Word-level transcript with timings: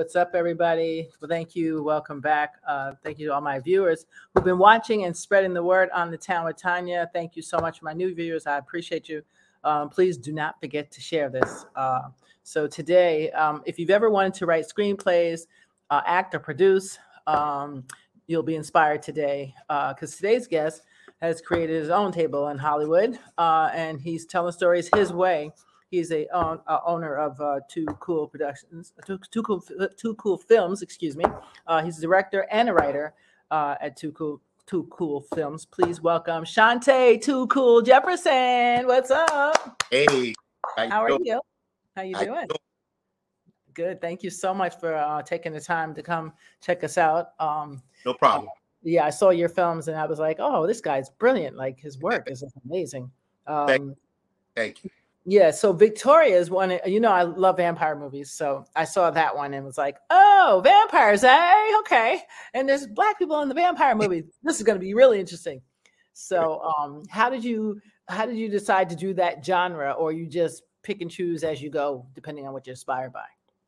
What's 0.00 0.16
up, 0.16 0.30
everybody? 0.32 1.10
Well, 1.20 1.28
thank 1.28 1.54
you. 1.54 1.82
Welcome 1.82 2.22
back. 2.22 2.54
Uh, 2.66 2.92
thank 3.04 3.18
you 3.18 3.26
to 3.26 3.34
all 3.34 3.42
my 3.42 3.58
viewers 3.58 4.06
who've 4.32 4.42
been 4.42 4.56
watching 4.56 5.04
and 5.04 5.14
spreading 5.14 5.52
the 5.52 5.62
word 5.62 5.90
on 5.90 6.10
the 6.10 6.16
town 6.16 6.46
with 6.46 6.56
Tanya. 6.56 7.10
Thank 7.12 7.36
you 7.36 7.42
so 7.42 7.58
much, 7.58 7.82
my 7.82 7.92
new 7.92 8.14
viewers. 8.14 8.46
I 8.46 8.56
appreciate 8.56 9.10
you. 9.10 9.20
Um, 9.62 9.90
please 9.90 10.16
do 10.16 10.32
not 10.32 10.58
forget 10.58 10.90
to 10.92 11.02
share 11.02 11.28
this. 11.28 11.66
Uh, 11.76 12.08
so 12.44 12.66
today, 12.66 13.30
um, 13.32 13.62
if 13.66 13.78
you've 13.78 13.90
ever 13.90 14.08
wanted 14.08 14.32
to 14.32 14.46
write 14.46 14.64
screenplays, 14.66 15.42
uh, 15.90 16.00
act 16.06 16.34
or 16.34 16.38
produce, 16.38 16.98
um, 17.26 17.84
you'll 18.26 18.42
be 18.42 18.56
inspired 18.56 19.02
today 19.02 19.54
because 19.68 20.16
today's 20.16 20.46
guest 20.46 20.80
has 21.20 21.42
created 21.42 21.78
his 21.78 21.90
own 21.90 22.10
table 22.10 22.48
in 22.48 22.56
Hollywood, 22.56 23.18
uh, 23.36 23.68
and 23.74 24.00
he's 24.00 24.24
telling 24.24 24.52
stories 24.52 24.88
his 24.94 25.12
way. 25.12 25.52
He's 25.90 26.12
a 26.12 26.26
own, 26.32 26.60
uh, 26.68 26.78
owner 26.86 27.16
of 27.16 27.40
uh, 27.40 27.60
Two 27.68 27.84
Cool 27.98 28.28
Productions, 28.28 28.92
Two, 29.04 29.18
two 29.32 29.42
Cool 29.42 29.60
Two 29.96 30.14
Cool 30.14 30.38
Films. 30.38 30.82
Excuse 30.82 31.16
me. 31.16 31.24
Uh, 31.66 31.82
he's 31.82 31.98
a 31.98 32.00
director 32.00 32.46
and 32.52 32.68
a 32.68 32.72
writer 32.72 33.12
uh, 33.50 33.74
at 33.80 33.96
Two 33.96 34.12
Cool 34.12 34.40
Two 34.66 34.84
Cool 34.92 35.22
Films. 35.34 35.66
Please 35.66 36.00
welcome 36.00 36.44
Shante 36.44 37.20
Two 37.20 37.48
Cool 37.48 37.82
Jefferson. 37.82 38.86
What's 38.86 39.10
up? 39.10 39.82
Hey, 39.90 40.32
How 40.76 41.02
are 41.02 41.08
doing? 41.08 41.24
you? 41.24 41.40
How 41.96 42.02
you 42.02 42.14
doing? 42.14 42.46
Good. 43.74 44.00
Thank 44.00 44.22
you 44.22 44.30
so 44.30 44.54
much 44.54 44.78
for 44.78 44.94
uh, 44.94 45.22
taking 45.22 45.52
the 45.52 45.60
time 45.60 45.92
to 45.96 46.02
come 46.02 46.32
check 46.60 46.84
us 46.84 46.98
out. 46.98 47.30
Um, 47.40 47.82
No 48.06 48.14
problem. 48.14 48.48
yeah, 48.84 49.04
I 49.06 49.10
saw 49.10 49.30
your 49.30 49.48
films 49.48 49.88
and 49.88 49.96
I 49.96 50.06
was 50.06 50.20
like, 50.20 50.36
oh, 50.38 50.68
this 50.68 50.80
guy's 50.80 51.10
brilliant. 51.10 51.56
Like 51.56 51.80
his 51.80 51.98
work 51.98 52.30
is 52.30 52.44
amazing. 52.64 53.10
Thank- 53.48 53.82
Um, 53.82 53.96
Thank 54.54 54.84
you. 54.84 54.90
Yeah, 55.24 55.50
so 55.50 55.72
Victoria 55.72 56.38
is 56.38 56.50
one. 56.50 56.78
You 56.86 57.00
know, 57.00 57.12
I 57.12 57.22
love 57.22 57.58
vampire 57.58 57.96
movies, 57.96 58.32
so 58.32 58.64
I 58.74 58.84
saw 58.84 59.10
that 59.10 59.36
one 59.36 59.54
and 59.54 59.64
was 59.64 59.78
like, 59.78 59.96
"Oh, 60.10 60.60
vampires, 60.64 61.22
eh? 61.24 61.76
Okay." 61.80 62.22
And 62.54 62.68
there's 62.68 62.86
black 62.86 63.18
people 63.18 63.40
in 63.42 63.48
the 63.48 63.54
vampire 63.54 63.94
movie. 63.96 64.24
This 64.42 64.56
is 64.56 64.62
going 64.62 64.78
to 64.78 64.84
be 64.84 64.94
really 64.94 65.20
interesting. 65.20 65.60
So, 66.12 66.60
um, 66.62 67.02
how 67.10 67.30
did 67.30 67.44
you 67.44 67.80
how 68.08 68.26
did 68.26 68.36
you 68.36 68.48
decide 68.48 68.88
to 68.90 68.96
do 68.96 69.14
that 69.14 69.44
genre, 69.44 69.92
or 69.92 70.12
you 70.12 70.26
just 70.26 70.62
pick 70.82 71.00
and 71.02 71.10
choose 71.10 71.44
as 71.44 71.60
you 71.60 71.70
go, 71.70 72.06
depending 72.14 72.46
on 72.46 72.52
what 72.52 72.66
you're 72.66 72.72
inspired 72.72 73.12
by? 73.12 73.24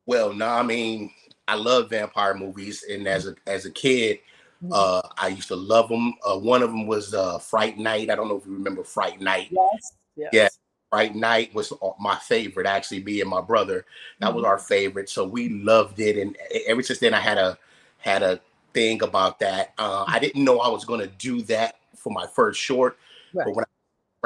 Well, 0.07 0.33
no, 0.33 0.49
I 0.49 0.63
mean, 0.63 1.11
I 1.47 1.55
love 1.55 1.91
vampire 1.91 2.35
movies, 2.35 2.85
and 2.91 3.07
as 3.07 3.27
a 3.27 3.35
as 3.47 3.67
a 3.67 3.71
kid, 3.71 4.19
Mhm. 4.65 4.71
uh, 4.73 5.03
I 5.19 5.29
used 5.29 5.49
to 5.49 5.57
love 5.57 5.89
them. 5.89 6.15
Uh, 6.25 6.39
one 6.39 6.63
of 6.63 6.71
them 6.71 6.87
was 6.87 7.15
uh, 7.15 7.39
Fright 7.39 7.79
Night. 7.79 8.11
I 8.11 8.15
don't 8.15 8.29
know 8.29 8.37
if 8.37 8.47
you 8.47 8.53
remember 8.53 8.85
Fright 8.85 9.21
Night. 9.21 9.49
Yes. 9.51 9.93
Yes. 10.17 10.31
Yeah. 10.33 10.49
Fright 10.93 11.15
Night 11.15 11.55
was 11.55 11.73
my 11.99 12.17
favorite. 12.17 12.67
Actually, 12.67 13.03
me 13.03 13.23
and 13.23 13.31
my 13.31 13.41
brother, 13.41 13.87
that 14.19 14.35
was 14.35 14.45
Mhm. 14.45 14.49
our 14.49 14.59
favorite. 14.59 15.09
So 15.09 15.25
we 15.25 15.49
loved 15.49 15.99
it, 16.01 16.19
and 16.19 16.37
ever 16.67 16.83
since 16.83 16.99
then, 16.99 17.15
I 17.15 17.21
had 17.21 17.39
a 17.39 17.59
had 17.97 18.23
a 18.23 18.41
thing 18.75 19.03
about 19.03 19.39
that. 19.39 19.73
Uh, 19.79 20.05
I 20.07 20.19
didn't 20.19 20.45
know 20.45 20.61
I 20.61 20.69
was 20.69 20.85
going 20.85 21.01
to 21.01 21.07
do 21.07 21.41
that 21.43 21.77
for 21.97 22.13
my 22.13 22.27
first 22.27 22.61
short, 22.61 22.99
Right. 23.33 23.47
but 23.47 23.55
when 23.55 23.65
I 23.65 23.69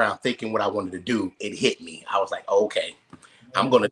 around 0.03 0.17
thinking 0.19 0.51
what 0.51 0.61
I 0.61 0.67
wanted 0.67 0.91
to 0.91 0.99
do, 0.99 1.31
it 1.39 1.55
hit 1.55 1.79
me. 1.79 2.03
I 2.09 2.19
was 2.19 2.31
like, 2.31 2.47
okay, 2.49 2.95
I'm 3.55 3.69
gonna 3.69 3.89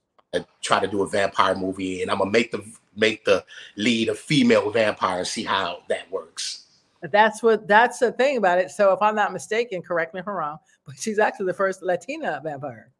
try 0.61 0.79
to 0.81 0.87
do 0.87 1.01
a 1.01 1.07
vampire 1.07 1.55
movie, 1.55 2.01
and 2.01 2.11
I'm 2.11 2.17
gonna 2.17 2.29
make 2.31 2.51
the 2.51 2.65
make 2.97 3.23
the 3.23 3.45
lead 3.77 4.09
a 4.09 4.15
female 4.15 4.69
vampire 4.69 5.19
and 5.19 5.27
see 5.27 5.43
how 5.45 5.83
that 5.87 6.11
works. 6.11 6.64
That's 7.11 7.41
what 7.43 7.67
that's 7.67 7.99
the 7.99 8.11
thing 8.11 8.37
about 8.37 8.59
it. 8.59 8.71
So 8.71 8.91
if 8.93 9.01
I'm 9.01 9.15
not 9.15 9.33
mistaken, 9.33 9.81
correct 9.81 10.13
me 10.13 10.19
if 10.21 10.27
I'm 10.27 10.35
wrong, 10.35 10.57
but 10.85 10.95
she's 10.97 11.19
actually 11.19 11.47
the 11.47 11.53
first 11.53 11.81
Latina 11.83 12.41
vampire. 12.43 12.91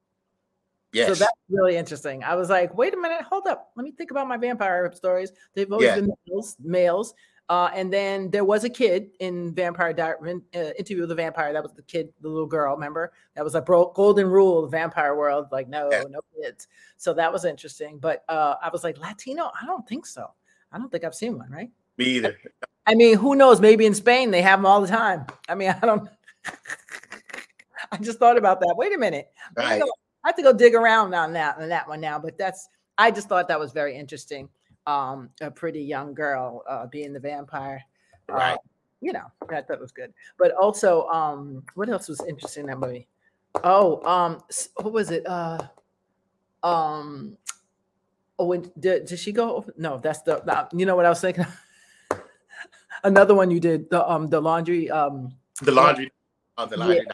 Yes, 0.94 1.08
So 1.10 1.16
that's 1.16 1.32
really 1.50 1.76
interesting. 1.76 2.24
I 2.24 2.36
was 2.36 2.50
like, 2.50 2.74
wait 2.78 2.94
a 2.94 2.98
minute, 2.98 3.22
hold 3.24 3.48
up. 3.48 3.72
Let 3.76 3.84
me 3.84 3.92
think 3.92 4.12
about 4.12 4.28
my 4.30 4.38
vampire 4.38 4.90
stories. 4.94 5.32
They've 5.54 5.70
always 5.72 5.88
Yeah. 5.88 5.96
been 5.96 6.14
males, 6.28 6.56
males. 6.64 7.14
Uh, 7.50 7.70
and 7.76 7.92
then 7.94 8.32
there 8.32 8.46
was 8.46 8.64
a 8.64 8.70
kid 8.70 9.10
in 9.20 9.54
Vampire 9.54 9.94
Diary, 9.94 10.36
uh, 10.56 10.60
Interview 10.80 11.02
with 11.02 11.10
the 11.10 11.16
Vampire. 11.16 11.54
That 11.54 11.62
was 11.62 11.74
the 11.74 11.84
kid, 11.84 12.12
the 12.22 12.30
little 12.30 12.48
girl. 12.48 12.74
Remember, 12.74 13.12
that 13.36 13.44
was 13.44 13.54
a 13.56 13.62
bro- 13.62 13.92
golden 13.94 14.28
rule 14.28 14.64
of 14.64 14.72
the 14.72 14.76
vampire 14.78 15.16
world. 15.16 15.48
Like, 15.52 15.68
no, 15.68 15.90
Yeah. 15.92 16.06
no 16.10 16.22
kids. 16.42 16.68
So 16.98 17.14
that 17.14 17.32
was 17.32 17.46
interesting. 17.46 18.00
But 18.00 18.24
uh, 18.30 18.56
I 18.62 18.70
was 18.70 18.84
like, 18.84 18.98
Latino? 18.98 19.52
I 19.62 19.66
don't 19.68 19.88
think 19.88 20.06
so. 20.08 20.32
I 20.72 20.80
don't 20.80 20.90
think 20.92 21.04
I've 21.04 21.14
seen 21.14 21.38
one. 21.38 21.52
Right? 21.52 21.70
me 21.98 22.06
either. 22.06 22.36
I 22.88 22.96
mean, 22.96 23.18
who 23.18 23.36
knows? 23.36 23.60
Maybe 23.60 23.86
in 23.86 23.94
Spain 23.96 24.32
they 24.32 24.42
have 24.42 24.60
them 24.60 24.66
all 24.66 24.82
the 24.82 24.88
time. 24.88 25.26
I 25.50 25.56
mean, 25.56 25.70
I 25.82 25.86
don't. 25.86 26.10
I 27.92 27.98
just 27.98 28.20
thought 28.20 28.38
about 28.38 28.60
that. 28.62 28.76
Wait 28.78 28.94
a 28.94 28.98
minute. 28.98 29.30
I 29.58 29.80
Right. 29.80 29.82
I 30.24 30.30
have 30.30 30.36
to 30.38 30.42
go 30.44 30.54
dig 30.54 30.74
around 30.74 31.14
on 31.14 31.34
that 31.34 31.58
on 31.60 31.70
that 31.70 31.88
one 31.88 32.02
now, 32.02 32.18
but 32.20 32.38
that's 32.38 32.68
I 32.98 33.12
just 33.12 33.28
thought 33.30 33.48
that 33.48 33.60
was 33.60 33.72
very 33.74 33.96
interesting. 33.96 34.50
Um, 34.88 35.30
a 35.42 35.50
pretty 35.52 35.82
young 35.82 36.14
girl 36.14 36.64
uh, 36.70 36.86
being 36.88 37.14
the 37.14 37.20
vampire. 37.20 37.84
Uh, 38.30 38.34
Right. 38.34 38.58
you 39.02 39.14
know, 39.14 39.26
I 39.50 39.62
thought 39.62 39.70
it 39.76 39.80
was 39.80 39.92
good. 39.92 40.14
But 40.38 40.52
also, 40.54 41.08
um, 41.08 41.64
what 41.76 41.90
else 41.90 42.08
was 42.08 42.22
interesting 42.28 42.62
in 42.62 42.68
that 42.68 42.80
movie? 42.80 43.08
Oh, 43.64 44.04
um, 44.06 44.42
what 44.82 44.94
was 44.94 45.10
it? 45.12 45.26
Uh, 45.28 45.60
um, 46.64 47.38
oh, 48.40 48.46
when 48.46 48.72
did, 48.80 49.06
did 49.06 49.20
she 49.20 49.32
go? 49.32 49.66
No, 49.78 49.98
that's 49.98 50.22
the, 50.22 50.42
the- 50.46 50.68
you 50.78 50.86
know 50.86 50.96
what 50.96 51.06
I 51.06 51.10
was 51.10 51.22
thinking. 51.22 51.46
Another 53.04 53.36
one 53.36 53.52
you 53.52 53.60
did 53.60 53.90
the 53.90 54.08
um 54.10 54.28
the 54.28 54.40
laundry 54.42 54.90
um 54.90 55.34
The 55.62 55.72
laundry, 55.72 56.12
uh, 56.58 56.66
the 56.66 56.78
Yeah. 56.78 56.86
laundry. 56.86 57.08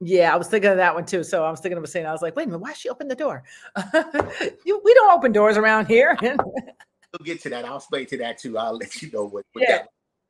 yeah, 0.00 0.32
I 0.34 0.36
was 0.36 0.48
thinking 0.48 0.70
of 0.70 0.76
that 0.76 0.94
one 0.94 1.04
too. 1.06 1.24
So 1.24 1.44
I 1.44 1.50
was 1.50 1.60
thinking 1.60 1.78
of 1.78 1.84
a 1.84 1.86
scene. 1.86 2.06
I 2.06 2.12
was 2.12 2.22
like, 2.22 2.36
wait 2.36 2.44
a 2.44 2.46
minute, 2.46 2.58
why 2.60 2.72
she 2.72 2.88
open 2.88 3.08
the 3.08 3.14
door? 3.16 3.42
you, 4.64 4.80
we 4.84 4.94
don't 4.94 5.12
open 5.16 5.32
doors 5.32 5.56
around 5.56 5.86
here. 5.86 6.16
We'll 7.18 7.24
get 7.24 7.40
to 7.44 7.48
that. 7.48 7.64
I'll 7.64 7.76
explain 7.78 8.04
to 8.06 8.18
that 8.18 8.36
too. 8.38 8.58
I'll 8.58 8.76
let 8.76 9.00
you 9.00 9.10
know 9.10 9.24
what. 9.24 9.46
what 9.54 9.64
Yeah. 9.66 9.84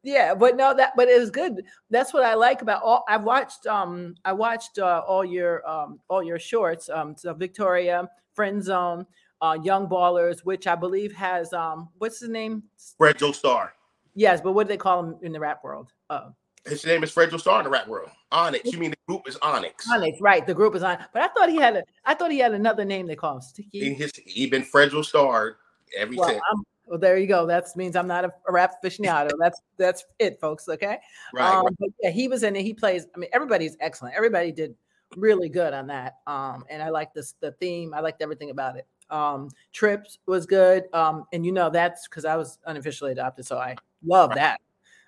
yeah, 0.04 0.32
but 0.32 0.56
no, 0.56 0.72
that 0.74 0.92
but 0.96 1.08
it 1.08 1.18
was 1.18 1.28
good. 1.28 1.64
That's 1.90 2.14
what 2.14 2.22
I 2.22 2.34
like 2.34 2.62
about 2.62 2.82
all. 2.84 3.04
I've 3.08 3.24
watched 3.24 3.66
um 3.66 4.14
I 4.24 4.32
watched 4.32 4.78
uh, 4.78 5.02
all 5.04 5.24
your 5.24 5.68
um 5.68 5.98
all 6.08 6.22
your 6.22 6.38
shorts. 6.38 6.88
Um, 6.88 7.16
so 7.16 7.34
Victoria, 7.34 8.08
Friend 8.32 8.62
Zone, 8.62 9.06
uh, 9.42 9.58
Young 9.60 9.88
Ballers, 9.88 10.44
which 10.44 10.68
I 10.68 10.76
believe 10.76 11.12
has 11.16 11.52
um 11.52 11.88
what's 11.98 12.20
his 12.20 12.28
name? 12.28 12.62
Fredro 13.00 13.34
Starr. 13.34 13.74
Yes, 14.18 14.40
but 14.40 14.50
what 14.52 14.66
do 14.66 14.68
they 14.68 14.76
call 14.76 15.04
him 15.04 15.16
in 15.22 15.30
the 15.30 15.38
rap 15.38 15.62
world? 15.62 15.92
Uh, 16.10 16.30
His 16.66 16.84
name 16.84 17.04
is 17.04 17.14
Fredro 17.14 17.38
Starr 17.38 17.60
in 17.60 17.64
the 17.64 17.70
rap 17.70 17.86
world. 17.86 18.10
Onyx. 18.32 18.72
You 18.72 18.78
mean 18.80 18.90
the 18.90 18.96
group 19.06 19.28
is 19.28 19.36
Onyx? 19.42 19.88
Onyx, 19.88 20.20
right? 20.20 20.44
The 20.44 20.54
group 20.54 20.74
is 20.74 20.82
Onyx. 20.82 21.04
but 21.12 21.22
I 21.22 21.28
thought 21.28 21.48
he 21.48 21.54
had 21.54 21.76
a 21.76 21.84
I 22.04 22.14
thought 22.14 22.32
he 22.32 22.40
had 22.40 22.52
another 22.52 22.84
name 22.84 23.06
they 23.06 23.14
call 23.14 23.36
him 23.36 23.40
Sticky. 23.42 23.86
In 23.86 23.94
his, 23.94 24.10
he 24.26 24.48
been 24.48 24.64
Fredro 24.64 25.04
Starr 25.04 25.58
every 25.96 26.16
Well, 26.16 26.40
well, 26.86 26.98
there 26.98 27.16
you 27.16 27.28
go. 27.28 27.46
That 27.46 27.64
means 27.76 27.94
I'm 27.94 28.08
not 28.08 28.24
a, 28.24 28.32
a 28.48 28.52
rap 28.52 28.74
aficionado. 28.82 29.30
That's 29.38 29.62
that's 29.76 30.04
it, 30.18 30.40
folks. 30.40 30.68
Okay. 30.68 30.98
Right. 31.32 31.54
um, 31.54 31.66
right. 31.66 31.74
But 31.78 31.90
yeah, 32.02 32.10
he 32.10 32.26
was 32.26 32.42
in 32.42 32.56
it. 32.56 32.62
He 32.62 32.74
plays. 32.74 33.06
I 33.14 33.18
mean, 33.20 33.30
everybody's 33.32 33.76
excellent. 33.78 34.16
Everybody 34.16 34.50
did 34.50 34.74
really 35.16 35.48
good 35.48 35.72
on 35.74 35.86
that. 35.86 36.16
Um, 36.26 36.64
and 36.68 36.82
I 36.82 36.88
like 36.88 37.14
this 37.14 37.36
the 37.40 37.52
theme. 37.52 37.94
I 37.94 38.00
liked 38.00 38.20
everything 38.20 38.50
about 38.50 38.78
it. 38.78 38.86
Um, 39.10 39.48
Trips 39.72 40.18
was 40.26 40.44
good. 40.44 40.92
Um, 40.92 41.24
and 41.32 41.46
you 41.46 41.52
know 41.52 41.70
that's 41.70 42.08
because 42.08 42.24
I 42.24 42.34
was 42.34 42.58
unofficially 42.66 43.12
adopted, 43.12 43.46
so 43.46 43.58
I 43.58 43.76
love 44.04 44.30
Right. 44.30 44.36
that. 44.36 44.60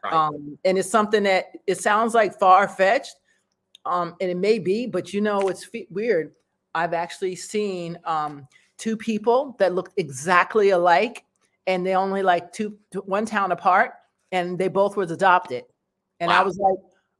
Right. 0.02 0.12
Um, 0.14 0.58
and 0.64 0.78
it's 0.78 0.90
something 0.90 1.22
that 1.24 1.46
it 1.66 1.78
sounds 1.78 2.14
like 2.14 2.38
far 2.38 2.66
fetched, 2.68 3.16
um, 3.84 4.14
and 4.20 4.30
it 4.30 4.36
may 4.36 4.58
be, 4.58 4.86
but 4.86 5.12
you 5.12 5.20
know 5.20 5.48
it's 5.48 5.64
fe- 5.64 5.88
weird. 5.90 6.32
I've 6.74 6.94
actually 6.94 7.36
seen 7.36 7.98
um, 8.04 8.46
two 8.78 8.96
people 8.96 9.56
that 9.58 9.74
look 9.74 9.90
exactly 9.98 10.70
alike, 10.70 11.24
and 11.66 11.84
they 11.84 11.94
only 11.94 12.22
like 12.22 12.52
two, 12.52 12.78
two 12.90 13.00
one 13.00 13.26
town 13.26 13.52
apart, 13.52 13.92
and 14.32 14.58
they 14.58 14.68
both 14.68 14.96
was 14.96 15.10
adopted. 15.10 15.64
And 16.20 16.32
I 16.32 16.42
was 16.42 16.56
like, 16.58 16.78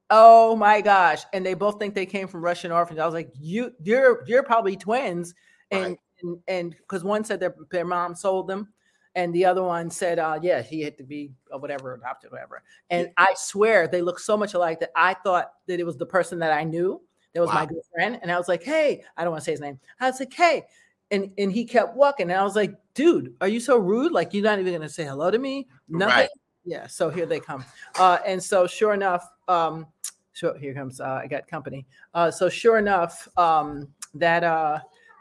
"Oh 0.08 0.56
my 0.56 0.80
gosh!" 0.80 1.22
And 1.34 1.44
they 1.44 1.54
both 1.54 1.78
think 1.78 1.94
they 1.94 2.06
came 2.06 2.28
from 2.28 2.42
Russian 2.42 2.72
orphans. 2.72 2.98
I 2.98 3.04
was 3.04 3.14
like, 3.14 3.30
"You, 3.38 3.72
you're, 3.82 4.24
you're 4.26 4.42
probably 4.42 4.76
twins," 4.76 5.34
and 5.70 5.84
Right. 5.88 5.98
and 6.22 6.38
and 6.48 6.70
because 6.72 7.04
one 7.04 7.24
said 7.24 7.40
their 7.40 7.54
their 7.70 7.84
mom 7.84 8.14
sold 8.14 8.48
them, 8.48 8.72
and 9.14 9.34
the 9.34 9.44
other 9.44 9.62
one 9.62 9.90
said, 9.90 10.18
uh, 10.18 10.38
yeah, 10.40 10.62
he 10.62 10.80
had 10.82 10.96
to 10.98 11.04
be 11.04 11.32
uh, 11.52 11.58
whatever, 11.58 11.94
adopted, 11.94 12.30
whatever. 12.30 12.62
And 12.90 13.10
I 13.16 13.34
swear 13.36 13.88
they 13.88 14.02
look 14.02 14.18
so 14.18 14.36
much 14.36 14.54
alike 14.54 14.80
that 14.80 14.92
I 14.94 15.14
thought 15.14 15.52
that 15.66 15.80
it 15.80 15.84
was 15.84 15.96
the 15.96 16.06
person 16.06 16.38
that 16.40 16.52
I 16.52 16.64
knew. 16.64 17.00
That 17.34 17.40
was 17.40 17.50
my 17.50 17.64
good 17.64 17.82
friend. 17.94 18.18
And 18.22 18.32
I 18.32 18.38
was 18.38 18.48
like, 18.48 18.62
hey, 18.62 19.04
I 19.16 19.22
don't 19.22 19.30
want 19.30 19.42
to 19.42 19.44
say 19.44 19.52
his 19.52 19.60
name. 19.60 19.78
I 20.00 20.10
was 20.10 20.18
like, 20.18 20.32
hey. 20.32 20.64
And, 21.12 21.30
and 21.38 21.52
he 21.52 21.64
kept 21.64 21.96
walking. 21.96 22.30
And 22.30 22.38
I 22.38 22.44
was 22.44 22.56
like, 22.56 22.74
dude, 22.94 23.34
are 23.40 23.48
you 23.48 23.60
so 23.60 23.78
rude? 23.78 24.12
Like, 24.12 24.32
you're 24.32 24.44
not 24.44 24.58
even 24.58 24.72
going 24.72 24.82
to 24.82 24.88
say 24.88 25.04
hello 25.04 25.30
to 25.30 25.38
me? 25.38 25.68
Nothing. 25.88 26.14
Right. 26.14 26.28
Yeah. 26.64 26.86
So 26.86 27.08
here 27.08 27.26
they 27.26 27.40
come. 27.40 27.64
Uh, 27.98 28.18
and 28.26 28.42
so, 28.42 28.66
sure 28.66 28.94
enough, 28.94 29.28
um, 29.48 29.86
so 30.32 30.54
here 30.54 30.74
comes, 30.74 31.00
uh, 31.00 31.20
I 31.22 31.26
got 31.26 31.48
company. 31.48 31.86
Uh, 32.14 32.30
so, 32.30 32.48
sure 32.48 32.78
enough, 32.78 33.28
um, 33.36 33.88
that, 34.14 34.44
uh, 34.44 34.78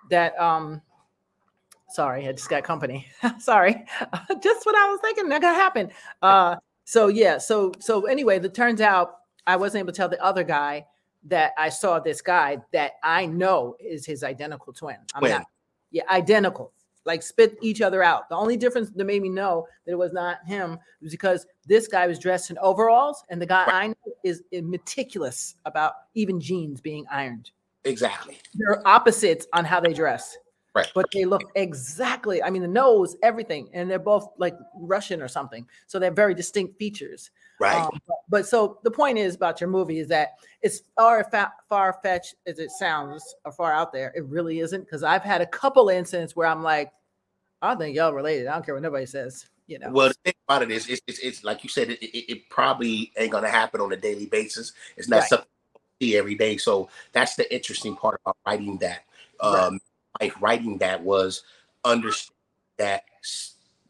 that, 0.09 0.39
um, 0.39 0.81
sorry, 1.89 2.27
I 2.27 2.31
just 2.31 2.49
got 2.49 2.63
company. 2.63 3.07
sorry. 3.39 3.73
just 4.41 4.65
what 4.65 4.75
I 4.75 4.89
was 4.89 4.99
thinking 5.01 5.29
that 5.29 5.41
gonna 5.41 5.53
happen. 5.55 5.91
Uh, 6.21 6.55
so 6.85 7.07
yeah, 7.07 7.37
so 7.37 7.71
so 7.79 8.05
anyway, 8.05 8.39
it 8.39 8.53
turns 8.53 8.81
out 8.81 9.17
I 9.45 9.55
wasn't 9.55 9.81
able 9.81 9.93
to 9.93 9.97
tell 9.97 10.09
the 10.09 10.23
other 10.23 10.43
guy 10.43 10.85
that 11.25 11.53
I 11.57 11.69
saw 11.69 11.99
this 11.99 12.21
guy 12.21 12.59
that 12.71 12.93
I 13.03 13.25
know 13.25 13.75
is 13.79 14.05
his 14.05 14.23
identical 14.23 14.73
twin. 14.73 14.97
I'm 15.13 15.21
Twin. 15.21 15.31
not, 15.31 15.45
yeah, 15.91 16.03
identical. 16.09 16.71
like 17.05 17.23
spit 17.23 17.57
each 17.61 17.81
other 17.81 18.03
out. 18.03 18.29
The 18.29 18.35
only 18.35 18.57
difference 18.57 18.91
that 18.91 19.05
made 19.05 19.21
me 19.21 19.29
know 19.29 19.65
that 19.85 19.93
it 19.93 19.97
was 19.97 20.13
not 20.13 20.37
him 20.45 20.77
was 21.01 21.11
because 21.11 21.45
this 21.65 21.87
guy 21.87 22.07
was 22.07 22.19
dressed 22.19 22.51
in 22.51 22.57
overalls, 22.59 23.23
and 23.29 23.41
the 23.41 23.45
guy 23.45 23.65
right. 23.65 23.73
I 23.73 23.87
know 23.87 24.13
is, 24.23 24.43
is 24.51 24.63
meticulous 24.63 25.55
about 25.65 25.93
even 26.13 26.39
jeans 26.39 26.81
being 26.81 27.05
ironed. 27.11 27.51
Exactly. 27.85 28.37
They're 28.53 28.87
opposites 28.87 29.47
on 29.53 29.65
how 29.65 29.79
they 29.79 29.93
dress. 29.93 30.37
Right. 30.75 30.91
But 30.93 31.07
they 31.11 31.25
look 31.25 31.41
exactly, 31.55 32.43
I 32.43 32.49
mean, 32.49 32.61
the 32.61 32.67
nose, 32.67 33.15
everything, 33.23 33.69
and 33.73 33.89
they're 33.89 33.97
both 33.97 34.29
like 34.37 34.55
Russian 34.75 35.21
or 35.21 35.27
something. 35.27 35.67
So 35.87 35.97
they're 35.97 36.11
very 36.11 36.35
distinct 36.35 36.77
features. 36.77 37.31
Right. 37.59 37.75
Um, 37.75 37.99
but, 38.07 38.17
but, 38.29 38.47
so 38.47 38.79
the 38.83 38.91
point 38.91 39.17
is 39.17 39.35
about 39.35 39.59
your 39.59 39.69
movie 39.69 39.99
is 39.99 40.07
that 40.09 40.33
it's 40.61 40.81
far 40.95 41.27
far 41.67 41.99
fetched 42.03 42.35
as 42.45 42.59
it 42.59 42.69
sounds, 42.71 43.35
or 43.45 43.51
far 43.51 43.73
out 43.73 43.91
there. 43.91 44.13
It 44.15 44.25
really 44.25 44.59
isn't 44.59 44.81
because 44.81 45.03
I've 45.03 45.23
had 45.23 45.41
a 45.41 45.47
couple 45.47 45.89
incidents 45.89 46.35
where 46.35 46.47
I'm 46.47 46.63
like, 46.63 46.91
I 47.61 47.69
don't 47.69 47.79
think 47.79 47.95
y'all 47.95 48.13
related. 48.13 48.47
I 48.47 48.53
don't 48.53 48.65
care 48.65 48.75
what 48.75 48.83
nobody 48.83 49.07
says. 49.07 49.47
You 49.65 49.79
know. 49.79 49.91
Well, 49.91 50.09
the 50.09 50.15
thing 50.23 50.33
about 50.47 50.63
it 50.63 50.71
is, 50.71 50.87
it's, 50.87 51.01
it's, 51.07 51.19
it's 51.19 51.43
like 51.43 51.63
you 51.63 51.69
said, 51.69 51.89
it, 51.89 52.01
it, 52.01 52.31
it, 52.31 52.49
probably 52.49 53.11
ain't 53.17 53.31
gonna 53.31 53.49
happen 53.49 53.81
on 53.81 53.91
a 53.91 53.97
daily 53.97 54.25
basis. 54.25 54.73
It's 54.97 55.07
not 55.07 55.21
right. 55.21 55.29
something 55.29 55.47
you 55.99 56.07
see 56.07 56.17
every 56.17 56.35
day. 56.35 56.57
So 56.57 56.89
that's 57.11 57.35
the 57.35 57.53
interesting 57.53 57.95
part 57.95 58.19
about 58.23 58.37
writing 58.45 58.77
that. 58.77 59.03
Um, 59.41 59.53
right 59.53 59.79
like 60.19 60.39
writing 60.41 60.77
that 60.79 61.01
was 61.01 61.43
understand 61.83 62.35
that 62.77 63.03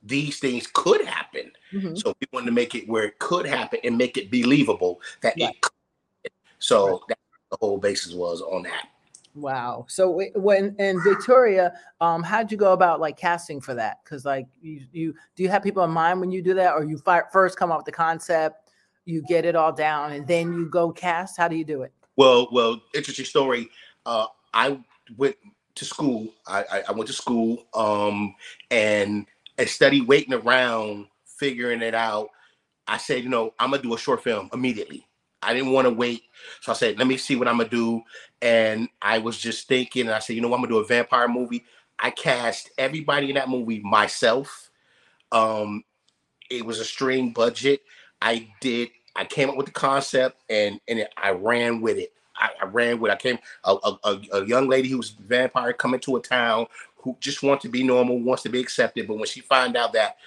these 0.03 0.39
things 0.39 0.67
could 0.73 1.05
happen. 1.05 1.51
Mm-hmm. 1.73 1.95
So 1.95 2.15
we 2.19 2.27
wanted 2.33 2.47
to 2.47 2.51
make 2.51 2.75
it 2.75 2.87
where 2.87 3.03
it 3.03 3.19
could 3.19 3.45
happen 3.45 3.79
and 3.83 3.97
make 3.97 4.17
it 4.17 4.31
believable 4.31 5.01
that 5.21 5.33
it 5.37 5.61
could. 5.61 6.31
So 6.59 6.91
right. 6.91 6.99
that's 7.09 7.21
the 7.51 7.57
whole 7.59 7.77
basis 7.77 8.13
was 8.13 8.41
on 8.41 8.63
that. 8.63 8.87
Wow. 9.35 9.85
So 9.87 10.21
when 10.35 10.75
and 10.79 11.01
Victoria, 11.03 11.73
um, 12.01 12.23
how'd 12.23 12.51
you 12.51 12.57
go 12.57 12.73
about 12.73 12.99
like 12.99 13.17
casting 13.17 13.61
for 13.61 13.73
that? 13.75 13.99
Because 14.03 14.25
like 14.25 14.47
you, 14.61 14.81
you 14.91 15.13
do 15.35 15.43
you 15.43 15.49
have 15.49 15.63
people 15.63 15.83
in 15.83 15.91
mind 15.91 16.19
when 16.19 16.31
you 16.31 16.41
do 16.41 16.53
that, 16.55 16.73
or 16.73 16.83
you 16.83 17.01
first 17.31 17.57
come 17.57 17.71
up 17.71 17.77
with 17.77 17.85
the 17.85 17.91
concept, 17.91 18.71
you 19.05 19.21
get 19.21 19.45
it 19.45 19.55
all 19.55 19.71
down, 19.71 20.13
and 20.13 20.27
then 20.27 20.53
you 20.53 20.67
go 20.69 20.91
cast? 20.91 21.37
How 21.37 21.47
do 21.47 21.55
you 21.55 21.63
do 21.63 21.83
it? 21.83 21.93
Well, 22.15 22.49
well, 22.51 22.81
interesting 22.93 23.25
story. 23.25 23.69
Uh, 24.05 24.25
I 24.53 24.79
went 25.15 25.35
to 25.79 25.85
school. 25.85 26.29
I, 26.47 26.65
I, 26.71 26.83
I 26.89 26.91
went 26.93 27.07
to 27.07 27.13
school 27.13 27.65
um, 27.73 28.35
and 28.71 29.25
instead 29.57 29.93
of 29.93 30.07
waiting 30.07 30.33
around 30.33 31.07
figuring 31.25 31.81
it 31.81 31.95
out, 31.95 32.29
I 32.87 32.97
said, 32.97 33.23
you 33.23 33.29
know, 33.29 33.53
I'm 33.59 33.71
gonna 33.71 33.83
do 33.83 33.93
a 33.95 33.97
short 33.99 34.23
film 34.23 34.49
immediately. 34.53 35.05
I 35.41 35.53
didn't 35.53 35.71
want 35.71 35.87
to 35.87 35.93
wait. 35.93 36.23
So 36.61 36.71
I 36.71 36.75
said, 36.75 36.97
let 36.97 37.07
me 37.07 37.17
see 37.17 37.35
what 37.35 37.47
I'm 37.47 37.57
gonna 37.57 37.69
do. 37.69 38.01
And 38.41 38.89
I 39.01 39.19
was 39.19 39.37
just 39.37 39.67
thinking, 39.67 40.07
and 40.07 40.15
I 40.15 40.19
said, 40.19 40.35
you 40.35 40.41
know, 40.41 40.53
I'm 40.53 40.61
gonna 40.61 40.69
do 40.69 40.79
a 40.79 40.85
vampire 40.85 41.27
movie. 41.27 41.65
I 41.99 42.11
cast 42.11 42.71
everybody 42.77 43.29
in 43.29 43.35
that 43.35 43.49
movie 43.49 43.79
myself. 43.79 44.69
Um, 45.31 45.83
it 46.49 46.65
was 46.65 46.79
a 46.79 46.85
string 46.85 47.31
budget. 47.31 47.81
I 48.21 48.49
did, 48.61 48.89
I 49.15 49.25
came 49.25 49.49
up 49.49 49.57
with 49.57 49.67
the 49.67 49.71
concept 49.73 50.43
and 50.49 50.79
and 50.87 50.99
it, 50.99 51.13
I 51.17 51.31
ran 51.31 51.81
with 51.81 51.97
it. 51.97 52.13
I, 52.39 52.49
I 52.61 52.65
ran 52.65 52.99
with. 52.99 53.11
I 53.11 53.15
came 53.15 53.39
a, 53.63 53.75
a, 53.83 54.21
a 54.33 54.45
young 54.45 54.67
lady 54.67 54.89
who 54.89 54.97
was 54.97 55.09
vampire 55.09 55.73
coming 55.73 55.99
to 56.01 56.17
a 56.17 56.21
town 56.21 56.67
who 56.97 57.15
just 57.19 57.43
wants 57.43 57.63
to 57.63 57.69
be 57.69 57.83
normal, 57.83 58.19
wants 58.19 58.43
to 58.43 58.49
be 58.49 58.59
accepted, 58.59 59.07
but 59.07 59.15
when 59.15 59.25
she 59.25 59.41
find 59.41 59.77
out 59.77 59.93
that 59.93 60.17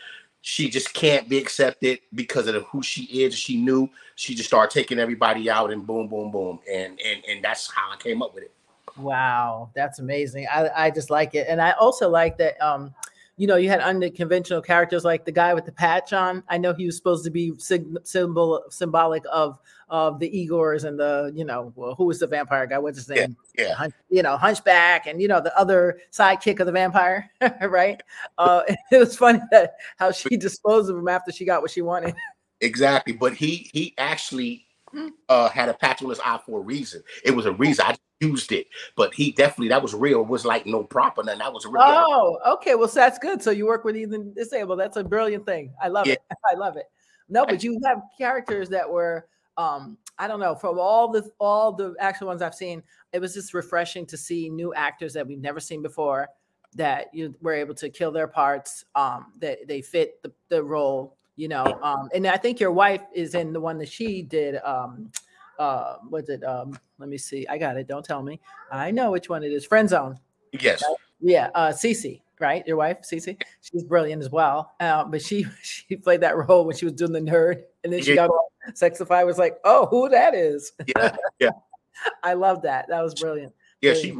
she 0.40 0.68
just 0.68 0.92
can't 0.92 1.28
be 1.28 1.38
accepted 1.38 2.00
because 2.14 2.48
of 2.48 2.64
who 2.64 2.82
she 2.82 3.04
is, 3.04 3.34
she 3.34 3.56
knew 3.56 3.88
she 4.16 4.34
just 4.34 4.48
started 4.48 4.72
taking 4.72 4.98
everybody 4.98 5.48
out 5.48 5.72
and 5.72 5.86
boom, 5.86 6.08
boom, 6.08 6.30
boom, 6.30 6.58
and 6.70 6.98
and 7.04 7.22
and 7.28 7.44
that's 7.44 7.70
how 7.72 7.92
I 7.92 7.96
came 7.96 8.22
up 8.22 8.34
with 8.34 8.44
it. 8.44 8.52
Wow, 8.96 9.70
that's 9.74 10.00
amazing. 10.00 10.46
I 10.52 10.68
I 10.74 10.90
just 10.90 11.10
like 11.10 11.34
it, 11.34 11.46
and 11.48 11.60
I 11.60 11.72
also 11.72 12.08
like 12.08 12.38
that. 12.38 12.60
Um, 12.60 12.94
you 13.42 13.48
know, 13.48 13.56
you 13.56 13.68
had 13.68 13.80
unconventional 13.80 14.62
characters 14.62 15.04
like 15.04 15.24
the 15.24 15.32
guy 15.32 15.52
with 15.52 15.64
the 15.64 15.72
patch 15.72 16.12
on. 16.12 16.44
I 16.48 16.58
know 16.58 16.72
he 16.72 16.86
was 16.86 16.96
supposed 16.96 17.24
to 17.24 17.30
be 17.30 17.52
symbol 17.58 18.62
symbolic 18.70 19.24
of 19.32 19.58
of 19.88 20.20
the 20.20 20.30
Igors 20.30 20.84
and 20.84 20.96
the 20.96 21.32
you 21.34 21.44
know 21.44 21.72
well, 21.74 21.96
who 21.96 22.04
was 22.04 22.20
the 22.20 22.28
vampire 22.28 22.68
guy? 22.68 22.78
What's 22.78 22.98
his 22.98 23.08
name? 23.08 23.36
Yeah, 23.58 23.66
yeah. 23.66 23.74
Hunch, 23.74 23.94
you 24.10 24.22
know, 24.22 24.36
Hunchback, 24.36 25.08
and 25.08 25.20
you 25.20 25.26
know 25.26 25.40
the 25.40 25.58
other 25.58 25.98
sidekick 26.12 26.60
of 26.60 26.66
the 26.66 26.72
vampire, 26.72 27.32
right? 27.62 28.00
Uh, 28.38 28.62
it 28.92 28.98
was 28.98 29.16
funny 29.16 29.40
that 29.50 29.74
how 29.96 30.12
she 30.12 30.36
disposed 30.36 30.88
of 30.88 30.96
him 30.96 31.08
after 31.08 31.32
she 31.32 31.44
got 31.44 31.62
what 31.62 31.72
she 31.72 31.82
wanted. 31.82 32.14
Exactly, 32.60 33.12
but 33.12 33.34
he 33.34 33.68
he 33.72 33.92
actually 33.98 34.66
hmm. 34.92 35.08
uh, 35.28 35.48
had 35.48 35.68
a 35.68 35.74
patch 35.74 36.00
on 36.00 36.10
his 36.10 36.20
eye 36.20 36.38
for 36.46 36.60
a 36.60 36.62
reason. 36.62 37.02
It 37.24 37.32
was 37.32 37.44
a 37.44 37.50
reason. 37.50 37.86
I 37.88 37.96
used 38.22 38.52
it, 38.52 38.68
but 38.96 39.12
he 39.12 39.32
definitely 39.32 39.68
that 39.68 39.82
was 39.82 39.94
real. 39.94 40.20
It 40.20 40.28
was 40.28 40.44
like 40.44 40.66
no 40.66 40.84
prop 40.84 41.18
and 41.18 41.28
that 41.28 41.52
was 41.52 41.66
real. 41.66 41.82
Oh, 41.84 42.38
okay. 42.54 42.74
Well, 42.74 42.88
so 42.88 43.00
that's 43.00 43.18
good. 43.18 43.42
So 43.42 43.50
you 43.50 43.66
work 43.66 43.84
with 43.84 43.96
even 43.96 44.32
disabled. 44.32 44.78
That's 44.78 44.96
a 44.96 45.04
brilliant 45.04 45.44
thing. 45.44 45.72
I 45.82 45.88
love 45.88 46.06
yeah. 46.06 46.14
it. 46.14 46.22
I 46.50 46.54
love 46.54 46.76
it. 46.76 46.86
No, 47.28 47.46
but 47.46 47.62
you 47.64 47.80
have 47.84 48.02
characters 48.18 48.68
that 48.70 48.88
were 48.88 49.26
um 49.58 49.98
i 50.18 50.26
don't 50.26 50.40
know 50.40 50.54
from 50.54 50.78
all 50.78 51.08
the 51.08 51.30
all 51.38 51.72
the 51.72 51.94
actual 52.00 52.28
ones 52.28 52.40
i've 52.40 52.54
seen 52.54 52.82
it 53.12 53.20
was 53.20 53.34
just 53.34 53.52
refreshing 53.52 54.06
to 54.06 54.16
see 54.16 54.48
new 54.48 54.72
actors 54.74 55.12
that 55.12 55.26
we've 55.26 55.40
never 55.40 55.60
seen 55.60 55.82
before 55.82 56.28
that 56.74 57.12
you 57.12 57.34
were 57.42 57.52
able 57.52 57.74
to 57.74 57.90
kill 57.90 58.10
their 58.10 58.26
parts 58.26 58.84
um 58.94 59.32
that 59.38 59.58
they 59.68 59.82
fit 59.82 60.22
the, 60.22 60.32
the 60.48 60.62
role 60.62 61.16
you 61.36 61.48
know 61.48 61.64
um 61.82 62.08
and 62.14 62.26
i 62.26 62.36
think 62.36 62.60
your 62.60 62.72
wife 62.72 63.02
is 63.14 63.34
in 63.34 63.52
the 63.52 63.60
one 63.60 63.76
that 63.76 63.90
she 63.90 64.22
did 64.22 64.56
um 64.64 65.10
uh 65.58 65.96
what's 66.08 66.28
it 66.28 66.42
um 66.44 66.78
let 66.98 67.08
me 67.08 67.18
see 67.18 67.46
i 67.48 67.58
got 67.58 67.76
it 67.76 67.86
don't 67.86 68.04
tell 68.04 68.22
me 68.22 68.40
i 68.70 68.90
know 68.90 69.10
which 69.10 69.28
one 69.28 69.42
it 69.42 69.52
is 69.52 69.64
friend 69.64 69.88
zone 69.88 70.18
yes 70.52 70.82
right? 70.86 70.96
yeah 71.20 71.50
uh 71.54 71.70
Cece, 71.70 72.20
right 72.40 72.66
your 72.66 72.76
wife 72.76 72.98
Cece. 73.02 73.40
she's 73.60 73.84
brilliant 73.84 74.22
as 74.22 74.30
well 74.30 74.72
uh, 74.80 75.04
but 75.04 75.22
she 75.22 75.46
she 75.62 75.96
played 75.96 76.20
that 76.20 76.36
role 76.36 76.64
when 76.64 76.76
she 76.76 76.84
was 76.84 76.94
doing 76.94 77.12
the 77.12 77.20
nerd 77.20 77.62
and 77.84 77.92
then 77.92 78.02
she 78.02 78.10
yeah. 78.10 78.16
got 78.16 78.30
all 78.30 78.52
sexify 78.74 79.24
was 79.26 79.38
like 79.38 79.58
oh 79.64 79.86
who 79.86 80.08
that 80.08 80.34
is 80.34 80.72
yeah 80.86 81.16
yeah 81.38 81.50
i 82.22 82.32
love 82.32 82.62
that 82.62 82.86
that 82.88 83.02
was 83.02 83.14
brilliant 83.14 83.52
yeah 83.80 83.94
she 83.94 84.16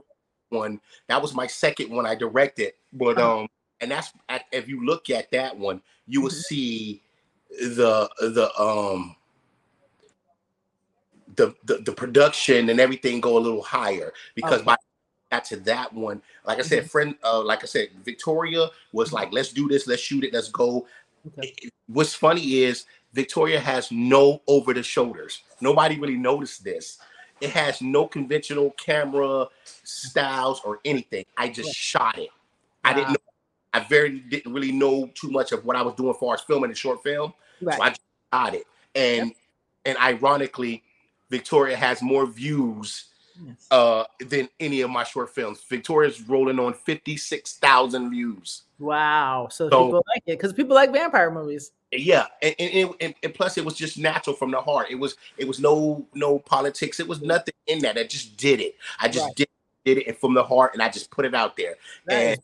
one 0.49 0.81
that 1.09 1.21
was 1.21 1.35
my 1.35 1.47
second 1.47 1.91
one 1.91 2.07
i 2.07 2.15
directed 2.15 2.73
but 2.93 3.19
uh-huh. 3.19 3.41
um 3.41 3.49
and 3.81 3.91
that's 3.91 4.13
if 4.53 4.69
you 4.69 4.85
look 4.85 5.11
at 5.11 5.31
that 5.31 5.57
one 5.57 5.81
you 6.07 6.21
will 6.21 6.29
mm-hmm. 6.29 6.39
see 6.39 7.03
the 7.61 8.09
the 8.21 8.51
um 8.61 9.15
the, 11.37 11.55
the, 11.65 11.79
the 11.79 11.93
production 11.93 12.69
and 12.69 12.81
everything 12.81 13.21
go 13.21 13.39
a 13.39 13.41
little 13.41 13.63
higher 13.63 14.13
because 14.35 14.61
okay. 14.61 14.65
by 14.65 14.77
got 15.31 15.45
to 15.47 15.57
that 15.57 15.93
one, 15.93 16.21
like 16.45 16.59
I 16.59 16.63
said, 16.63 16.81
mm-hmm. 16.81 16.89
friend, 16.89 17.15
uh, 17.25 17.43
like 17.43 17.63
I 17.63 17.67
said, 17.67 17.89
Victoria 18.05 18.69
was 18.93 19.09
mm-hmm. 19.09 19.17
like, 19.17 19.33
let's 19.33 19.53
do 19.53 19.67
this, 19.67 19.87
let's 19.87 20.03
shoot 20.03 20.25
it, 20.25 20.35
let's 20.35 20.51
go. 20.51 20.87
Okay. 21.39 21.55
What's 21.87 22.15
funny 22.15 22.59
is 22.65 22.85
Victoria 23.13 23.59
has 23.59 23.91
no 23.91 24.43
over 24.47 24.75
the 24.75 24.83
shoulders. 24.83 25.43
Nobody 25.61 25.99
really 25.99 26.17
noticed 26.17 26.65
this. 26.65 26.99
It 27.41 27.51
has 27.51 27.83
no 27.83 28.07
conventional 28.07 28.71
camera 28.73 29.49
styles 29.65 30.61
or 30.65 30.81
anything. 30.85 31.25
I 31.37 31.49
just 31.49 31.69
yeah. 31.69 31.73
shot 31.99 32.19
it. 32.19 32.29
Wow. 32.85 32.91
I 32.91 32.95
didn't 32.95 33.11
know. 33.11 33.17
I 33.75 33.81
very 33.81 34.21
didn't 34.21 34.53
really 34.53 34.71
know 34.71 35.11
too 35.15 35.31
much 35.31 35.53
of 35.53 35.65
what 35.65 35.77
I 35.77 35.83
was 35.83 35.95
doing 35.95 36.11
as 36.11 36.17
far 36.19 36.35
as 36.35 36.43
filming 36.43 36.71
a 36.71 36.75
short 36.75 37.03
film. 37.03 37.33
Right. 37.61 37.77
So 37.77 37.83
I 37.83 37.89
just 37.89 38.03
shot 38.33 38.55
it. 38.55 38.65
And 38.95 39.29
yep. 39.29 39.37
and 39.87 39.99
ironically, 39.99 40.83
Victoria 41.33 41.75
has 41.75 42.03
more 42.03 42.27
views 42.27 43.07
yes. 43.43 43.67
uh, 43.71 44.05
than 44.21 44.51
any 44.61 44.83
of 44.83 44.91
my 44.91 45.03
short 45.03 45.35
films. 45.35 45.65
Victoria's 45.67 46.21
rolling 46.29 46.59
on 46.59 46.75
56,000 46.75 48.11
views. 48.11 48.65
Wow. 48.79 49.49
So, 49.51 49.71
so 49.71 49.87
people 49.87 50.05
like 50.15 50.23
it 50.27 50.39
because 50.39 50.53
people 50.53 50.75
like 50.75 50.93
vampire 50.93 51.31
movies. 51.31 51.73
Yeah, 51.91 52.27
and 52.43 52.55
and, 52.59 52.95
and 53.01 53.15
and, 53.23 53.35
plus 53.35 53.59
it 53.59 53.65
was 53.65 53.75
just 53.75 53.99
natural 53.99 54.35
from 54.35 54.51
the 54.51 54.61
heart. 54.61 54.89
It 54.91 54.95
was 54.95 55.17
it 55.37 55.47
was 55.47 55.61
no 55.61 56.07
no 56.15 56.39
politics. 56.39 57.01
It 57.01 57.07
was 57.07 57.21
nothing 57.21 57.55
in 57.67 57.81
that. 57.81 57.99
I 57.99 58.05
just 58.05 58.39
did 58.39 58.61
it. 58.61 58.77
I 58.99 59.09
just 59.09 59.27
right. 59.27 59.37
did, 59.37 59.49
did 59.85 59.99
it 59.99 60.19
from 60.19 60.33
the 60.33 60.43
heart, 60.43 60.73
and 60.73 60.83
I 60.83 60.89
just 60.89 61.11
put 61.11 61.27
it 61.27 61.35
out 61.35 61.55
there. 61.55 61.75
And 62.09 62.41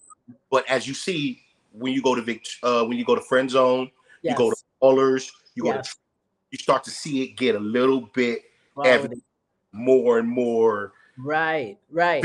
but 0.50 0.68
as 0.68 0.86
you 0.86 0.92
see, 0.92 1.42
when 1.72 1.94
you 1.94 2.02
go 2.02 2.14
to 2.14 2.20
Vic, 2.20 2.46
uh, 2.62 2.84
when 2.84 2.98
you 2.98 3.06
go 3.06 3.14
to 3.14 3.22
Friend 3.22 3.50
Zone, 3.50 3.90
yes. 4.20 4.32
you 4.32 4.36
go 4.36 4.50
to 4.50 4.56
Ballers, 4.82 5.30
you 5.54 5.64
yes. 5.64 5.76
go 5.76 5.82
to 5.82 5.96
you 6.50 6.58
start 6.58 6.84
to 6.84 6.90
see 6.90 7.22
it 7.22 7.36
get 7.36 7.54
a 7.54 7.58
little 7.58 8.02
bit 8.14 8.42
evident 8.86 9.22
more 9.72 10.18
and 10.18 10.28
more. 10.28 10.92
Right, 11.16 11.78
right. 11.90 12.24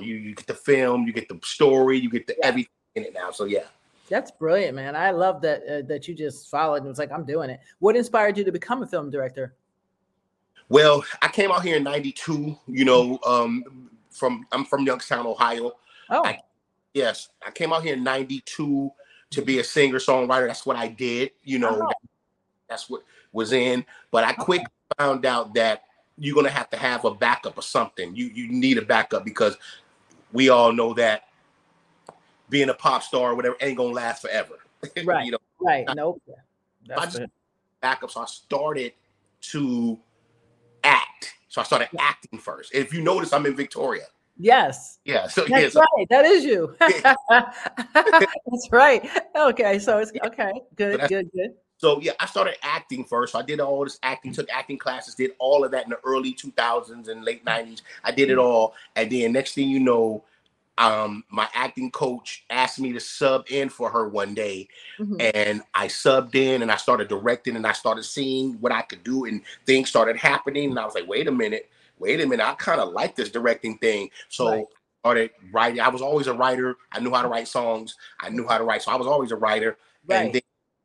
You 0.00 0.16
you 0.16 0.34
get 0.34 0.46
the 0.46 0.54
film, 0.54 1.06
you 1.06 1.12
get 1.12 1.28
the 1.28 1.38
story, 1.42 1.98
you 1.98 2.08
get 2.08 2.26
the 2.26 2.34
yeah. 2.38 2.46
everything 2.46 2.70
in 2.94 3.04
it 3.04 3.14
now. 3.14 3.30
So 3.30 3.44
yeah. 3.44 3.64
That's 4.08 4.30
brilliant, 4.30 4.74
man. 4.74 4.94
I 4.94 5.10
love 5.10 5.40
that 5.42 5.62
uh, 5.62 5.86
that 5.88 6.06
you 6.06 6.14
just 6.14 6.50
followed 6.50 6.76
and 6.76 6.86
was 6.86 6.98
like, 6.98 7.12
I'm 7.12 7.24
doing 7.24 7.50
it. 7.50 7.60
What 7.78 7.96
inspired 7.96 8.36
you 8.36 8.44
to 8.44 8.52
become 8.52 8.82
a 8.82 8.86
film 8.86 9.10
director? 9.10 9.54
Well, 10.68 11.04
I 11.20 11.28
came 11.28 11.50
out 11.50 11.62
here 11.62 11.76
in 11.76 11.84
'92. 11.84 12.58
You 12.66 12.84
know, 12.84 13.18
um, 13.26 13.90
from 14.10 14.46
I'm 14.52 14.64
from 14.64 14.84
Youngstown, 14.84 15.26
Ohio. 15.26 15.72
Oh, 16.10 16.24
I, 16.24 16.38
yes, 16.94 17.28
I 17.46 17.50
came 17.50 17.72
out 17.72 17.82
here 17.82 17.94
in 17.94 18.04
'92 18.04 18.90
to 19.30 19.42
be 19.42 19.60
a 19.60 19.64
singer 19.64 19.98
songwriter. 19.98 20.46
That's 20.46 20.66
what 20.66 20.76
I 20.76 20.88
did. 20.88 21.30
You 21.42 21.58
know, 21.58 21.80
oh. 21.82 22.08
That's 22.68 22.88
what 22.90 23.02
was 23.32 23.52
in. 23.52 23.84
But 24.10 24.24
I 24.24 24.32
quickly 24.32 24.66
found 24.98 25.24
out 25.26 25.54
that 25.54 25.84
you're 26.18 26.34
gonna 26.34 26.50
have 26.50 26.70
to 26.70 26.76
have 26.76 27.04
a 27.04 27.14
backup 27.14 27.56
or 27.58 27.62
something. 27.62 28.14
You 28.14 28.26
you 28.26 28.48
need 28.48 28.78
a 28.78 28.82
backup 28.82 29.24
because 29.24 29.56
we 30.32 30.48
all 30.48 30.72
know 30.72 30.94
that 30.94 31.24
being 32.48 32.68
a 32.68 32.74
pop 32.74 33.02
star 33.02 33.30
or 33.32 33.34
whatever 33.34 33.56
ain't 33.60 33.76
gonna 33.78 33.92
last 33.94 34.22
forever. 34.22 34.54
Right. 35.04 35.24
you 35.26 35.32
know, 35.32 35.38
Right. 35.60 35.86
Nope. 35.94 36.20
I 36.28 36.32
That's 36.86 37.04
just- 37.04 37.18
good. 37.18 37.30
back. 37.80 38.02
So 38.08 38.20
I 38.20 38.24
started 38.26 38.92
to 39.52 39.98
act. 40.84 41.34
So 41.48 41.60
I 41.60 41.64
started 41.64 41.88
acting 41.98 42.38
first. 42.40 42.74
If 42.74 42.92
you 42.92 43.00
notice, 43.02 43.32
I'm 43.32 43.46
in 43.46 43.54
Victoria. 43.54 44.06
Yes. 44.38 44.98
Yeah. 45.04 45.28
So 45.28 45.46
yeah, 45.46 45.60
That's 45.60 45.74
so 45.74 45.80
right. 45.96 46.06
That 46.10 46.24
is 46.24 46.44
you. 46.44 46.74
That's 46.80 48.68
right. 48.72 49.08
Okay. 49.36 49.78
So 49.78 49.98
it's 49.98 50.10
okay. 50.26 50.52
Good. 50.76 51.00
Good. 51.08 51.30
Good. 51.32 51.54
So 51.82 52.00
yeah, 52.00 52.12
I 52.20 52.26
started 52.26 52.54
acting 52.62 53.04
first. 53.04 53.32
So 53.32 53.40
I 53.40 53.42
did 53.42 53.58
all 53.58 53.82
this 53.82 53.98
acting, 54.04 54.32
took 54.32 54.48
acting 54.52 54.78
classes, 54.78 55.16
did 55.16 55.32
all 55.40 55.64
of 55.64 55.72
that 55.72 55.82
in 55.82 55.90
the 55.90 55.98
early 56.04 56.32
2000s 56.32 57.08
and 57.08 57.24
late 57.24 57.44
90s. 57.44 57.82
I 58.04 58.12
did 58.12 58.30
it 58.30 58.38
all, 58.38 58.74
and 58.94 59.10
then 59.10 59.32
next 59.32 59.54
thing 59.54 59.68
you 59.68 59.80
know, 59.80 60.22
um, 60.78 61.24
my 61.28 61.48
acting 61.54 61.90
coach 61.90 62.44
asked 62.50 62.78
me 62.78 62.92
to 62.92 63.00
sub 63.00 63.46
in 63.50 63.68
for 63.68 63.90
her 63.90 64.08
one 64.08 64.32
day, 64.32 64.68
Mhm. 65.00 65.32
and 65.34 65.62
I 65.74 65.88
subbed 65.88 66.36
in, 66.36 66.62
and 66.62 66.70
I 66.70 66.76
started 66.76 67.08
directing, 67.08 67.56
and 67.56 67.66
I 67.66 67.72
started 67.72 68.04
seeing 68.04 68.52
what 68.60 68.70
I 68.70 68.82
could 68.82 69.02
do, 69.02 69.24
and 69.24 69.42
things 69.66 69.88
started 69.88 70.16
happening, 70.16 70.70
and 70.70 70.78
I 70.78 70.84
was 70.84 70.94
like, 70.94 71.08
wait 71.08 71.26
a 71.26 71.32
minute, 71.32 71.68
wait 71.98 72.20
a 72.20 72.26
minute, 72.28 72.46
I 72.46 72.54
kind 72.54 72.80
of 72.80 72.92
like 72.92 73.16
this 73.16 73.28
directing 73.28 73.78
thing. 73.78 74.08
So. 74.28 74.48
Right. 74.50 74.66
Started 75.04 75.30
writing. 75.50 75.80
I 75.80 75.88
was 75.88 76.00
always 76.00 76.28
a 76.28 76.32
writer. 76.32 76.76
I 76.92 77.00
knew 77.00 77.10
how 77.12 77.22
to 77.22 77.26
write 77.28 77.48
songs. 77.48 77.96
I 78.20 78.28
knew 78.28 78.46
how 78.46 78.56
to 78.56 78.62
write. 78.62 78.82
So 78.82 78.92
I 78.92 78.94
was 78.94 79.08
always 79.08 79.32
a 79.32 79.36
writer. 79.36 79.70
And 79.70 80.26
Right. 80.26 80.32
then 80.32 80.42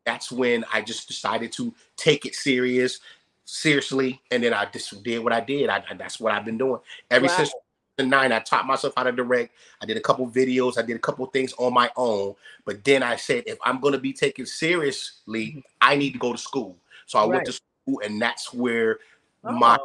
that's 0.07 0.31
when 0.31 0.63
I 0.71 0.81
just 0.81 1.05
decided 1.09 1.51
to 1.51 1.73
take 1.97 2.25
it 2.25 2.33
serious, 2.33 3.01
seriously, 3.43 4.21
and 4.31 4.41
then 4.41 4.53
I 4.53 4.65
just 4.65 5.03
did 5.03 5.19
what 5.19 5.33
I 5.33 5.41
did. 5.41 5.69
I, 5.69 5.83
I- 5.89 5.95
that's 5.95 6.17
what 6.19 6.33
I've 6.33 6.45
been 6.45 6.57
doing 6.57 6.79
ever 7.11 7.27
Wow. 7.27 7.35
since 7.35 7.53
the 7.97 8.05
nine. 8.05 8.31
I 8.31 8.39
taught 8.39 8.65
myself 8.65 8.93
how 8.95 9.03
to 9.03 9.11
direct. 9.11 9.53
I 9.81 9.85
did 9.85 9.97
a 9.97 10.01
couple 10.01 10.25
videos. 10.25 10.77
I 10.77 10.81
did 10.81 10.95
a 10.95 10.99
couple 10.99 11.25
things 11.25 11.53
on 11.57 11.73
my 11.73 11.91
own. 11.97 12.35
But 12.63 12.85
then 12.85 13.03
I 13.03 13.17
said, 13.17 13.43
if 13.47 13.57
I'm 13.65 13.81
going 13.81 13.91
to 13.91 13.99
be 13.99 14.13
taken 14.13 14.45
seriously, 14.45 15.61
I 15.81 15.97
need 15.97 16.13
to 16.13 16.19
go 16.19 16.31
to 16.31 16.37
school. 16.37 16.77
So 17.05 17.19
I 17.19 17.23
Right. 17.23 17.33
went 17.33 17.45
to 17.47 17.51
school, 17.51 18.01
and 18.05 18.21
that's 18.21 18.53
where 18.53 18.99
my 19.43 19.77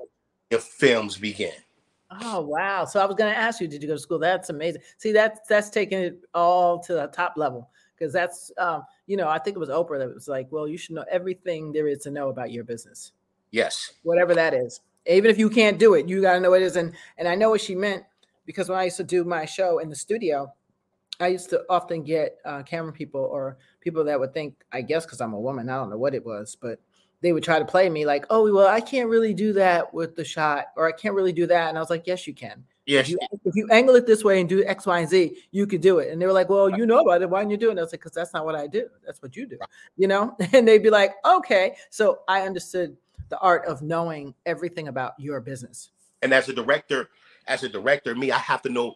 Oh. 0.52 0.58
films 0.58 1.16
began. 1.18 1.52
Oh 2.20 2.42
wow! 2.42 2.84
So 2.84 3.00
I 3.00 3.06
was 3.06 3.16
going 3.16 3.32
to 3.32 3.38
ask 3.38 3.60
you, 3.60 3.66
did 3.66 3.82
you 3.82 3.88
go 3.88 3.94
to 3.94 4.00
school? 4.00 4.18
That's 4.18 4.50
amazing. 4.50 4.82
See, 4.98 5.12
that's 5.12 5.40
that's 5.48 5.70
taking 5.70 5.98
it 5.98 6.18
all 6.34 6.78
to 6.80 6.92
the 6.92 7.06
top 7.06 7.34
level 7.36 7.70
because 7.96 8.12
that's, 8.12 8.50
um, 8.58 8.82
you 9.12 9.18
know, 9.18 9.28
I 9.28 9.38
think 9.38 9.56
it 9.56 9.60
was 9.60 9.68
Oprah 9.68 9.98
that 9.98 10.14
was 10.14 10.26
like, 10.26 10.50
well, 10.50 10.66
you 10.66 10.78
should 10.78 10.94
know 10.94 11.04
everything 11.10 11.70
there 11.70 11.86
is 11.86 11.98
to 12.04 12.10
know 12.10 12.30
about 12.30 12.50
your 12.50 12.64
business, 12.64 13.12
Yes. 13.50 13.92
whatever 14.04 14.34
that 14.34 14.54
is. 14.54 14.80
Even 15.04 15.30
if 15.30 15.36
you 15.36 15.50
can't 15.50 15.78
do 15.78 15.92
it, 15.92 16.08
you 16.08 16.22
got 16.22 16.32
to 16.32 16.40
know 16.40 16.48
what 16.48 16.62
it 16.62 16.64
is. 16.64 16.76
And 16.76 16.94
and 17.18 17.28
I 17.28 17.34
know 17.34 17.50
what 17.50 17.60
she 17.60 17.74
meant 17.74 18.04
because 18.46 18.70
when 18.70 18.78
I 18.78 18.84
used 18.84 18.96
to 18.96 19.04
do 19.04 19.22
my 19.24 19.44
show 19.44 19.80
in 19.80 19.90
the 19.90 19.96
studio, 19.96 20.50
I 21.20 21.26
used 21.26 21.50
to 21.50 21.62
often 21.68 22.04
get 22.04 22.38
uh, 22.46 22.62
camera 22.62 22.90
people 22.90 23.20
or 23.20 23.58
people 23.82 24.02
that 24.04 24.18
would 24.18 24.32
think, 24.32 24.54
I 24.72 24.80
guess, 24.80 25.04
because 25.04 25.20
I'm 25.20 25.34
a 25.34 25.40
woman, 25.40 25.68
I 25.68 25.74
don't 25.76 25.90
know 25.90 25.98
what 25.98 26.14
it 26.14 26.24
was, 26.24 26.56
but 26.58 26.80
they 27.20 27.34
would 27.34 27.44
try 27.44 27.58
to 27.58 27.66
play 27.66 27.90
me 27.90 28.06
like, 28.06 28.24
oh, 28.30 28.50
well, 28.50 28.66
I 28.66 28.80
can't 28.80 29.10
really 29.10 29.34
do 29.34 29.52
that 29.52 29.92
with 29.92 30.16
the 30.16 30.24
shot, 30.24 30.68
or 30.74 30.88
I 30.88 30.92
can't 30.92 31.14
really 31.14 31.34
do 31.34 31.46
that. 31.48 31.68
And 31.68 31.76
I 31.76 31.82
was 31.82 31.90
like, 31.90 32.06
yes, 32.06 32.26
you 32.26 32.32
can. 32.32 32.64
Yes. 32.86 33.06
If 33.06 33.10
you, 33.10 33.18
if 33.44 33.54
you 33.56 33.68
angle 33.70 33.94
it 33.94 34.06
this 34.06 34.24
way 34.24 34.40
and 34.40 34.48
do 34.48 34.64
X, 34.64 34.86
Y, 34.86 34.98
and 34.98 35.08
Z, 35.08 35.36
you 35.52 35.66
could 35.66 35.80
do 35.80 35.98
it. 35.98 36.10
And 36.10 36.20
they 36.20 36.26
were 36.26 36.32
like, 36.32 36.48
well, 36.48 36.68
you 36.68 36.84
know 36.84 37.00
about 37.00 37.22
it. 37.22 37.30
Why 37.30 37.40
didn't 37.40 37.52
you 37.52 37.56
do 37.56 37.68
it? 37.68 37.72
And 37.72 37.80
I 37.80 37.82
was 37.82 37.92
like, 37.92 38.00
because 38.00 38.12
that's 38.12 38.34
not 38.34 38.44
what 38.44 38.56
I 38.56 38.66
do. 38.66 38.88
That's 39.06 39.22
what 39.22 39.36
you 39.36 39.46
do, 39.46 39.58
you 39.96 40.08
know? 40.08 40.36
And 40.52 40.66
they'd 40.66 40.82
be 40.82 40.90
like, 40.90 41.14
okay. 41.24 41.76
So 41.90 42.20
I 42.26 42.42
understood 42.42 42.96
the 43.28 43.38
art 43.38 43.64
of 43.66 43.82
knowing 43.82 44.34
everything 44.46 44.88
about 44.88 45.14
your 45.18 45.40
business. 45.40 45.90
and 46.22 46.32
as 46.34 46.48
a 46.48 46.52
director 46.52 47.08
as 47.48 47.62
a 47.62 47.68
director 47.68 48.14
me 48.14 48.30
i 48.30 48.38
have 48.38 48.62
to 48.62 48.68
know 48.68 48.94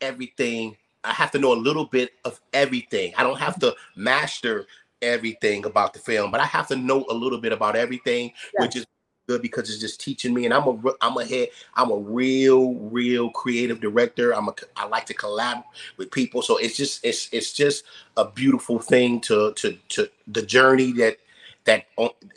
everything 0.00 0.76
i 1.04 1.12
have 1.12 1.30
to 1.30 1.38
know 1.38 1.52
a 1.52 1.54
little 1.54 1.84
bit 1.84 2.10
of 2.24 2.40
everything 2.52 3.12
i 3.16 3.22
don't 3.22 3.38
have 3.38 3.58
to 3.58 3.74
master 3.96 4.66
everything 5.02 5.64
about 5.66 5.92
the 5.92 5.98
film 5.98 6.30
but 6.30 6.40
i 6.40 6.44
have 6.46 6.66
to 6.66 6.76
know 6.76 7.04
a 7.10 7.14
little 7.14 7.38
bit 7.38 7.52
about 7.52 7.76
everything 7.76 8.32
which 8.58 8.74
is 8.74 8.86
good 9.26 9.42
because 9.42 9.70
it's 9.70 9.80
just 9.80 10.00
teaching 10.00 10.34
me 10.34 10.44
and 10.44 10.52
i'm 10.52 10.66
a 10.66 10.92
i'm 11.00 11.16
a 11.16 11.24
head 11.24 11.48
i'm 11.74 11.90
a 11.90 11.96
real 11.96 12.74
real 12.74 13.30
creative 13.30 13.80
director. 13.80 14.32
I'm 14.34 14.48
a 14.48 14.54
i 14.76 14.86
like 14.86 15.06
to 15.06 15.14
collab 15.14 15.64
with 15.96 16.10
people. 16.10 16.42
So 16.42 16.56
it's 16.58 16.76
just 16.76 17.04
it's 17.04 17.28
it's 17.32 17.52
just 17.52 17.84
a 18.16 18.24
beautiful 18.26 18.78
thing 18.78 19.20
to 19.22 19.52
to 19.54 19.76
to 19.90 20.08
the 20.28 20.42
journey 20.42 20.92
that 20.92 21.18
that 21.64 21.86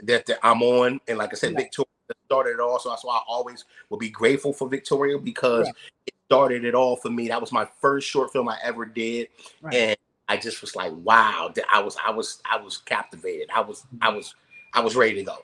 that, 0.03 0.25
that 0.25 0.39
i'm 0.43 0.61
on. 0.61 0.99
And 1.07 1.17
like 1.17 1.31
i 1.31 1.35
said 1.35 1.53
Right. 1.53 1.63
victoria 1.63 1.87
started 2.25 2.51
it 2.51 2.59
all. 2.59 2.79
So 2.79 2.89
that's 2.89 3.03
why 3.03 3.15
i 3.15 3.21
always 3.27 3.65
will 3.89 3.97
be 3.97 4.09
grateful 4.09 4.53
for 4.53 4.67
victoria 4.67 5.17
because 5.17 5.65
Right. 5.65 5.75
it 6.07 6.13
started 6.27 6.65
it 6.65 6.75
all 6.75 6.95
for 6.95 7.09
me. 7.09 7.27
That 7.27 7.41
was 7.41 7.51
my 7.51 7.67
first 7.81 8.07
short 8.07 8.31
film 8.31 8.49
i 8.49 8.57
ever 8.63 8.85
did. 8.85 9.29
Right. 9.61 9.73
and 9.75 9.97
i 10.29 10.37
just 10.37 10.61
was 10.61 10.75
like 10.75 10.91
wow 11.03 11.53
i 11.71 11.81
was 11.81 11.97
i 12.05 12.11
was 12.11 12.41
i 12.49 12.57
was 12.57 12.77
captivated. 12.77 13.49
I 13.53 13.61
was 13.61 13.85
i 14.01 14.07
mm-hmm. 14.07 14.17
was 14.17 14.35
i 14.73 14.79
was 14.81 14.95
ready 14.95 15.15
to 15.15 15.23
go 15.23 15.37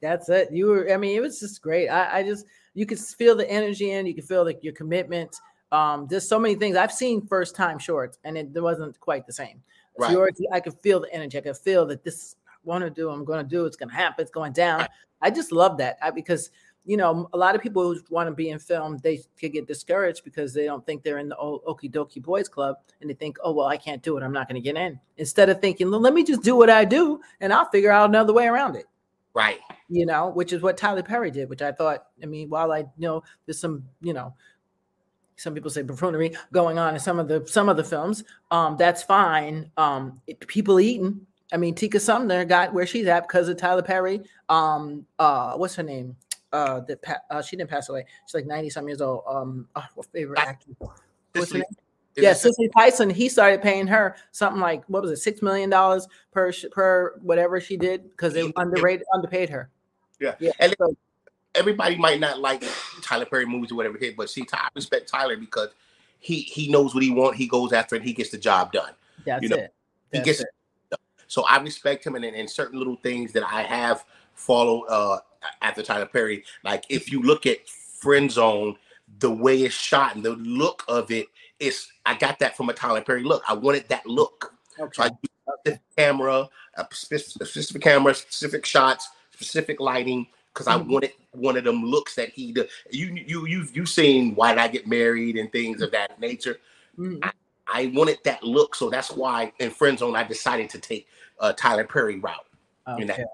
That's 0.00 0.28
it. 0.28 0.50
You 0.52 0.66
were, 0.66 0.92
I 0.92 0.96
mean, 0.96 1.16
it 1.16 1.20
was 1.20 1.40
just 1.40 1.60
great. 1.60 1.88
I, 1.88 2.18
I 2.18 2.22
just, 2.22 2.46
you 2.74 2.86
could 2.86 2.98
feel 2.98 3.36
the 3.36 3.48
energy 3.50 3.92
in, 3.92 4.06
you 4.06 4.14
could 4.14 4.24
feel 4.24 4.44
like 4.44 4.62
your 4.62 4.72
commitment. 4.72 5.36
Um, 5.72 6.06
there's 6.08 6.28
so 6.28 6.38
many 6.38 6.54
things 6.54 6.76
I've 6.76 6.92
seen 6.92 7.26
first 7.26 7.54
time 7.54 7.78
shorts 7.78 8.18
and 8.24 8.36
it 8.36 8.50
wasn't 8.54 8.98
quite 9.00 9.26
the 9.26 9.32
same. 9.32 9.62
Right. 9.98 10.12
yours, 10.12 10.40
I 10.52 10.60
could 10.60 10.74
feel 10.82 11.00
the 11.00 11.12
energy. 11.12 11.36
I 11.38 11.42
could 11.42 11.56
feel 11.56 11.84
that 11.86 12.02
this 12.02 12.36
I 12.48 12.52
want 12.64 12.84
to 12.84 12.90
do, 12.90 13.10
I'm 13.10 13.24
going 13.24 13.44
to 13.44 13.48
do, 13.48 13.66
it's 13.66 13.76
going 13.76 13.90
to 13.90 13.94
happen, 13.94 14.22
it's 14.22 14.30
going 14.30 14.52
down. 14.52 14.80
Right. 14.80 14.90
I 15.22 15.30
just 15.30 15.52
love 15.52 15.76
that 15.78 15.98
I, 16.00 16.10
because, 16.10 16.50
you 16.86 16.96
know, 16.96 17.28
a 17.34 17.36
lot 17.36 17.54
of 17.54 17.60
people 17.60 17.82
who 17.82 18.00
want 18.08 18.28
to 18.28 18.34
be 18.34 18.48
in 18.48 18.58
film, 18.58 18.98
they 19.02 19.20
could 19.38 19.52
get 19.52 19.66
discouraged 19.66 20.24
because 20.24 20.54
they 20.54 20.64
don't 20.64 20.84
think 20.86 21.02
they're 21.02 21.18
in 21.18 21.28
the 21.28 21.36
old 21.36 21.62
Okie 21.64 21.90
Dokie 21.90 22.22
Boys 22.22 22.48
Club 22.48 22.76
and 23.00 23.10
they 23.10 23.14
think, 23.14 23.36
oh, 23.44 23.52
well, 23.52 23.66
I 23.66 23.76
can't 23.76 24.02
do 24.02 24.16
it. 24.16 24.22
I'm 24.22 24.32
not 24.32 24.48
going 24.48 24.60
to 24.60 24.64
get 24.64 24.76
in. 24.76 24.98
Instead 25.18 25.50
of 25.50 25.60
thinking, 25.60 25.90
well, 25.90 26.00
let 26.00 26.14
me 26.14 26.24
just 26.24 26.42
do 26.42 26.56
what 26.56 26.70
I 26.70 26.86
do 26.86 27.20
and 27.40 27.52
I'll 27.52 27.68
figure 27.68 27.90
out 27.90 28.08
another 28.08 28.32
way 28.32 28.46
around 28.46 28.76
it 28.76 28.86
right 29.34 29.60
you 29.90 30.06
know, 30.06 30.28
which 30.28 30.52
is 30.52 30.62
what 30.62 30.76
Tyler 30.76 31.02
Perry 31.02 31.30
did, 31.30 31.48
which 31.50 31.62
I 31.62 31.72
thought, 31.72 32.06
I 32.22 32.26
mean, 32.26 32.48
while 32.48 32.72
I 32.72 32.84
know 32.96 33.24
there's 33.44 33.58
some, 33.58 33.84
you 34.00 34.14
know, 34.14 34.34
some 35.36 35.52
people 35.52 35.70
say 35.70 35.82
buffoonery 35.82 36.36
going 36.52 36.78
on 36.78 36.94
in 36.94 37.00
some 37.00 37.18
of 37.18 37.26
the 37.26 37.44
some 37.46 37.68
of 37.68 37.76
the 37.76 37.84
films, 37.84 38.22
um, 38.50 38.76
that's 38.76 39.02
fine. 39.02 39.70
Um, 39.76 40.20
it, 40.26 40.46
people 40.46 40.78
eating. 40.78 41.26
I 41.52 41.56
mean, 41.56 41.74
Tika 41.74 41.98
Sumpter 41.98 42.44
got 42.44 42.72
where 42.72 42.86
she's 42.86 43.06
at 43.06 43.26
because 43.26 43.48
of 43.48 43.56
Tyler 43.56 43.82
Perry. 43.82 44.20
Um, 44.48 45.06
uh, 45.18 45.54
what's 45.54 45.74
her 45.74 45.82
name? 45.82 46.16
Uh, 46.52 46.80
that 46.80 47.02
pa- 47.02 47.22
uh, 47.30 47.42
she 47.42 47.56
didn't 47.56 47.70
pass 47.70 47.88
away. 47.88 48.04
She's 48.26 48.34
like 48.34 48.46
90 48.46 48.70
some 48.70 48.86
years 48.86 49.00
old. 49.00 49.24
Um, 49.26 49.66
oh, 49.74 49.84
favorite 50.12 50.40
actor? 50.40 50.70
What's 51.34 51.52
her 51.52 51.58
name? 51.58 51.64
Yeah, 52.16 52.30
it 52.30 52.36
Cicely- 52.38 52.70
Tyson. 52.76 53.10
He 53.10 53.28
started 53.28 53.62
paying 53.62 53.86
her 53.86 54.16
something 54.32 54.60
like 54.60 54.84
what 54.86 55.02
was 55.02 55.12
it, 55.12 55.16
six 55.16 55.42
million 55.42 55.70
dollars 55.70 56.06
per 56.32 56.52
per 56.72 57.14
whatever 57.22 57.60
she 57.60 57.76
did 57.76 58.10
because 58.10 58.34
they 58.34 58.42
Yeah. 58.44 58.50
underrated 58.56 59.06
underpaid 59.14 59.48
her. 59.50 59.70
Yeah. 60.18 60.34
yeah. 60.38 60.50
And 60.58 60.74
so- 60.78 60.96
everybody 61.54 61.96
might 61.96 62.20
not 62.20 62.38
like 62.40 62.62
Tyler 63.02 63.24
Perry 63.26 63.46
movies 63.46 63.72
or 63.72 63.74
whatever, 63.76 63.96
it 63.96 64.02
is, 64.02 64.14
but 64.16 64.30
see, 64.30 64.46
I 64.52 64.68
respect 64.74 65.08
Tyler 65.08 65.36
because 65.36 65.70
he 66.18 66.40
he 66.40 66.70
knows 66.70 66.94
what 66.94 67.02
he 67.02 67.10
wants. 67.10 67.38
He 67.38 67.46
goes 67.46 67.72
after 67.72 67.96
it. 67.96 68.02
He 68.02 68.12
gets 68.12 68.30
the 68.30 68.38
job 68.38 68.72
done. 68.72 68.92
That's 69.24 69.42
You 69.42 69.48
know, 69.48 69.56
it. 69.56 69.74
He 70.12 70.18
That's 70.18 70.26
gets 70.26 70.40
it. 70.40 70.48
So 71.28 71.44
I 71.44 71.58
respect 71.60 72.04
him, 72.04 72.16
and 72.16 72.24
in 72.24 72.48
certain 72.48 72.76
little 72.78 72.96
things 72.96 73.32
that 73.32 73.44
I 73.44 73.62
have 73.62 74.04
followed 74.34 74.86
uh, 74.86 75.18
after 75.62 75.82
Tyler 75.82 76.06
Perry. 76.06 76.44
Like 76.64 76.84
if 76.88 77.10
you 77.12 77.22
look 77.22 77.46
at 77.46 77.68
Friend 77.68 78.30
Zone, 78.30 78.76
the 79.20 79.30
way 79.30 79.62
it's 79.62 79.74
shot 79.74 80.16
and 80.16 80.24
the 80.24 80.32
look 80.32 80.84
of 80.88 81.10
it 81.10 81.26
is, 81.60 81.86
I 82.06 82.14
got 82.14 82.38
that 82.40 82.56
from 82.56 82.68
a 82.70 82.72
Tyler 82.72 83.02
Perry 83.02 83.22
look. 83.22 83.42
I 83.48 83.54
wanted 83.54 83.88
that 83.88 84.04
look. 84.06 84.54
So 84.76 84.84
Okay. 84.84 85.02
I 85.04 85.06
use 85.06 85.30
a 85.46 85.52
specific 85.60 85.82
camera, 85.96 86.48
a 86.74 86.86
specific, 86.90 87.46
specific 87.48 87.82
camera, 87.82 88.14
specific 88.14 88.66
shots, 88.66 89.08
specific 89.32 89.78
lighting, 89.80 90.26
because 90.52 90.66
I 90.66 90.78
Mhm. 90.78 90.88
wanted 90.88 91.12
one 91.32 91.56
of 91.56 91.64
them 91.64 91.84
looks 91.84 92.14
that 92.16 92.30
he 92.30 92.52
did. 92.52 92.68
You 92.90 93.14
you 93.14 93.46
you 93.46 93.66
you 93.72 93.86
seen 93.86 94.34
Why 94.34 94.50
Did 94.52 94.58
I 94.58 94.68
Get 94.68 94.86
Married 94.86 95.36
and 95.36 95.52
things 95.52 95.80
of 95.82 95.92
that 95.92 96.18
nature. 96.18 96.58
Mhm. 96.98 97.30
I 97.72 97.86
wanted 97.94 98.18
that 98.24 98.42
look, 98.42 98.74
so 98.74 98.90
that's 98.90 99.12
why 99.12 99.52
in 99.60 99.70
Friend 99.70 99.96
Zone 99.96 100.16
I 100.16 100.24
decided 100.24 100.70
to 100.70 100.78
take 100.80 101.06
uh, 101.38 101.52
Tyler 101.52 101.84
Perry 101.84 102.18
route. 102.18 102.46
Okay. 102.88 103.24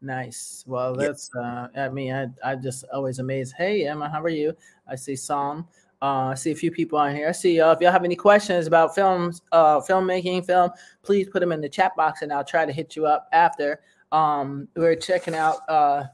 Nice. 0.00 0.64
Well, 0.66 0.96
Yeah. 0.98 1.08
that's 1.08 1.30
uh 1.36 1.68
I 1.76 1.88
mean, 1.90 2.12
I 2.12 2.52
I 2.52 2.56
just 2.56 2.84
always 2.92 3.18
amazed. 3.18 3.54
Hey 3.56 3.86
Emma, 3.86 4.08
how 4.08 4.22
are 4.22 4.28
you? 4.28 4.56
I 4.88 4.96
see 4.96 5.14
Psalm. 5.14 5.68
Uh, 6.02 6.30
I 6.30 6.34
see 6.34 6.50
a 6.50 6.54
few 6.56 6.72
people 6.72 6.98
on 6.98 7.14
here. 7.14 7.28
I 7.28 7.32
see 7.32 7.60
uh, 7.60 7.70
if 7.70 7.80
y'all 7.80 7.92
have 7.92 8.04
any 8.04 8.16
questions 8.16 8.66
about 8.66 8.92
films, 8.92 9.40
uh, 9.52 9.80
filmmaking, 9.80 10.44
film, 10.44 10.72
please 11.02 11.28
put 11.28 11.38
them 11.38 11.52
in 11.52 11.60
the 11.60 11.68
chat 11.68 11.94
box 11.94 12.22
and 12.22 12.32
I'll 12.32 12.44
try 12.44 12.66
to 12.66 12.72
hit 12.72 12.96
you 12.96 13.06
up 13.06 13.28
after. 13.32 13.80
Um, 14.10 14.66
we're 14.74 14.96
checking 14.96 15.36
out 15.36 15.58
uh, 15.68 16.04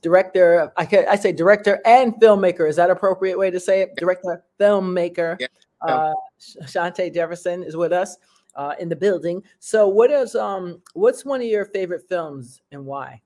director. 0.00 0.72
I 0.78 0.88
I 1.10 1.16
say 1.16 1.30
director 1.30 1.78
and 1.84 2.14
filmmaker. 2.14 2.66
Is 2.66 2.76
that 2.76 2.88
appropriate 2.88 3.38
way 3.38 3.50
to 3.50 3.60
say 3.60 3.82
it? 3.82 3.94
Director, 3.96 4.42
filmmaker. 4.58 5.36
Yeah. 5.38 5.46
Uh, 5.82 6.14
Shante 6.62 7.12
Jefferson 7.12 7.62
is 7.62 7.76
with 7.76 7.92
us 7.92 8.16
uh, 8.56 8.74
in 8.80 8.88
the 8.88 8.96
building. 8.96 9.42
So, 9.58 9.86
what 9.86 10.10
is 10.10 10.34
um, 10.34 10.80
what's 10.94 11.26
one 11.26 11.42
of 11.42 11.46
your 11.46 11.66
favorite 11.66 12.08
films 12.08 12.62
and 12.72 12.86
why? 12.86 13.20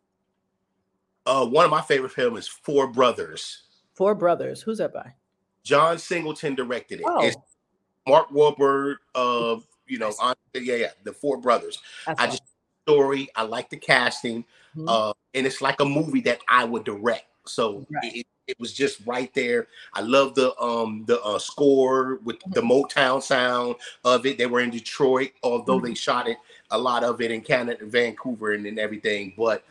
Uh, 1.25 1.47
one 1.47 1.65
of 1.65 1.71
my 1.71 1.81
favorite 1.81 2.11
films 2.11 2.41
is 2.41 2.49
Four 2.49 2.89
Brothers. 2.89 3.63
Four 3.95 4.17
Brothers. 4.17 4.61
Who's 4.63 4.79
that 4.79 4.93
by? 4.93 5.13
John 5.69 5.99
Singleton 5.99 6.55
directed 6.55 7.01
it. 7.01 7.07
Oh. 7.07 7.27
It's 7.27 7.37
Mark 8.07 8.31
Wahlberg, 8.31 8.97
of 9.15 9.65
You 9.87 9.99
know, 9.99 10.13
on, 10.21 10.35
yeah, 10.55 10.75
yeah, 10.77 10.91
the 11.05 11.13
four 11.13 11.37
brothers. 11.39 11.79
I 12.07 12.27
just 12.27 12.43
story. 12.87 13.29
I 13.37 13.43
like 13.43 13.69
the 13.71 13.77
casting, 13.77 14.45
Mhm. 14.77 14.89
uh, 14.89 15.13
and 15.35 15.47
it's 15.47 15.61
like 15.63 15.81
a 15.81 15.85
movie 15.85 16.21
that 16.23 16.41
I 16.49 16.65
would 16.65 16.85
direct. 16.85 17.27
So 17.47 17.87
Right. 17.91 18.17
it, 18.17 18.27
it 18.47 18.59
was 18.59 18.73
just 18.73 19.01
right 19.07 19.33
there. 19.35 19.69
I 19.95 20.01
love 20.01 20.35
the 20.35 20.59
um 20.59 21.05
the 21.07 21.21
uh, 21.23 21.39
score 21.39 22.17
with 22.25 22.39
the 22.55 22.61
Mm-hmm. 22.63 22.71
Motown 22.71 23.23
sound 23.23 23.77
of 24.05 24.25
it. 24.27 24.39
They 24.39 24.47
were 24.47 24.61
in 24.61 24.71
Detroit, 24.71 25.33
although 25.43 25.77
Mm-hmm. 25.77 25.87
they 25.89 25.95
shot 25.95 26.29
it 26.29 26.39
a 26.71 26.79
lot 26.79 27.05
of 27.05 27.21
it 27.21 27.31
in 27.31 27.41
Canada, 27.43 27.85
Vancouver, 27.87 28.53
and, 28.55 28.67
and 28.67 28.79
everything. 28.79 29.35
But 29.37 29.65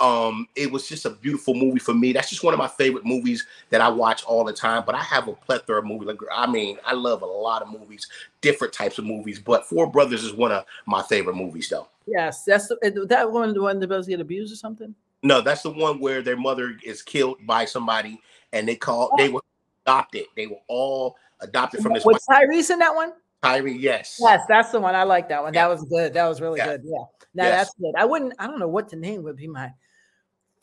um, 0.00 0.48
it 0.56 0.70
was 0.70 0.88
just 0.88 1.04
a 1.04 1.10
beautiful 1.10 1.54
movie 1.54 1.78
for 1.78 1.94
me. 1.94 2.12
That's 2.12 2.28
just 2.30 2.42
one 2.42 2.54
of 2.54 2.58
my 2.58 2.68
favorite 2.68 3.04
movies 3.04 3.46
that 3.70 3.80
I 3.80 3.88
watch 3.88 4.24
all 4.24 4.44
the 4.44 4.52
time. 4.52 4.82
But 4.84 4.94
I 4.94 5.02
have 5.02 5.28
a 5.28 5.32
plethora 5.32 5.78
of 5.78 5.86
movies. 5.86 6.06
Like 6.08 6.18
I 6.32 6.46
mean, 6.50 6.78
I 6.84 6.94
love 6.94 7.22
a 7.22 7.26
lot 7.26 7.62
of 7.62 7.68
movies, 7.68 8.08
different 8.40 8.72
types 8.72 8.98
of 8.98 9.04
movies. 9.04 9.38
But 9.38 9.66
Four 9.66 9.86
Brothers 9.90 10.24
is 10.24 10.32
one 10.32 10.52
of 10.52 10.64
my 10.86 11.02
favorite 11.02 11.36
movies, 11.36 11.68
though. 11.68 11.88
yes, 12.06 12.44
that's 12.44 12.68
the, 12.68 13.06
that 13.08 13.30
one. 13.30 13.54
The 13.54 13.62
one 13.62 13.80
that 13.80 13.86
does 13.88 14.06
get 14.06 14.20
abused 14.20 14.52
or 14.52 14.56
something. 14.56 14.94
No, 15.22 15.40
that's 15.40 15.62
the 15.62 15.70
one 15.70 16.00
where 16.00 16.20
their 16.22 16.36
mother 16.36 16.76
is 16.84 17.02
killed 17.02 17.38
by 17.46 17.64
somebody, 17.64 18.20
and 18.52 18.68
they 18.68 18.76
call 18.76 19.14
they 19.16 19.28
were 19.30 19.40
adopted. 19.86 20.26
They 20.36 20.46
were 20.46 20.60
all 20.68 21.16
adopted 21.40 21.82
from 21.82 21.94
this 21.94 22.04
Was 22.04 22.24
Tyrese 22.28 22.70
in 22.70 22.78
that 22.80 22.94
one? 22.94 23.12
Tyree. 23.42 23.76
Yes. 23.76 24.18
Yes, 24.20 24.40
that's 24.48 24.70
the 24.70 24.80
one. 24.80 24.94
I 24.94 25.02
like 25.02 25.28
that 25.28 25.42
one. 25.42 25.52
Yeah. 25.52 25.68
That 25.68 25.74
was 25.74 25.84
good. 25.84 26.14
That 26.14 26.26
was 26.26 26.40
really 26.40 26.58
Yeah. 26.58 26.66
good. 26.66 26.82
Yeah. 26.84 27.04
Now 27.34 27.44
Yes. 27.44 27.66
that's 27.66 27.74
good. 27.78 27.92
I 27.98 28.04
wouldn't. 28.06 28.32
I 28.38 28.46
don't 28.46 28.58
know 28.58 28.68
what 28.68 28.88
the 28.88 28.96
name 28.96 29.22
would 29.24 29.36
be 29.36 29.48
my 29.48 29.70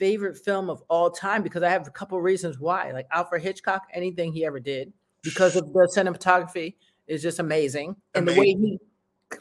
favorite 0.01 0.35
film 0.35 0.67
of 0.67 0.81
all 0.89 1.11
time 1.11 1.43
because 1.43 1.61
I 1.61 1.69
have 1.69 1.87
a 1.87 1.91
couple 1.91 2.19
reasons 2.19 2.59
why. 2.59 2.91
Like 2.91 3.05
Alfred 3.11 3.43
Hitchcock, 3.43 3.83
anything 3.93 4.33
he 4.33 4.43
ever 4.43 4.59
did, 4.59 4.91
because 5.21 5.55
of 5.55 5.71
the 5.73 5.87
cinematography 5.95 6.73
is 7.05 7.21
just 7.21 7.37
amazing, 7.37 7.95
and 8.15 8.27
the 8.27 8.33
way 8.33 8.47
he 8.47 8.79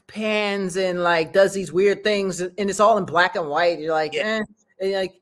pans 0.07 0.76
and 0.76 1.02
like 1.02 1.33
does 1.33 1.55
these 1.55 1.73
weird 1.73 2.05
things, 2.05 2.40
and 2.40 2.52
it's 2.71 2.79
all 2.79 2.99
in 2.99 3.07
black 3.07 3.37
and 3.37 3.49
white. 3.49 3.79
You're 3.81 3.95
like, 3.95 4.12
Yeah. 4.12 4.40
eh. 4.40 4.43
And, 4.83 4.93
like 4.93 5.14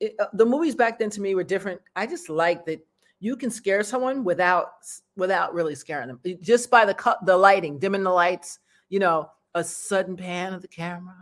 it, 0.00 0.16
uh, 0.18 0.26
the 0.32 0.44
movies 0.44 0.74
back 0.74 0.98
then 0.98 1.10
to 1.10 1.20
me 1.20 1.36
were 1.36 1.44
different. 1.44 1.80
I 1.94 2.06
just 2.06 2.28
like 2.28 2.66
that 2.66 2.84
you 3.20 3.36
can 3.36 3.50
scare 3.50 3.84
someone 3.84 4.24
without 4.24 4.72
without 5.16 5.54
really 5.54 5.76
scaring 5.76 6.08
them 6.08 6.20
just 6.40 6.68
by 6.68 6.84
the 6.84 6.94
cut 6.94 7.24
the 7.26 7.36
lighting 7.36 7.78
dimming 7.78 8.02
the 8.02 8.10
lights 8.10 8.58
you 8.88 8.98
know 8.98 9.30
a 9.54 9.62
sudden 9.62 10.16
pan 10.16 10.54
of 10.54 10.62
the 10.62 10.68
camera 10.68 11.14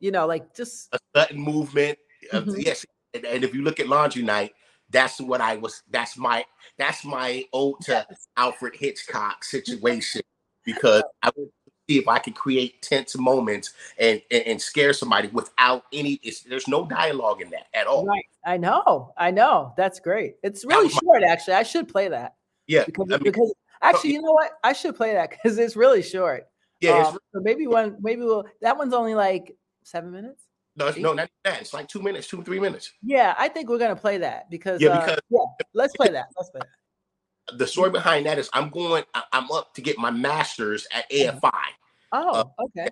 you 0.00 0.10
know 0.10 0.26
like 0.26 0.52
just 0.56 0.92
a 0.92 0.98
sudden 1.14 1.40
movement. 1.40 1.96
Mhm. 2.32 2.64
Yes, 2.64 2.84
and, 3.16 3.24
and 3.26 3.44
if 3.44 3.54
you 3.54 3.62
look 3.62 3.80
at 3.80 3.88
Laundry 3.88 4.22
Night, 4.22 4.52
that's 4.90 5.20
what 5.20 5.40
I 5.40 5.56
was. 5.56 5.82
That's 5.90 6.16
my 6.16 6.44
that's 6.78 7.04
my 7.04 7.44
ode 7.52 7.80
to 7.82 8.06
Alfred 8.36 8.76
Hitchcock 8.76 9.42
situation 9.44 10.22
because 10.64 11.02
I 11.22 11.30
would 11.36 11.48
see 11.88 11.98
if 11.98 12.08
I 12.08 12.18
could 12.18 12.34
create 12.34 12.82
tense 12.82 13.16
moments 13.18 13.72
and 13.98 14.22
and, 14.30 14.42
and 14.46 14.62
scare 14.62 14.92
somebody 14.92 15.28
without 15.28 15.84
any. 15.92 16.20
It's, 16.22 16.42
there's 16.42 16.68
no 16.68 16.86
dialogue 16.86 17.42
in 17.42 17.50
that 17.50 17.66
at 17.74 17.86
all. 17.86 18.06
right 18.06 18.24
i 18.44 18.56
know 18.56 19.12
i 19.18 19.30
know 19.30 19.74
that's 19.76 19.98
great 19.98 20.36
it's 20.44 20.64
really 20.64 20.84
was 20.84 20.94
my- 20.94 21.00
short 21.02 21.22
actually 21.24 21.54
i 21.54 21.64
should 21.64 21.88
play 21.88 22.06
that 22.08 22.36
Yeah, 22.68 22.84
because, 22.84 23.06
I 23.10 23.16
mean, 23.16 23.24
because 23.24 23.52
actually 23.82 24.12
you 24.12 24.22
know 24.22 24.30
what 24.32 24.52
i 24.62 24.72
should 24.72 24.94
play 24.94 25.14
that 25.14 25.30
because 25.42 25.58
it's 25.58 25.74
really 25.74 26.02
short 26.02 26.46
yeah. 26.80 27.00
It's, 27.00 27.08
Um, 27.08 27.18
so 27.34 27.40
maybe 27.40 27.66
one 27.66 27.96
maybe 28.00 28.22
we'll 28.22 28.44
that 28.60 28.76
one's 28.76 28.94
only 28.94 29.14
like 29.14 29.56
seven 29.82 30.12
minutes 30.12 30.42
no, 30.76 30.92
no, 30.98 31.12
not 31.14 31.30
that. 31.44 31.60
It's 31.60 31.74
like 31.74 31.88
two 31.88 32.02
minutes, 32.02 32.28
two 32.28 32.42
three 32.42 32.60
minutes. 32.60 32.92
yeah 33.02 33.34
i 33.38 33.48
think 33.48 33.68
we're 33.68 33.78
gonna 33.78 33.96
play 33.96 34.18
that 34.18 34.50
because 34.50 34.80
Yeah, 34.80 34.90
uh, 34.90 35.16
yeah 35.30 35.38
let's 35.74 35.96
play 35.96 36.08
that 36.08 36.26
let's 36.38 36.50
play 36.50 36.60
that 36.60 37.58
The 37.58 37.66
story 37.66 37.90
behind 37.90 38.26
that 38.26 38.38
is 38.38 38.50
I'm 38.52 38.70
going. 38.70 39.04
I'm 39.32 39.50
up 39.52 39.74
to 39.74 39.80
get 39.80 39.98
my 39.98 40.10
master's 40.10 40.86
at 40.92 41.08
AFI. 41.10 41.40
Mm-hmm. 41.40 41.58
oh 42.12 42.30
uh, 42.30 42.44
okay 42.64 42.88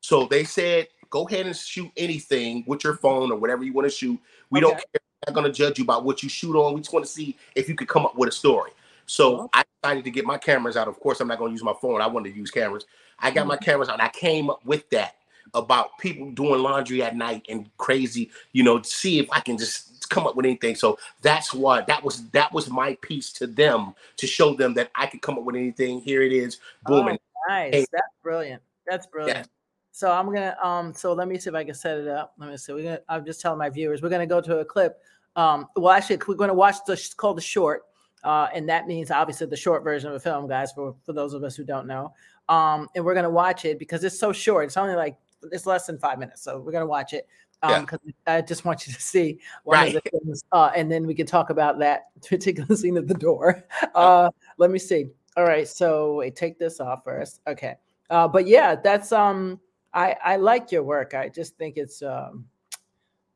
So 0.00 0.26
they 0.26 0.44
said, 0.44 0.86
go 1.10 1.26
ahead 1.26 1.46
and 1.46 1.56
shoot 1.56 1.90
anything 1.96 2.64
with 2.66 2.84
your 2.84 2.94
phone 2.94 3.32
or 3.32 3.38
whatever 3.38 3.64
you 3.64 3.72
want 3.72 3.86
to 3.86 3.94
shoot. 3.94 4.18
We 4.50 4.60
don't 4.60 4.74
care. 4.74 4.84
We're 4.94 5.32
not 5.32 5.34
going 5.34 5.52
to 5.52 5.52
judge 5.52 5.78
you 5.78 5.84
about 5.84 6.04
what 6.04 6.22
you 6.22 6.28
shoot 6.28 6.54
on. 6.56 6.74
We 6.74 6.80
just 6.80 6.92
want 6.92 7.04
to 7.04 7.10
see 7.10 7.36
if 7.56 7.68
you 7.68 7.74
could 7.74 7.88
come 7.88 8.06
up 8.06 8.16
with 8.16 8.28
a 8.28 8.32
story. 8.32 8.70
So 9.06 9.40
Oh. 9.40 9.50
I 9.52 9.64
decided 9.82 10.04
to 10.04 10.10
get 10.10 10.24
my 10.24 10.38
cameras 10.38 10.76
out. 10.76 10.86
Of 10.88 11.00
course, 11.00 11.20
I'm 11.20 11.28
not 11.28 11.38
going 11.38 11.50
to 11.50 11.54
use 11.54 11.64
my 11.64 11.74
phone. 11.80 12.00
I 12.00 12.06
wanted 12.06 12.32
to 12.32 12.36
use 12.38 12.50
cameras. 12.50 12.86
I 13.18 13.30
got 13.30 13.40
mm-hmm. 13.42 13.48
my 13.48 13.56
cameras 13.56 13.88
out. 13.88 13.94
And 13.94 14.02
I 14.02 14.08
came 14.10 14.50
up 14.50 14.64
with 14.64 14.88
that 14.90 15.16
about 15.56 15.98
people 15.98 16.30
doing 16.30 16.62
laundry 16.62 17.02
at 17.02 17.16
night 17.16 17.44
and 17.48 17.68
crazy, 17.78 18.30
you 18.52 18.62
know, 18.62 18.80
see 18.82 19.18
if 19.18 19.28
I 19.32 19.40
can 19.40 19.58
just 19.58 20.08
come 20.08 20.26
up 20.26 20.36
with 20.36 20.46
anything. 20.46 20.76
So 20.76 20.98
that's 21.22 21.52
why 21.52 21.80
that 21.82 22.02
was 22.04 22.28
that 22.30 22.52
was 22.52 22.70
my 22.70 22.96
piece 23.02 23.32
to 23.34 23.46
them 23.46 23.94
to 24.18 24.26
show 24.26 24.54
them 24.54 24.74
that 24.74 24.90
I 24.94 25.06
could 25.06 25.22
come 25.22 25.36
up 25.38 25.44
with 25.44 25.56
anything. 25.56 26.00
Here 26.00 26.22
it 26.22 26.32
is. 26.32 26.58
Boom. 26.84 27.08
Oh, 27.08 27.16
nice. 27.48 27.72
Hey. 27.72 27.86
That's 27.90 28.12
brilliant. 28.22 28.62
That's 28.86 29.06
brilliant. 29.06 29.48
So 29.92 30.12
I'm 30.12 30.26
gonna 30.26 30.56
um. 30.62 30.92
So 30.92 31.12
let 31.14 31.26
me 31.26 31.38
see 31.38 31.48
if 31.48 31.56
I 31.56 31.64
can 31.64 31.74
set 31.74 31.98
it 31.98 32.08
up. 32.08 32.34
Let 32.38 32.50
me 32.50 32.56
see. 32.56 32.72
We're 32.72 32.82
gonna. 32.82 33.00
I'm 33.08 33.24
just 33.24 33.40
telling 33.40 33.58
my 33.58 33.70
viewers 33.70 34.02
we're 34.02 34.10
gonna 34.10 34.26
go 34.26 34.40
to 34.40 34.58
a 34.58 34.64
clip. 34.64 35.00
Um. 35.36 35.68
Well, 35.74 35.92
actually, 35.92 36.20
we're 36.28 36.34
gonna 36.34 36.54
watch 36.54 36.76
the. 36.86 36.92
It's 36.92 37.14
called 37.14 37.38
the 37.38 37.42
short. 37.42 37.84
Uh, 38.22 38.48
and 38.52 38.68
that 38.68 38.86
means 38.86 39.10
obviously 39.10 39.46
the 39.46 39.56
short 39.56 39.84
version 39.84 40.10
of 40.10 40.16
a 40.16 40.20
film, 40.20 40.48
guys. 40.48 40.72
For 40.72 40.94
for 41.04 41.12
those 41.12 41.32
of 41.32 41.42
us 41.44 41.56
who 41.56 41.64
don't 41.64 41.86
know. 41.86 42.12
Um. 42.48 42.88
And 42.94 43.04
we're 43.04 43.14
gonna 43.14 43.30
watch 43.30 43.64
it 43.64 43.78
because 43.78 44.04
it's 44.04 44.18
so 44.18 44.32
short. 44.32 44.66
It's 44.66 44.76
only 44.76 44.94
like 44.94 45.16
it's 45.52 45.66
less 45.66 45.86
than 45.86 45.98
five 45.98 46.18
minutes. 46.18 46.42
So 46.42 46.58
we're 46.60 46.72
gonna 46.72 46.86
watch 46.86 47.12
it. 47.12 47.26
Um, 47.62 47.70
Yeah. 47.70 47.80
because 47.80 47.98
I 48.26 48.40
just 48.42 48.64
want 48.64 48.86
you 48.86 48.92
to 48.92 49.00
see 49.00 49.38
one 49.64 49.86
of 49.88 49.92
the 49.94 50.00
things, 50.10 50.44
uh, 50.52 50.70
and 50.76 50.90
then 50.92 51.06
we 51.06 51.14
can 51.14 51.26
talk 51.26 51.50
about 51.50 51.78
that 51.78 52.08
particular 52.28 52.76
scene 52.76 52.96
at 52.96 53.08
the 53.08 53.14
door. 53.14 53.64
Uh, 53.94 54.30
let 54.58 54.70
me 54.70 54.78
see. 54.78 55.06
All 55.36 55.44
right, 55.44 55.68
so 55.68 56.16
wait, 56.16 56.36
take 56.36 56.58
this 56.58 56.80
off 56.80 57.04
first. 57.04 57.40
Okay. 57.46 57.76
Uh, 58.08 58.28
but 58.28 58.46
yeah, 58.46 58.74
that's 58.74 59.12
um 59.12 59.60
I 59.92 60.16
I 60.24 60.36
like 60.36 60.70
your 60.70 60.82
work. 60.82 61.14
I 61.14 61.28
just 61.28 61.56
think 61.56 61.76
it's 61.76 62.02
um 62.02 62.46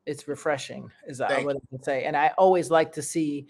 it's 0.05 0.27
refreshing, 0.27 0.89
is 1.07 1.19
what 1.19 1.31
I 1.31 1.43
Thank 1.43 1.61
would 1.71 1.83
say. 1.83 2.05
And 2.05 2.17
I 2.17 2.31
always 2.37 2.71
like 2.71 2.91
to 2.93 3.01
see 3.01 3.47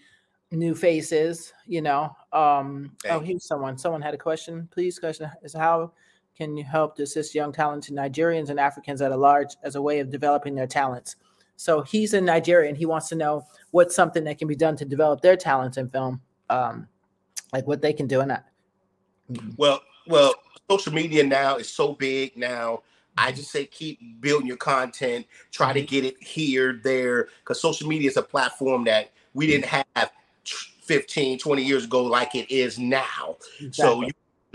new 0.51 0.75
faces, 0.75 1.53
you 1.65 1.81
know. 1.81 2.15
Um 2.33 2.95
oh 3.09 3.19
here's 3.19 3.45
someone. 3.45 3.77
Someone 3.77 4.01
had 4.01 4.13
a 4.13 4.17
question. 4.17 4.67
Please 4.71 4.99
question 4.99 5.29
is 5.43 5.53
how 5.53 5.93
can 6.35 6.57
help 6.57 6.95
to 6.95 7.03
assist 7.03 7.35
young 7.35 7.51
talented 7.51 7.95
Nigerians 7.95 8.49
and 8.49 8.59
Africans 8.59 9.01
at 9.01 9.11
a 9.11 9.17
large 9.17 9.55
as 9.63 9.75
a 9.75 9.81
way 9.81 9.99
of 9.99 10.09
developing 10.09 10.55
their 10.55 10.67
talents? 10.67 11.15
So 11.55 11.81
he's 11.81 12.13
in 12.13 12.25
Nigeria 12.25 12.69
and 12.69 12.77
he 12.77 12.85
wants 12.85 13.09
to 13.09 13.15
know 13.15 13.45
what's 13.71 13.95
something 13.95 14.23
that 14.23 14.39
can 14.39 14.47
be 14.47 14.55
done 14.55 14.75
to 14.77 14.85
develop 14.85 15.21
their 15.21 15.35
talents 15.35 15.77
in 15.77 15.89
film. 15.89 16.21
Um 16.49 16.87
like 17.53 17.67
what 17.67 17.81
they 17.81 17.93
can 17.93 18.07
do 18.07 18.21
and 18.21 18.31
I, 18.31 18.39
mm-hmm. 19.31 19.51
Well, 19.57 19.81
well, 20.07 20.33
social 20.69 20.93
media 20.93 21.23
now 21.23 21.57
is 21.57 21.69
so 21.69 21.93
big 21.93 22.35
now. 22.37 22.83
I 23.17 23.27
mm-hmm. 23.27 23.35
just 23.35 23.51
say 23.51 23.65
keep 23.65 23.99
building 24.21 24.47
your 24.47 24.57
content, 24.57 25.25
try 25.51 25.73
to 25.73 25.79
mm-hmm. 25.79 25.87
get 25.87 26.05
it 26.05 26.23
here, 26.23 26.79
there, 26.83 27.27
because 27.39 27.61
social 27.61 27.87
media 27.87 28.09
is 28.09 28.17
a 28.17 28.23
platform 28.23 28.85
that 28.85 29.11
we 29.33 29.47
didn't 29.47 29.65
have 29.65 30.11
15, 30.83 31.37
20 31.39 31.63
years 31.63 31.85
ago 31.85 32.03
like 32.03 32.35
it 32.35 32.49
is 32.51 32.79
now. 32.79 33.37
So 33.71 34.01
you 34.01 34.11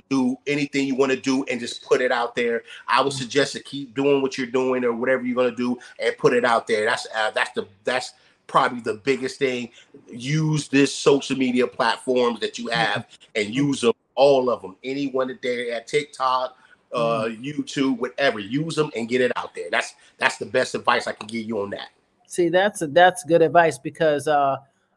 do 0.08 0.36
anything 0.46 0.86
you 0.86 0.94
want 0.94 1.12
to 1.12 1.20
do 1.20 1.44
and 1.44 1.60
just 1.60 1.82
put 1.82 2.00
it 2.00 2.12
out 2.12 2.34
there. 2.34 2.62
I 2.86 3.02
would 3.02 3.12
suggest 3.12 3.52
to 3.54 3.62
keep 3.62 3.94
doing 3.94 4.22
what 4.22 4.38
you're 4.38 4.46
doing 4.46 4.84
or 4.84 4.92
whatever 4.92 5.24
you're 5.24 5.34
going 5.34 5.50
to 5.50 5.56
do 5.56 5.78
and 5.98 6.16
put 6.18 6.32
it 6.32 6.44
out 6.44 6.66
there. 6.66 6.84
That's 6.84 7.06
uh, 7.14 7.30
that's 7.32 7.50
the 7.52 7.66
that's 7.84 8.14
probably 8.46 8.80
the 8.80 8.94
biggest 8.94 9.38
thing. 9.38 9.70
Use 10.08 10.68
this 10.68 10.94
social 10.94 11.36
media 11.36 11.66
platforms 11.66 12.40
that 12.40 12.58
you 12.58 12.68
have 12.68 13.06
and 13.34 13.54
use 13.54 13.80
them 13.80 13.92
all 14.14 14.50
of 14.50 14.62
them. 14.62 14.76
Anyone 14.82 15.28
that 15.28 15.42
they're 15.42 15.72
at 15.72 15.86
TikTok, 15.86 16.56
uh, 16.92 17.24
YouTube, 17.24 17.98
whatever. 17.98 18.38
Use 18.38 18.76
them 18.76 18.90
and 18.96 19.08
get 19.08 19.20
it 19.20 19.32
out 19.36 19.54
there. 19.54 19.68
That's 19.70 19.94
that's 20.18 20.38
the 20.38 20.46
best 20.46 20.74
advice 20.74 21.06
I 21.06 21.12
can 21.12 21.26
give 21.26 21.46
you 21.46 21.60
on 21.60 21.70
that. 21.70 21.88
See, 22.26 22.48
that's 22.48 22.82
that's 22.88 23.24
good 23.24 23.42
advice 23.42 23.78
because 23.78 24.26
uh, 24.28 24.56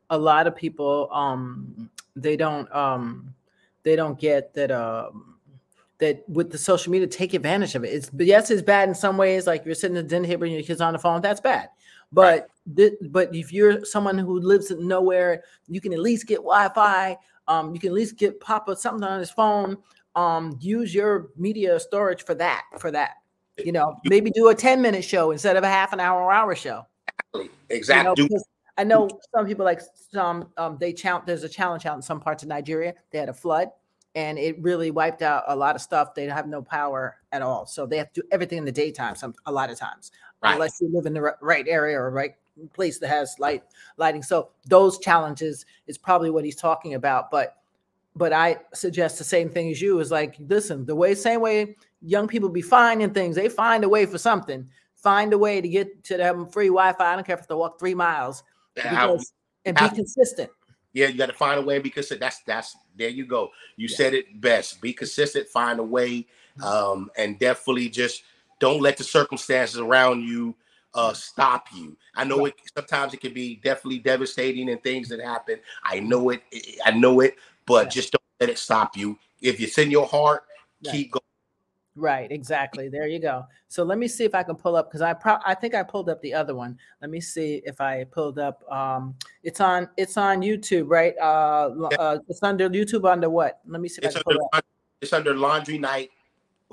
a 0.10 0.18
lot 0.18 0.48
of 0.48 0.56
people 0.56 1.10
um, 1.12 1.90
they 2.16 2.36
don't 2.36 2.72
um, 2.74 3.34
they 3.84 3.96
don't 3.96 4.20
get 4.20 4.54
that 4.54 4.72
um, 4.72 5.36
that 6.00 6.28
with 6.30 6.52
the 6.52 6.58
social 6.58 6.92
media 6.92 7.08
take 7.08 7.34
advantage 7.34 7.76
of 7.76 7.84
it. 7.84 7.90
It's 7.90 8.10
yes, 8.18 8.52
it's 8.52 8.62
bad 8.62 8.90
in 8.90 8.96
some 8.96 9.18
ways. 9.18 9.48
Like 9.48 9.66
you're 9.66 9.76
sitting 9.76 9.98
at 9.98 10.04
the 10.06 10.10
dinner 10.10 10.28
table 10.28 10.44
and 10.46 10.54
your 10.54 10.64
kids 10.64 10.82
on 10.82 10.94
the 10.94 11.00
phone, 11.00 11.22
that's 11.22 11.42
bad. 11.42 11.70
But 12.12 12.50
thi- 12.76 12.98
but 13.10 13.34
if 13.36 13.54
you're 13.54 13.86
someone 13.86 14.18
who 14.18 14.40
lives 14.40 14.72
in 14.72 14.88
nowhere, 14.88 15.44
you 15.68 15.80
can 15.82 15.94
at 15.94 16.00
least 16.00 16.26
get 16.28 16.38
Wi-Fi. 16.38 17.18
Um, 17.48 17.74
you 17.74 17.80
can 17.80 17.90
at 17.90 17.96
least 17.96 18.18
get 18.18 18.40
pop 18.40 18.70
up 18.70 18.78
something 18.78 19.04
on 19.04 19.20
his 19.20 19.32
phone. 19.32 19.78
Um, 20.16 20.58
use 20.60 20.94
your 20.94 21.30
media 21.38 21.80
storage 21.80 22.24
for 22.24 22.34
that. 22.36 22.64
For 22.80 22.92
that, 22.92 23.12
you 23.58 23.72
know, 23.72 23.96
maybe 24.06 24.32
do 24.32 24.50
a 24.50 24.56
10 24.56 24.82
minute 24.82 25.04
show 25.04 25.32
instead 25.32 25.56
of 25.58 25.64
a 25.64 25.68
half 25.68 25.94
an 25.94 26.00
hour 26.00 26.22
or 26.22 26.32
hour 26.32 26.56
show. 26.56 26.86
You 27.36 27.44
know, 27.44 27.50
Exactly. 27.70 28.24
because 28.24 28.44
I 28.80 28.86
know 28.86 29.10
some 29.36 29.46
people 29.46 29.66
like 29.66 29.82
some 30.10 30.50
um 30.56 30.78
they 30.80 30.94
challenge 30.94 31.26
there's 31.26 31.44
a 31.44 31.50
challenge 31.50 31.86
out 31.86 31.98
in 31.98 32.02
some 32.02 32.22
parts 32.22 32.44
of 32.44 32.50
Nigeria. 32.50 32.94
They 33.12 33.20
had 33.20 33.28
a 33.28 33.34
flood 33.34 33.68
and 34.16 34.40
it 34.40 34.58
really 34.64 34.90
wiped 34.90 35.22
out 35.22 35.44
a 35.48 35.56
lot 35.56 35.76
of 35.76 35.82
stuff. 35.82 36.16
They 36.16 36.26
have 36.28 36.48
no 36.48 36.62
power 36.62 37.18
at 37.34 37.42
all. 37.42 37.66
So 37.66 37.86
they 37.86 37.98
have 37.98 38.14
to 38.14 38.22
do 38.22 38.28
everything 38.32 38.58
in 38.58 38.64
the 38.64 38.72
daytime 38.72 39.16
some 39.16 39.36
a 39.46 39.52
lot 39.52 39.70
of 39.70 39.78
times. 39.78 40.12
Right. 40.42 40.54
Unless 40.54 40.80
you 40.80 40.90
live 40.94 41.06
in 41.06 41.14
the 41.14 41.36
right 41.42 41.68
area 41.68 42.00
or 42.00 42.10
right 42.10 42.36
place 42.72 43.00
that 43.00 43.10
has 43.10 43.36
light 43.38 43.64
lighting. 43.98 44.24
So 44.24 44.50
those 44.66 44.98
challenges 44.98 45.66
is 45.88 45.98
probably 45.98 46.30
what 46.30 46.46
he's 46.46 46.56
talking 46.56 46.94
about. 46.94 47.30
But 47.32 47.58
but 48.16 48.32
I 48.32 48.60
suggest 48.74 49.18
the 49.18 49.26
same 49.26 49.50
thing 49.50 49.70
as 49.72 49.82
you 49.82 50.00
is 50.00 50.10
like, 50.10 50.38
listen, 50.48 50.86
the 50.86 50.96
way, 50.96 51.16
same 51.16 51.42
way 51.42 51.76
young 52.02 52.30
people 52.30 52.48
be 52.48 52.62
finding 52.62 53.14
things, 53.14 53.36
they 53.36 53.50
find 53.50 53.84
a 53.84 53.90
way 53.90 54.06
for 54.06 54.18
something. 54.18 54.70
Find 54.96 55.34
a 55.34 55.38
way 55.38 55.60
to 55.60 55.68
get 55.68 56.02
to 56.06 56.16
them 56.16 56.48
free 56.48 56.68
Wi-Fi. 56.68 57.12
I 57.12 57.16
don't 57.16 57.26
care 57.26 57.38
if 57.38 57.46
they 57.46 57.56
walk 57.56 57.78
three 57.78 57.94
miles 57.94 58.44
because, 58.84 59.34
and 59.66 59.78
be 59.78 59.90
consistent. 59.90 60.50
Yeah, 60.94 61.08
you 61.08 61.18
got 61.18 61.28
to 61.28 61.34
find 61.34 61.60
a 61.60 61.62
way 61.62 61.80
because 61.80 62.10
that's 62.10 62.42
that's 62.44 62.76
there 62.98 63.10
you 63.10 63.26
go. 63.26 63.50
You 63.78 63.88
yeah. 63.90 63.98
said 63.98 64.14
it 64.14 64.42
best. 64.42 64.82
Be 64.82 64.94
consistent, 64.94 65.48
find 65.48 65.80
a 65.80 65.84
way, 65.84 66.28
mm-hmm. 66.60 66.64
um, 66.64 67.12
and 67.18 67.38
definitely 67.38 67.90
just 67.90 68.24
don't 68.60 68.82
let 68.82 68.98
the 68.98 69.04
circumstances 69.04 69.80
around 69.80 70.24
you 70.24 70.56
uh, 70.94 71.14
stop 71.14 71.68
you. 71.76 71.96
I 72.16 72.24
know 72.24 72.46
it 72.46 72.56
sometimes 72.76 73.14
it 73.14 73.22
can 73.22 73.34
be 73.34 73.56
definitely 73.64 74.00
devastating 74.00 74.70
and 74.70 74.82
things 74.84 75.10
that 75.10 75.22
happen. 75.22 75.60
I 75.84 76.00
know 76.00 76.30
it, 76.32 76.42
I 76.86 76.92
know 76.92 77.20
it, 77.20 77.36
but 77.66 77.86
yeah. 77.86 77.90
just 77.90 78.12
don't 78.12 78.24
let 78.40 78.50
it 78.50 78.58
stop 78.58 78.98
you. 78.98 79.18
If 79.42 79.60
it's 79.62 79.78
in 79.78 79.92
your 79.92 80.08
heart, 80.08 80.44
yeah. 80.82 80.92
keep 80.92 81.12
going. 81.12 81.24
Right, 82.00 82.32
exactly. 82.32 82.88
There 82.88 83.08
you 83.08 83.20
go. 83.20 83.46
So 83.68 83.84
let 83.84 83.98
me 83.98 84.08
see 84.08 84.24
if 84.24 84.34
I 84.34 84.42
can 84.42 84.56
pull 84.56 84.78
up 84.78 84.90
because 84.90 85.02
I 85.02 85.14
pro- 85.14 85.40
I 85.46 85.54
think 85.54 85.76
I 85.76 85.84
pulled 85.84 86.10
up 86.10 86.22
the 86.22 86.34
other 86.34 86.56
one. 86.56 86.78
Let 87.02 87.10
me 87.10 87.20
see 87.20 87.62
if 87.66 87.82
I 87.82 88.06
pulled 88.06 88.40
up. 88.40 88.64
Um, 88.72 89.16
it's 89.44 89.60
on 89.60 89.90
it's 89.98 90.16
on 90.16 90.40
YouTube, 90.42 90.86
right? 90.88 91.14
Uh, 91.22 91.90
uh 92.00 92.20
it's 92.30 92.42
under 92.42 92.70
YouTube 92.70 93.10
under 93.10 93.30
what? 93.30 93.60
Let 93.68 93.82
me 93.82 93.90
see. 93.90 94.00
it's 94.02 94.16
under 94.16 94.40
it's 95.02 95.12
under 95.12 95.36
Laundry 95.36 95.78
Night. 95.78 96.10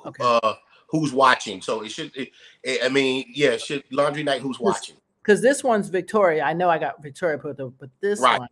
Okay. 0.07 0.23
Uh, 0.23 0.55
who's 0.87 1.13
watching. 1.13 1.61
So 1.61 1.83
it 1.83 1.91
should. 1.91 2.17
It, 2.17 2.31
it, 2.63 2.85
I 2.85 2.89
mean, 2.89 3.25
yeah, 3.35 3.51
it 3.51 3.63
should 3.63 3.83
laundry 3.91 4.23
night. 4.23 4.43
Who's 4.43 4.61
watching? 4.61 4.95
Because 5.23 5.43
this 5.43 5.65
one's 5.65 5.89
Victoria. 5.89 6.45
I 6.45 6.53
know 6.53 6.71
I 6.71 6.79
got 6.79 7.03
Victoria 7.03 7.37
put 7.37 7.57
the, 7.57 7.67
but 7.67 7.91
this 8.01 8.21
right. 8.21 8.39
one, 8.39 8.49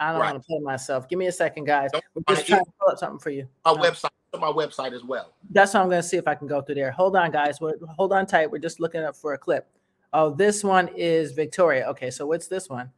I 0.00 0.10
don't 0.10 0.20
right. 0.20 0.32
want 0.32 0.42
to 0.42 0.46
play 0.48 0.58
myself. 0.58 1.08
Give 1.08 1.16
me 1.16 1.28
a 1.28 1.32
second, 1.32 1.64
guys. 1.64 1.90
Don't 1.92 2.02
We're 2.14 2.34
just 2.34 2.48
trying 2.48 2.64
to 2.64 2.72
pull 2.80 2.90
up 2.90 2.98
something 2.98 3.20
for 3.20 3.30
you. 3.30 3.46
Um, 3.64 3.76
website, 3.76 4.10
my 4.34 4.48
website 4.48 4.92
as 4.92 5.04
well. 5.04 5.32
That's 5.50 5.74
what 5.74 5.80
I'm 5.80 5.88
going 5.88 6.02
to 6.02 6.08
see 6.08 6.16
if 6.16 6.28
I 6.28 6.34
can 6.34 6.46
go 6.46 6.60
through 6.60 6.74
there. 6.74 6.90
Hold 6.90 7.16
on, 7.16 7.30
guys. 7.30 7.60
We're, 7.60 7.74
hold 7.96 8.12
on 8.12 8.26
tight. 8.26 8.50
We're 8.50 8.58
just 8.58 8.80
looking 8.80 9.02
up 9.02 9.16
for 9.16 9.32
a 9.32 9.38
clip. 9.38 9.68
Oh, 10.12 10.30
this 10.30 10.62
one 10.62 10.88
is 10.96 11.32
Victoria. 11.32 11.86
Okay, 11.88 12.10
so 12.10 12.26
what's 12.26 12.46
this 12.46 12.68
one? 12.68 12.90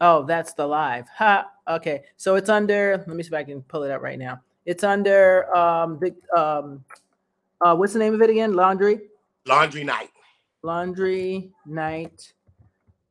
Oh, 0.00 0.24
that's 0.24 0.54
the 0.54 0.66
live. 0.66 1.06
Ha. 1.16 1.50
Okay, 1.68 2.04
so 2.16 2.36
it's 2.36 2.48
under. 2.48 2.96
Let 3.06 3.16
me 3.16 3.22
see 3.22 3.28
if 3.28 3.34
I 3.34 3.44
can 3.44 3.62
pull 3.62 3.82
it 3.82 3.90
up 3.90 4.02
right 4.02 4.18
now. 4.18 4.40
It's 4.64 4.82
under 4.82 5.54
um 5.54 5.98
the 5.98 6.14
um 6.38 6.84
uh 7.60 7.76
what's 7.76 7.92
the 7.92 7.98
name 7.98 8.14
of 8.14 8.22
it 8.22 8.30
again? 8.30 8.54
Laundry. 8.54 9.00
Laundry 9.46 9.84
night. 9.84 10.10
Laundry 10.62 11.52
night. 11.66 12.32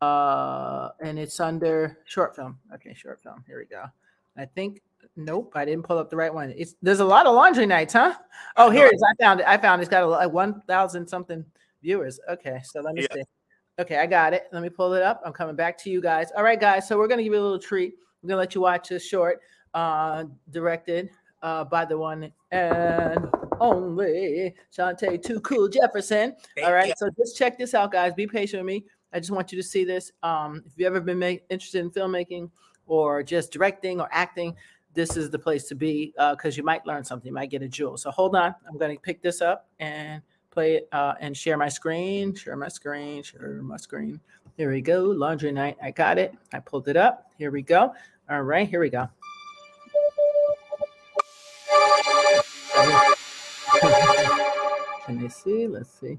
Uh 0.02 0.90
and 1.02 1.20
it's 1.20 1.40
under 1.40 2.00
short 2.06 2.36
film. 2.36 2.58
Okay, 2.74 2.94
short 2.94 3.22
film. 3.22 3.44
Here 3.48 3.60
we 3.60 3.66
go. 3.66 3.86
I 4.38 4.46
think 4.46 4.82
nope, 5.16 5.52
I 5.56 5.66
didn't 5.66 5.84
pull 5.84 5.98
up 5.98 6.10
the 6.10 6.16
right 6.16 6.34
one. 6.34 6.54
It's 6.56 6.76
there's 6.82 7.00
a 7.00 7.06
lot 7.06 7.26
of 7.26 7.36
laundry 7.36 7.66
nights, 7.66 7.94
huh? 7.94 8.16
Oh, 8.58 8.70
here 8.70 8.88
it 8.88 8.94
is. 8.94 9.04
I 9.04 9.24
found 9.24 9.40
it. 9.42 9.48
I 9.48 9.58
found 9.58 9.82
it. 9.82 9.84
it's 9.84 9.90
got 9.90 10.04
a, 10.04 10.08
like 10.08 10.32
one 10.32 10.62
thousand 10.68 11.08
something 11.08 11.46
viewers. 11.82 12.20
Okay, 12.30 12.62
so 12.64 12.82
let 12.82 12.96
me 12.96 13.04
yeah. 13.04 13.16
see. 13.16 13.24
Okay, 13.80 13.98
I 13.98 14.06
got 14.06 14.34
it. 14.34 14.48
Let 14.52 14.62
me 14.62 14.70
pull 14.70 14.94
it 14.94 15.04
up. 15.04 15.22
I'm 15.26 15.34
coming 15.34 15.56
back 15.56 15.78
to 15.80 15.90
you 15.90 16.02
guys. 16.02 16.30
All 16.36 16.44
right, 16.44 16.60
guys. 16.60 16.88
So 16.88 16.98
we're 16.98 17.08
gonna 17.08 17.24
give 17.24 17.34
you 17.34 17.40
a 17.40 17.42
little 17.42 17.60
treat. 17.60 17.94
We're 18.22 18.30
gonna 18.30 18.40
let 18.40 18.56
you 18.56 18.62
watch 18.62 18.90
this 18.90 19.08
short, 19.08 19.40
uh, 19.74 20.26
directed 20.50 21.10
uh, 21.42 21.64
by 21.64 21.86
the 21.86 21.98
one 21.98 22.32
and 22.52 23.30
only 23.60 24.56
Shantae 24.76 25.22
Too 25.22 25.40
Cool 25.42 25.68
Jefferson. 25.68 26.36
Thank 26.56 26.68
All 26.68 26.74
right, 26.74 26.88
you. 26.88 26.94
so 26.98 27.10
just 27.18 27.38
check 27.38 27.58
this 27.58 27.74
out, 27.74 27.92
guys. 27.92 28.14
Be 28.14 28.28
patient 28.28 28.64
with 28.64 28.68
me. 28.68 28.86
I 29.14 29.20
just 29.20 29.32
want 29.32 29.52
you 29.52 29.62
to 29.62 29.68
see 29.68 29.84
this. 29.84 30.12
Um, 30.24 30.64
if 30.66 30.74
you've 30.78 30.88
ever 30.88 31.02
been 31.02 31.20
make, 31.20 31.44
interested 31.50 31.80
in 31.80 31.90
filmmaking 31.90 32.50
or 32.90 33.24
just 33.24 33.54
directing 33.54 34.02
or 34.02 34.10
acting, 34.12 34.56
this 34.94 35.16
is 35.16 35.30
the 35.30 35.40
place 35.40 35.66
to 35.66 35.76
be 35.76 36.08
because 36.18 36.56
uh, 36.56 36.58
you 36.58 36.64
might 36.64 36.86
learn 36.86 37.04
something. 37.04 37.28
You 37.28 37.34
might 37.34 37.50
get 37.50 37.62
a 37.62 37.68
jewel. 37.68 37.96
So 37.98 38.12
hold 38.12 38.36
on. 38.36 38.54
I'm 38.68 38.78
going 38.78 38.94
to 38.96 39.02
pick 39.02 39.22
this 39.22 39.42
up 39.42 39.68
and 39.80 40.22
play 40.52 40.76
it 40.76 40.90
uh, 40.92 41.14
and 41.22 41.38
share 41.38 41.58
my 41.58 41.70
screen. 41.70 42.36
Share 42.36 42.58
my 42.58 42.68
screen. 42.68 43.24
Share 43.24 43.62
my 43.62 43.78
screen. 43.78 44.20
Here 44.58 44.72
we 44.72 44.82
go. 44.82 45.04
Laundry 45.04 45.52
night. 45.52 45.78
I 45.82 45.92
got 45.92 46.18
it. 46.18 46.34
I 46.52 46.60
pulled 46.60 46.90
it 46.90 46.98
up. 46.98 47.32
Here 47.38 47.52
we 47.52 47.62
go. 47.62 47.94
All 48.30 48.42
right. 48.42 48.68
Here 48.68 48.82
we 48.82 48.90
go. 48.90 49.08
Can 55.06 55.22
they 55.22 55.30
see? 55.30 55.68
Let's 55.68 55.90
see. 55.92 56.18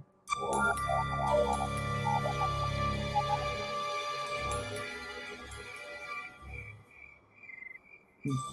Mm-hmm. 8.25 8.51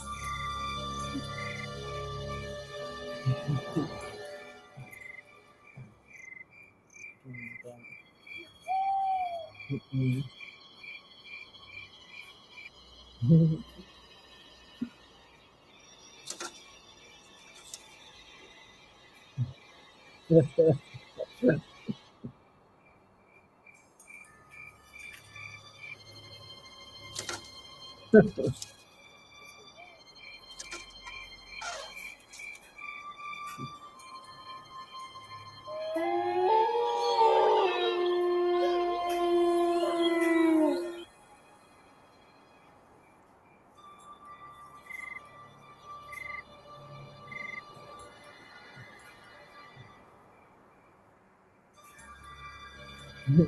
Oh 53.40 53.46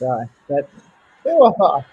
god, 0.00 0.28
that. 0.48 0.68
Oh. 1.26 1.84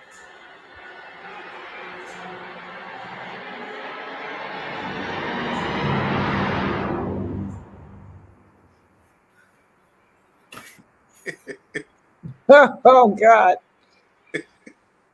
oh 12.85 13.09
god. 13.19 13.57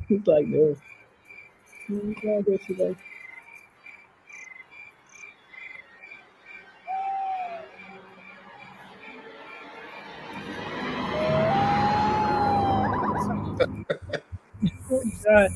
He's 0.07 0.25
like 0.27 0.51
this. 0.51 0.77
Goes. 1.89 2.95
Yeah. 15.27 15.47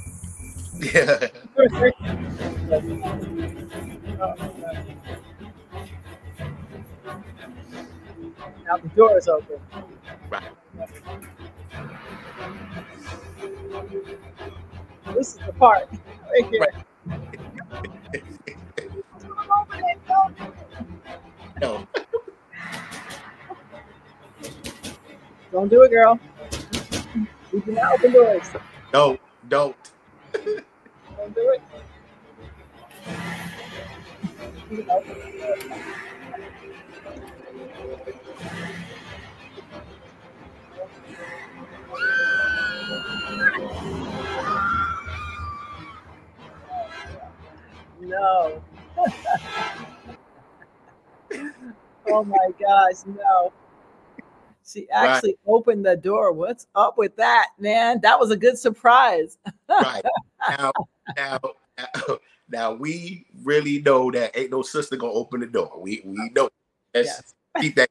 now 8.66 8.78
the 8.78 8.90
door 8.96 9.18
is 9.18 9.30
open. 9.30 9.60
Right. 10.30 10.44
This 15.16 15.36
is 15.36 15.40
the 15.46 15.54
part 15.54 15.88
right 16.32 16.46
here. 16.50 16.60
Right. 16.60 16.76
no. 21.62 21.88
Don't 25.54 25.70
do 25.70 25.84
it, 25.84 25.92
girl. 25.92 26.20
We 27.54 27.60
do 27.62 27.72
not 27.72 27.94
open 27.94 28.12
doors. 28.12 28.50
No, 28.94 29.18
don't. 29.52 29.76
don't 30.34 31.36
do 31.36 31.50
it. 31.52 31.62
No. 48.00 48.64
oh 52.08 52.24
my 52.24 52.38
gosh, 52.58 53.06
no. 53.06 53.52
She 54.72 54.90
actually 54.90 55.32
right. 55.46 55.54
opened 55.54 55.86
the 55.86 55.96
door. 55.96 56.32
What's 56.32 56.68
up 56.76 56.98
with 56.98 57.16
that, 57.18 57.50
man? 57.60 58.00
That 58.02 58.20
was 58.20 58.32
a 58.32 58.38
good 58.38 58.58
surprise. 58.58 59.38
right. 59.70 60.04
Now, 60.58 60.72
now, 61.16 61.40
now, 62.50 62.74
we 62.74 63.28
really 63.44 63.80
know 63.84 64.10
that 64.10 64.36
ain't 64.36 64.50
no 64.50 64.64
sister 64.64 64.96
gonna 64.96 65.14
open 65.14 65.40
the 65.40 65.46
door. 65.46 65.80
We 65.80 66.02
we 66.04 66.32
know. 66.36 66.50
Let's 66.96 67.10
yes. 67.10 67.34
keep 67.60 67.76
that. 67.76 67.90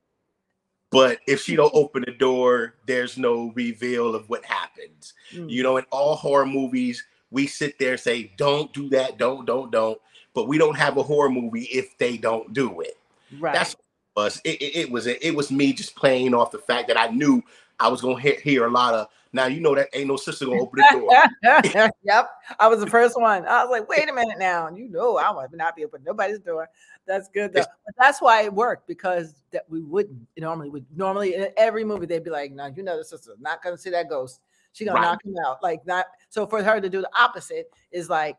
But 0.90 1.20
if 1.28 1.40
she 1.42 1.54
don't 1.54 1.72
open 1.72 2.02
the 2.04 2.10
door, 2.10 2.74
there's 2.86 3.16
no 3.16 3.52
reveal 3.54 4.16
of 4.16 4.28
what 4.28 4.44
happens. 4.44 5.14
Mm. 5.32 5.48
You 5.48 5.62
know, 5.62 5.76
in 5.76 5.84
all 5.92 6.16
horror 6.16 6.44
movies, 6.44 7.04
we 7.30 7.46
sit 7.46 7.78
there 7.78 7.92
and 7.92 8.00
say, 8.00 8.32
"Don't 8.36 8.72
do 8.72 8.88
that. 8.88 9.16
Don't, 9.16 9.46
don't, 9.46 9.70
don't." 9.70 10.00
But 10.34 10.48
we 10.48 10.58
don't 10.58 10.76
have 10.76 10.96
a 10.96 11.04
horror 11.04 11.30
movie 11.30 11.68
if 11.70 11.96
they 11.98 12.16
don't 12.16 12.52
do 12.52 12.80
it. 12.80 12.98
Right. 13.38 13.54
That's 13.54 13.76
us. 14.16 14.40
It, 14.44 14.60
it, 14.60 14.76
it 14.76 14.90
was 14.90 15.06
it 15.06 15.34
was 15.34 15.50
me 15.50 15.72
just 15.72 15.94
playing 15.94 16.34
off 16.34 16.50
the 16.50 16.58
fact 16.58 16.88
that 16.88 16.98
I 16.98 17.08
knew 17.08 17.42
I 17.78 17.88
was 17.88 18.00
gonna 18.00 18.20
hear, 18.20 18.38
hear 18.40 18.66
a 18.66 18.70
lot 18.70 18.94
of. 18.94 19.08
Now 19.32 19.46
you 19.46 19.60
know 19.60 19.74
that 19.74 19.88
ain't 19.92 20.08
no 20.08 20.16
sister 20.16 20.46
gonna 20.46 20.60
open 20.60 20.80
the 20.80 20.98
door. 20.98 21.90
yep, 22.04 22.30
I 22.58 22.68
was 22.68 22.80
the 22.80 22.86
first 22.86 23.18
one. 23.18 23.46
I 23.46 23.64
was 23.64 23.70
like, 23.70 23.88
wait 23.88 24.08
a 24.08 24.12
minute 24.12 24.38
now. 24.38 24.68
You 24.68 24.88
know, 24.88 25.16
I 25.18 25.30
would 25.30 25.52
not 25.52 25.76
be 25.76 25.84
opening 25.84 26.04
nobody's 26.04 26.40
door. 26.40 26.68
That's 27.06 27.28
good 27.28 27.52
though. 27.52 27.60
But 27.60 27.94
that's 27.96 28.20
why 28.20 28.42
it 28.42 28.52
worked 28.52 28.86
because 28.86 29.34
that 29.52 29.64
we 29.68 29.80
wouldn't 29.80 30.20
normally 30.36 30.68
would 30.68 30.84
normally 30.94 31.34
in 31.34 31.48
every 31.56 31.84
movie 31.84 32.06
they'd 32.06 32.24
be 32.24 32.30
like, 32.30 32.52
no, 32.52 32.66
you 32.66 32.82
know 32.82 32.98
the 32.98 33.04
sister's 33.04 33.36
not 33.40 33.62
gonna 33.62 33.78
see 33.78 33.90
that 33.90 34.08
ghost. 34.08 34.40
She 34.72 34.84
gonna 34.84 35.00
right. 35.00 35.06
knock 35.06 35.24
him 35.24 35.34
out. 35.46 35.62
Like 35.62 35.86
not 35.86 36.06
so 36.28 36.46
for 36.46 36.62
her 36.62 36.80
to 36.80 36.88
do 36.88 37.00
the 37.00 37.10
opposite 37.18 37.70
is 37.92 38.10
like, 38.10 38.36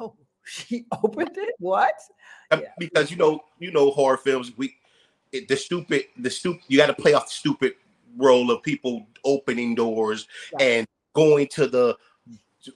oh, 0.00 0.14
she 0.44 0.86
opened 1.02 1.36
it. 1.36 1.54
What? 1.58 1.94
Yeah. 2.52 2.60
Because 2.78 3.10
you 3.10 3.16
know, 3.16 3.40
you 3.58 3.70
know, 3.70 3.90
horror 3.90 4.16
films. 4.16 4.52
We 4.56 4.74
it, 5.32 5.48
the 5.48 5.56
stupid, 5.56 6.04
the 6.16 6.30
stupid. 6.30 6.62
You 6.68 6.78
got 6.78 6.86
to 6.86 6.94
play 6.94 7.14
off 7.14 7.26
the 7.26 7.32
stupid 7.32 7.74
role 8.16 8.50
of 8.50 8.62
people 8.62 9.06
opening 9.24 9.74
doors 9.74 10.26
and 10.60 10.86
going 11.14 11.48
to 11.48 11.66
the, 11.66 11.96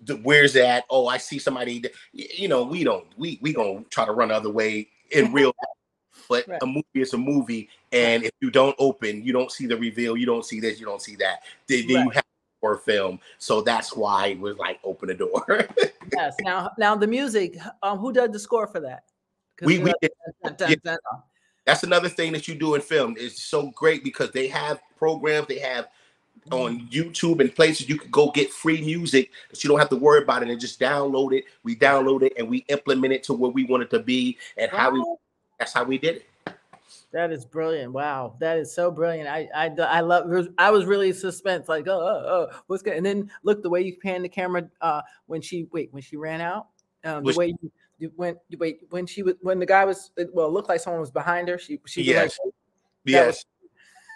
the 0.02 0.16
where's 0.16 0.52
that? 0.54 0.84
Oh, 0.90 1.06
I 1.06 1.18
see 1.18 1.38
somebody. 1.38 1.84
You 2.12 2.48
know, 2.48 2.62
we 2.62 2.84
don't. 2.84 3.06
We 3.16 3.38
we 3.42 3.52
gonna 3.52 3.84
try 3.90 4.04
to 4.04 4.12
run 4.12 4.28
the 4.28 4.34
other 4.34 4.50
way 4.50 4.88
in 5.10 5.32
real. 5.32 5.48
life. 5.48 6.24
but 6.28 6.48
right. 6.48 6.62
a 6.62 6.66
movie 6.66 6.84
is 6.94 7.12
a 7.12 7.18
movie, 7.18 7.68
and 7.92 8.24
if 8.24 8.32
you 8.40 8.50
don't 8.50 8.76
open, 8.78 9.24
you 9.24 9.32
don't 9.32 9.50
see 9.50 9.66
the 9.66 9.76
reveal. 9.76 10.16
You 10.16 10.26
don't 10.26 10.44
see 10.44 10.60
this. 10.60 10.78
You 10.78 10.86
don't 10.86 11.02
see 11.02 11.16
that. 11.16 11.42
Then, 11.66 11.80
right. 11.80 12.04
you 12.04 12.10
have 12.10 12.24
for 12.60 12.76
film. 12.76 13.18
So 13.38 13.62
that's 13.62 13.96
why 13.96 14.28
it 14.28 14.38
was 14.38 14.56
like 14.58 14.78
open 14.84 15.08
the 15.08 15.14
door. 15.14 15.46
yes. 16.12 16.36
Now, 16.42 16.70
now 16.78 16.94
the 16.94 17.06
music. 17.06 17.56
Um, 17.82 17.98
who 17.98 18.12
does 18.12 18.30
the 18.30 18.38
score 18.38 18.66
for 18.66 18.80
that? 18.80 19.04
We, 19.62 19.78
we 19.78 19.92
did, 20.00 20.10
yeah 20.84 20.96
that's 21.64 21.82
another 21.82 22.08
thing 22.08 22.32
that 22.32 22.48
you 22.48 22.54
do 22.54 22.74
in 22.74 22.80
film. 22.80 23.14
It's 23.18 23.42
so 23.42 23.70
great 23.70 24.02
because 24.02 24.30
they 24.32 24.48
have 24.48 24.80
programs, 24.98 25.48
they 25.48 25.58
have 25.58 25.88
on 26.50 26.88
YouTube 26.88 27.40
and 27.40 27.54
places 27.54 27.88
you 27.88 27.96
can 27.96 28.10
go 28.10 28.30
get 28.30 28.50
free 28.50 28.80
music 28.80 29.30
that 29.50 29.62
you 29.62 29.68
don't 29.68 29.78
have 29.78 29.90
to 29.90 29.96
worry 29.96 30.22
about 30.22 30.42
it 30.42 30.48
and 30.48 30.60
just 30.60 30.80
download 30.80 31.32
it. 31.32 31.44
We 31.62 31.76
download 31.76 32.22
it 32.22 32.32
and 32.38 32.48
we 32.48 32.58
implement 32.68 33.12
it 33.12 33.22
to 33.24 33.34
where 33.34 33.50
we 33.50 33.64
want 33.64 33.82
it 33.82 33.90
to 33.90 34.00
be 34.00 34.38
and 34.56 34.70
how 34.70 34.90
we 34.90 35.04
that's 35.58 35.72
how 35.72 35.84
we 35.84 35.98
did 35.98 36.16
it. 36.16 36.26
That 37.12 37.30
is 37.30 37.44
brilliant. 37.44 37.92
Wow. 37.92 38.36
That 38.40 38.56
is 38.56 38.72
so 38.72 38.90
brilliant. 38.90 39.28
I 39.28 39.48
I 39.54 39.66
I 39.66 40.00
love 40.00 40.30
I 40.58 40.70
was 40.70 40.86
really 40.86 41.12
suspense 41.12 41.68
like 41.68 41.86
oh, 41.88 42.00
oh, 42.00 42.24
oh 42.28 42.60
what's 42.66 42.82
good 42.82 42.94
and 42.94 43.04
then 43.04 43.30
look 43.42 43.62
the 43.62 43.70
way 43.70 43.82
you 43.82 43.96
pan 44.02 44.22
the 44.22 44.28
camera 44.28 44.68
uh 44.80 45.02
when 45.26 45.40
she 45.40 45.66
wait 45.72 45.92
when 45.92 46.02
she 46.02 46.16
ran 46.16 46.40
out 46.40 46.68
um, 47.04 47.24
the 47.24 47.34
way 47.34 47.48
you 47.48 47.72
when 48.16 48.36
wait 48.58 48.80
when 48.90 49.06
she 49.06 49.22
was 49.22 49.34
when 49.42 49.58
the 49.58 49.66
guy 49.66 49.84
was 49.84 50.10
well 50.32 50.46
it 50.46 50.52
looked 50.52 50.68
like 50.68 50.80
someone 50.80 51.00
was 51.00 51.10
behind 51.10 51.48
her 51.48 51.58
she 51.58 51.80
she 51.86 52.02
yes 52.02 52.38
like, 52.44 52.54
yes. 53.04 53.22
Oh, 53.22 53.26
was, 53.26 53.46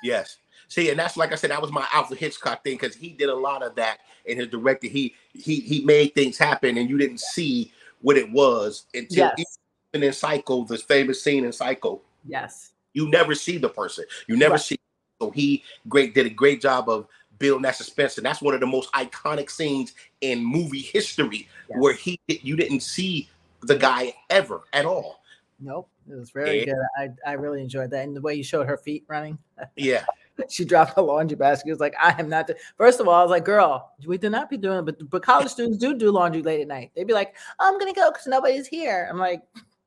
yes. 0.02 0.36
See 0.68 0.90
and 0.90 0.98
that's 0.98 1.16
like 1.16 1.32
i 1.32 1.34
said 1.34 1.50
that 1.50 1.60
was 1.60 1.70
my 1.70 1.86
alfred 1.92 2.18
hitchcock 2.18 2.64
thing 2.64 2.76
because 2.78 2.96
he 2.96 3.10
did 3.10 3.28
a 3.28 3.34
lot 3.34 3.62
of 3.62 3.74
that 3.76 3.98
in 4.24 4.38
his 4.38 4.48
director 4.48 4.86
he 4.86 5.14
he 5.32 5.60
he 5.60 5.84
made 5.84 6.14
things 6.14 6.38
happen 6.38 6.78
and 6.78 6.88
you 6.88 6.98
didn't 6.98 7.20
see 7.20 7.72
what 8.00 8.16
it 8.16 8.30
was 8.30 8.86
until 8.94 9.32
yes. 9.36 9.58
even 9.94 10.06
in 10.06 10.12
psycho 10.12 10.64
this 10.64 10.82
famous 10.82 11.22
scene 11.22 11.44
in 11.44 11.52
psycho. 11.52 12.00
Yes. 12.26 12.72
You 12.92 13.08
never 13.08 13.34
see 13.34 13.58
the 13.58 13.68
person. 13.68 14.04
You 14.26 14.36
never 14.36 14.52
right. 14.52 14.60
see 14.60 14.78
so 15.20 15.30
he 15.30 15.62
great 15.88 16.14
did 16.14 16.26
a 16.26 16.30
great 16.30 16.60
job 16.60 16.88
of 16.88 17.06
building 17.38 17.62
that 17.62 17.76
suspense 17.76 18.16
and 18.16 18.26
that's 18.26 18.42
one 18.42 18.54
of 18.54 18.60
the 18.60 18.66
most 18.66 18.92
iconic 18.92 19.50
scenes 19.50 19.94
in 20.20 20.44
movie 20.44 20.80
history 20.80 21.48
yes. 21.68 21.78
where 21.78 21.94
he 21.94 22.18
you 22.26 22.56
didn't 22.56 22.80
see 22.80 23.28
the 23.66 23.76
guy 23.76 24.14
ever 24.30 24.62
at 24.72 24.86
all. 24.86 25.22
Nope. 25.60 25.88
It 26.10 26.14
was 26.14 26.30
very 26.30 26.62
and, 26.62 26.66
good. 26.66 27.16
I, 27.26 27.30
I 27.30 27.32
really 27.34 27.62
enjoyed 27.62 27.90
that. 27.90 28.04
And 28.04 28.14
the 28.14 28.20
way 28.20 28.34
you 28.34 28.44
showed 28.44 28.66
her 28.66 28.76
feet 28.76 29.04
running. 29.08 29.38
Yeah. 29.76 30.04
she 30.50 30.64
dropped 30.64 30.98
a 30.98 31.00
laundry 31.00 31.36
basket. 31.36 31.68
It 31.68 31.72
was 31.72 31.80
like, 31.80 31.94
I 32.00 32.14
am 32.18 32.28
not. 32.28 32.50
First 32.76 32.98
of 32.98 33.06
all, 33.06 33.14
I 33.14 33.22
was 33.22 33.30
like, 33.30 33.44
girl, 33.44 33.92
we 34.04 34.18
did 34.18 34.32
not 34.32 34.50
be 34.50 34.56
doing 34.56 34.80
it. 34.80 34.84
But, 34.84 35.08
but 35.08 35.22
college 35.22 35.48
students 35.52 35.78
do 35.78 35.94
do 35.96 36.10
laundry 36.10 36.42
late 36.42 36.60
at 36.60 36.66
night. 36.66 36.90
They'd 36.94 37.06
be 37.06 37.12
like, 37.12 37.36
I'm 37.60 37.78
going 37.78 37.92
to 37.92 37.98
go 37.98 38.10
because 38.10 38.26
nobody's 38.26 38.66
here. 38.66 39.06
I'm 39.08 39.18
like, 39.18 39.42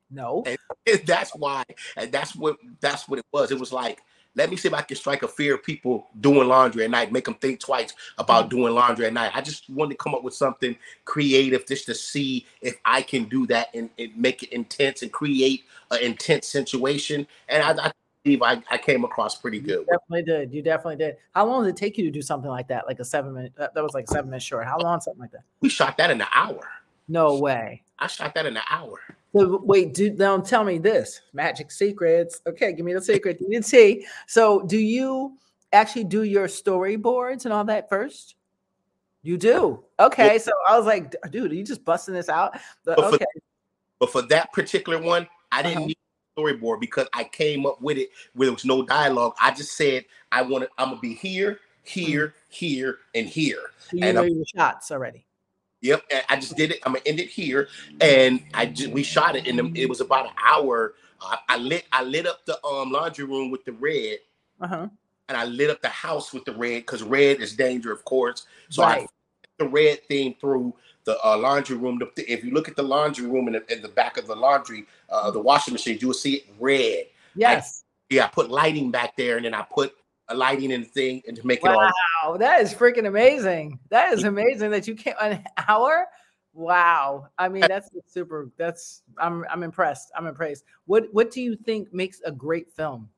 no. 0.09 0.43
And 0.45 0.57
that's 1.05 1.35
why. 1.35 1.65
And 1.97 2.11
that's 2.11 2.33
what, 2.33 2.55
that's 2.79 3.09
what 3.09 3.19
it 3.19 3.25
was. 3.33 3.51
It 3.51 3.59
was 3.59 3.73
like, 3.73 3.99
let 4.37 4.51
me 4.51 4.55
see 4.55 4.67
if 4.67 4.73
I 4.73 4.81
can 4.81 4.95
strike 4.95 5.23
a 5.23 5.27
fear 5.27 5.55
of 5.55 5.63
people 5.63 6.07
doing 6.21 6.47
laundry 6.47 6.85
at 6.85 6.91
night, 6.91 7.11
make 7.11 7.25
them 7.25 7.33
think 7.35 7.59
twice 7.59 7.93
about 8.17 8.45
mm-hmm. 8.45 8.57
doing 8.57 8.73
laundry 8.75 9.07
at 9.07 9.13
night. 9.13 9.31
I 9.33 9.41
just 9.41 9.69
wanted 9.69 9.91
to 9.91 9.97
come 9.97 10.13
up 10.13 10.23
with 10.23 10.35
something 10.35 10.75
creative 11.05 11.65
just 11.65 11.87
to 11.87 11.95
see 11.95 12.45
if 12.61 12.77
I 12.85 13.01
can 13.01 13.25
do 13.25 13.47
that 13.47 13.69
and, 13.73 13.89
and 13.97 14.15
make 14.15 14.43
it 14.43 14.53
intense 14.53 15.01
and 15.01 15.11
create 15.11 15.63
an 15.89 16.01
intense 16.01 16.47
situation. 16.47 17.25
And 17.49 17.63
I, 17.63 17.87
I 17.87 17.91
believe 18.23 18.41
I, 18.43 18.61
I, 18.69 18.77
came 18.77 19.03
across 19.03 19.35
pretty 19.35 19.59
good. 19.59 19.85
You 19.87 19.97
definitely 19.97 20.23
did. 20.23 20.53
You 20.53 20.61
definitely 20.61 20.97
did. 20.97 21.17
How 21.33 21.47
long 21.47 21.63
did 21.63 21.71
it 21.71 21.77
take 21.77 21.97
you 21.97 22.05
to 22.05 22.11
do 22.11 22.21
something 22.21 22.49
like 22.49 22.67
that? 22.67 22.85
Like 22.85 22.99
a 22.99 23.05
seven 23.05 23.33
minute, 23.33 23.53
that 23.57 23.75
was 23.75 23.93
like 23.93 24.07
seven 24.07 24.29
minutes 24.29 24.45
short. 24.45 24.65
How 24.67 24.77
long, 24.77 25.01
something 25.01 25.21
like 25.21 25.31
that? 25.31 25.43
We 25.61 25.69
shot 25.69 25.97
that 25.97 26.11
in 26.11 26.21
an 26.21 26.27
hour. 26.33 26.61
No 27.07 27.37
way. 27.37 27.83
I 27.99 28.07
shot 28.07 28.35
that 28.35 28.45
in 28.45 28.57
an 28.57 28.63
hour. 28.69 28.99
So 29.35 29.61
wait, 29.63 29.93
do 29.93 30.09
don't 30.09 30.45
tell 30.45 30.63
me 30.63 30.77
this 30.77 31.21
magic 31.33 31.71
secrets. 31.71 32.41
Okay, 32.47 32.73
give 32.73 32.85
me 32.85 32.93
the 32.93 33.01
secret. 33.01 33.37
You 33.39 33.49
didn't 33.49 33.65
see. 33.65 34.05
So 34.25 34.61
do 34.61 34.77
you 34.77 35.37
actually 35.73 36.05
do 36.05 36.23
your 36.23 36.47
storyboards 36.47 37.45
and 37.45 37.53
all 37.53 37.65
that 37.65 37.89
first? 37.89 38.35
You 39.23 39.37
do. 39.37 39.83
Okay, 39.99 40.39
so 40.39 40.51
I 40.69 40.77
was 40.77 40.85
like, 40.85 41.15
dude, 41.31 41.51
are 41.51 41.55
you 41.55 41.63
just 41.63 41.83
busting 41.83 42.13
this 42.13 42.29
out? 42.29 42.57
But, 42.85 42.97
but 42.97 43.13
okay. 43.13 43.17
For, 43.17 43.41
but 43.99 44.11
for 44.11 44.21
that 44.23 44.53
particular 44.53 45.01
one, 45.01 45.27
I 45.51 45.61
didn't 45.61 45.77
uh-huh. 45.77 45.87
need 45.87 45.97
storyboard 46.37 46.79
because 46.79 47.07
I 47.13 47.25
came 47.25 47.65
up 47.65 47.81
with 47.81 47.97
it 47.97 48.09
where 48.33 48.45
there 48.45 48.53
was 48.53 48.65
no 48.65 48.83
dialogue. 48.83 49.33
I 49.41 49.51
just 49.51 49.75
said 49.75 50.05
I 50.31 50.41
want 50.41 50.63
to. 50.63 50.69
I'm 50.77 50.89
gonna 50.89 51.01
be 51.01 51.13
here, 51.13 51.59
here, 51.83 52.27
mm-hmm. 52.27 52.33
here, 52.49 52.97
and 53.15 53.27
here. 53.27 53.63
So 53.79 53.97
you 53.97 54.03
and 54.03 54.15
know 54.15 54.23
I'm, 54.23 54.29
your 54.29 54.45
shots 54.55 54.91
already. 54.91 55.26
Yep, 55.81 56.03
I 56.29 56.35
just 56.37 56.57
did 56.57 56.71
it. 56.71 56.79
I'm 56.85 56.93
gonna 56.93 57.03
end 57.05 57.19
it 57.19 57.29
here, 57.29 57.69
and 58.01 58.43
I 58.53 58.65
just 58.65 58.91
we 58.91 59.03
shot 59.03 59.35
it, 59.35 59.47
and 59.47 59.77
it 59.77 59.87
was 59.87 60.01
about 60.01 60.25
an 60.25 60.33
hour. 60.43 60.95
Uh, 61.21 61.37
I 61.47 61.57
lit 61.57 61.85
I 61.91 62.03
lit 62.03 62.25
up 62.25 62.45
the 62.45 62.63
um 62.65 62.91
laundry 62.91 63.25
room 63.25 63.51
with 63.51 63.63
the 63.63 63.73
red, 63.73 64.17
uh-huh. 64.59 64.87
and 65.29 65.37
I 65.37 65.45
lit 65.45 65.69
up 65.69 65.81
the 65.81 65.89
house 65.89 66.33
with 66.33 66.45
the 66.45 66.53
red 66.53 66.79
because 66.81 67.03
red 67.03 67.41
is 67.41 67.55
danger, 67.55 67.91
of 67.91 68.03
course. 68.05 68.47
So 68.69 68.83
right. 68.83 69.03
I 69.03 69.07
the 69.59 69.67
red 69.67 70.03
theme 70.07 70.35
through 70.39 70.73
the 71.05 71.17
uh, 71.25 71.37
laundry 71.37 71.77
room. 71.77 71.99
If 72.15 72.43
you 72.43 72.51
look 72.51 72.67
at 72.67 72.75
the 72.75 72.83
laundry 72.83 73.27
room 73.27 73.47
in 73.47 73.53
the, 73.53 73.73
in 73.73 73.81
the 73.81 73.87
back 73.87 74.17
of 74.17 74.27
the 74.27 74.35
laundry, 74.35 74.85
uh, 75.09 75.31
the 75.31 75.39
washing 75.39 75.73
machine, 75.73 75.97
you 75.99 76.07
will 76.07 76.13
see 76.13 76.35
it 76.35 76.47
red. 76.59 77.05
Yes. 77.35 77.83
I, 78.11 78.15
yeah, 78.15 78.25
I 78.25 78.27
put 78.27 78.49
lighting 78.49 78.91
back 78.91 79.17
there, 79.17 79.37
and 79.37 79.45
then 79.45 79.53
I 79.53 79.63
put 79.63 79.95
a 80.29 80.35
lighting 80.35 80.73
and 80.73 80.87
thing 80.87 81.21
and 81.27 81.37
to 81.37 81.45
make 81.45 81.63
wow, 81.63 81.71
it 81.71 81.93
all. 82.23 82.31
Wow, 82.31 82.37
that 82.37 82.61
is 82.61 82.73
freaking 82.73 83.07
amazing. 83.07 83.79
That 83.89 84.13
is 84.13 84.23
amazing 84.23 84.71
that 84.71 84.87
you 84.87 84.95
came 84.95 85.13
an 85.21 85.43
hour. 85.67 86.07
Wow. 86.53 87.29
I 87.37 87.49
mean, 87.49 87.63
that's 87.67 87.89
super. 88.07 88.49
That's 88.57 89.03
I'm 89.17 89.45
I'm 89.49 89.63
impressed. 89.63 90.11
I'm 90.17 90.27
impressed. 90.27 90.63
What 90.85 91.07
what 91.11 91.31
do 91.31 91.41
you 91.41 91.55
think 91.55 91.93
makes 91.93 92.21
a 92.25 92.31
great 92.31 92.71
film? 92.71 93.09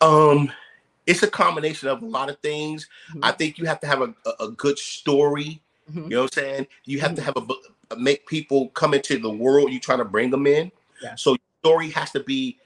Um, 0.00 0.50
it's 1.06 1.22
a 1.22 1.28
combination 1.28 1.88
of 1.88 2.02
a 2.02 2.06
lot 2.06 2.28
of 2.28 2.38
things. 2.40 2.88
Mm-hmm. 3.10 3.24
I 3.24 3.32
think 3.32 3.58
you 3.58 3.66
have 3.66 3.80
to 3.80 3.86
have 3.86 4.00
a, 4.02 4.14
a, 4.26 4.44
a 4.44 4.50
good 4.52 4.78
story. 4.78 5.60
Mm-hmm. 5.90 6.04
You 6.04 6.08
know 6.08 6.22
what 6.22 6.36
I'm 6.36 6.42
saying? 6.42 6.66
You 6.84 7.00
have 7.00 7.12
mm-hmm. 7.12 7.16
to 7.16 7.22
have 7.22 7.36
a 7.36 7.96
make 7.96 8.26
people 8.26 8.68
come 8.68 8.94
into 8.94 9.18
the 9.18 9.30
world 9.30 9.70
you're 9.70 9.80
trying 9.80 9.98
to 9.98 10.04
bring 10.04 10.30
them 10.30 10.46
in. 10.46 10.70
Yeah. 11.02 11.14
So 11.14 11.36
story 11.60 11.90
has 11.90 12.10
to 12.12 12.20
be 12.20 12.58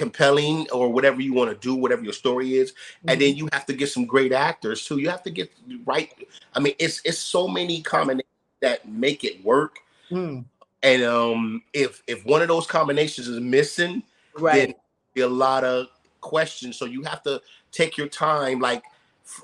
compelling 0.00 0.66
or 0.70 0.88
whatever 0.88 1.20
you 1.20 1.34
want 1.34 1.50
to 1.50 1.56
do, 1.56 1.74
whatever 1.74 2.02
your 2.02 2.14
story 2.14 2.54
is. 2.54 2.72
Mm-hmm. 2.72 3.10
And 3.10 3.20
then 3.20 3.28
mm-hmm. 3.32 3.38
you 3.38 3.48
have 3.52 3.66
to 3.66 3.74
get 3.74 3.90
some 3.90 4.06
great 4.06 4.32
actors 4.32 4.86
too. 4.86 4.96
You 4.96 5.10
have 5.10 5.22
to 5.24 5.30
get 5.30 5.52
right. 5.84 6.10
I 6.54 6.60
mean, 6.60 6.72
it's 6.78 7.02
it's 7.04 7.18
so 7.18 7.46
many 7.46 7.82
combinations 7.82 8.24
that 8.60 8.88
make 8.88 9.24
it 9.24 9.44
work. 9.44 9.76
Mm. 10.10 10.46
And 10.82 11.02
um, 11.02 11.62
if 11.74 12.02
if 12.06 12.24
one 12.24 12.40
of 12.40 12.48
those 12.48 12.66
combinations 12.66 13.28
is 13.28 13.40
missing, 13.40 14.02
right, 14.38 14.74
then 15.14 15.22
a 15.22 15.28
lot 15.28 15.64
of 15.64 15.88
questions. 16.22 16.78
So 16.78 16.86
you 16.86 17.02
have 17.02 17.22
to 17.24 17.42
take 17.70 17.98
your 17.98 18.08
time, 18.08 18.58
like 18.58 18.82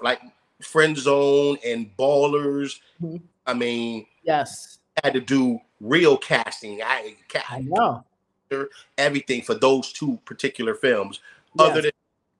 like 0.00 0.22
friend 0.62 0.96
zone 0.96 1.58
and 1.66 1.94
ballers. 1.98 2.80
Mm-hmm. 3.02 3.18
I 3.46 3.52
mean, 3.52 4.06
yes, 4.22 4.78
had 5.04 5.12
to 5.12 5.20
do 5.20 5.60
real 5.82 6.16
casting. 6.16 6.80
I, 6.82 7.14
I 7.50 7.60
know 7.60 8.05
everything 8.98 9.42
for 9.42 9.54
those 9.54 9.92
two 9.92 10.18
particular 10.24 10.74
films. 10.74 11.20
Yes. 11.58 11.70
Other 11.70 11.82
than 11.82 11.90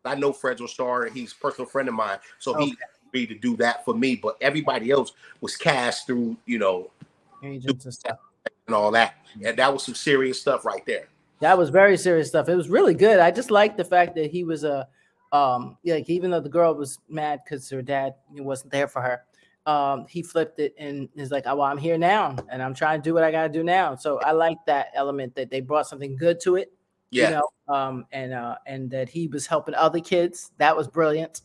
I 0.04 0.14
know 0.14 0.32
Fredro 0.32 0.68
Starr, 0.68 1.04
and 1.04 1.16
he's 1.16 1.32
a 1.32 1.36
personal 1.36 1.68
friend 1.68 1.88
of 1.88 1.94
mine, 1.94 2.18
so 2.38 2.54
Okay. 2.54 2.66
he 2.66 2.76
agreed 3.08 3.26
to 3.26 3.34
do 3.34 3.56
that 3.56 3.84
for 3.84 3.94
me. 3.94 4.16
But 4.16 4.36
everybody 4.40 4.90
else 4.90 5.12
was 5.40 5.56
cast 5.56 6.06
through, 6.06 6.36
you 6.46 6.58
know, 6.58 6.90
Agents 7.42 7.84
and 7.84 7.94
stuff. 7.94 8.18
and 8.66 8.74
all 8.74 8.90
that. 8.92 9.14
And 9.44 9.56
that 9.56 9.72
was 9.72 9.84
some 9.84 9.94
serious 9.94 10.40
stuff 10.40 10.64
right 10.64 10.84
there. 10.86 11.08
That 11.40 11.58
was 11.58 11.70
very 11.70 11.96
serious 11.96 12.28
stuff. 12.28 12.48
It 12.48 12.56
was 12.56 12.68
really 12.68 12.94
good. 12.94 13.18
I 13.20 13.30
just 13.30 13.50
liked 13.50 13.76
the 13.76 13.84
fact 13.84 14.14
that 14.16 14.30
he 14.30 14.42
was 14.44 14.64
a, 14.64 14.88
um, 15.32 15.76
like 15.84 16.08
even 16.08 16.30
though 16.30 16.40
the 16.40 16.48
girl 16.48 16.74
was 16.74 16.98
mad 17.08 17.40
because 17.44 17.68
her 17.70 17.82
dad 17.82 18.14
wasn't 18.32 18.72
there 18.72 18.88
for 18.88 19.02
her, 19.02 19.22
um, 19.66 20.06
he 20.08 20.22
flipped 20.22 20.58
it 20.58 20.74
and 20.78 21.08
is 21.16 21.30
like, 21.30 21.44
"Oh, 21.46 21.56
well, 21.56 21.66
I'm 21.66 21.78
here 21.78 21.98
now, 21.98 22.36
and 22.50 22.62
I'm 22.62 22.74
trying 22.74 23.00
to 23.00 23.04
do 23.04 23.14
what 23.14 23.24
I 23.24 23.30
gotta 23.30 23.48
do 23.48 23.62
now." 23.64 23.96
So 23.96 24.18
I 24.20 24.32
like 24.32 24.58
that 24.66 24.88
element 24.94 25.34
that 25.34 25.50
they 25.50 25.60
brought 25.60 25.86
something 25.88 26.16
good 26.16 26.40
to 26.40 26.56
it, 26.56 26.72
Yeah, 27.10 27.28
you 27.28 27.34
know, 27.36 27.74
um, 27.74 28.06
and 28.12 28.32
uh, 28.32 28.56
and 28.66 28.90
that 28.90 29.08
he 29.08 29.28
was 29.28 29.46
helping 29.46 29.74
other 29.74 30.00
kids. 30.00 30.52
That 30.58 30.76
was 30.76 30.88
brilliant, 30.88 31.42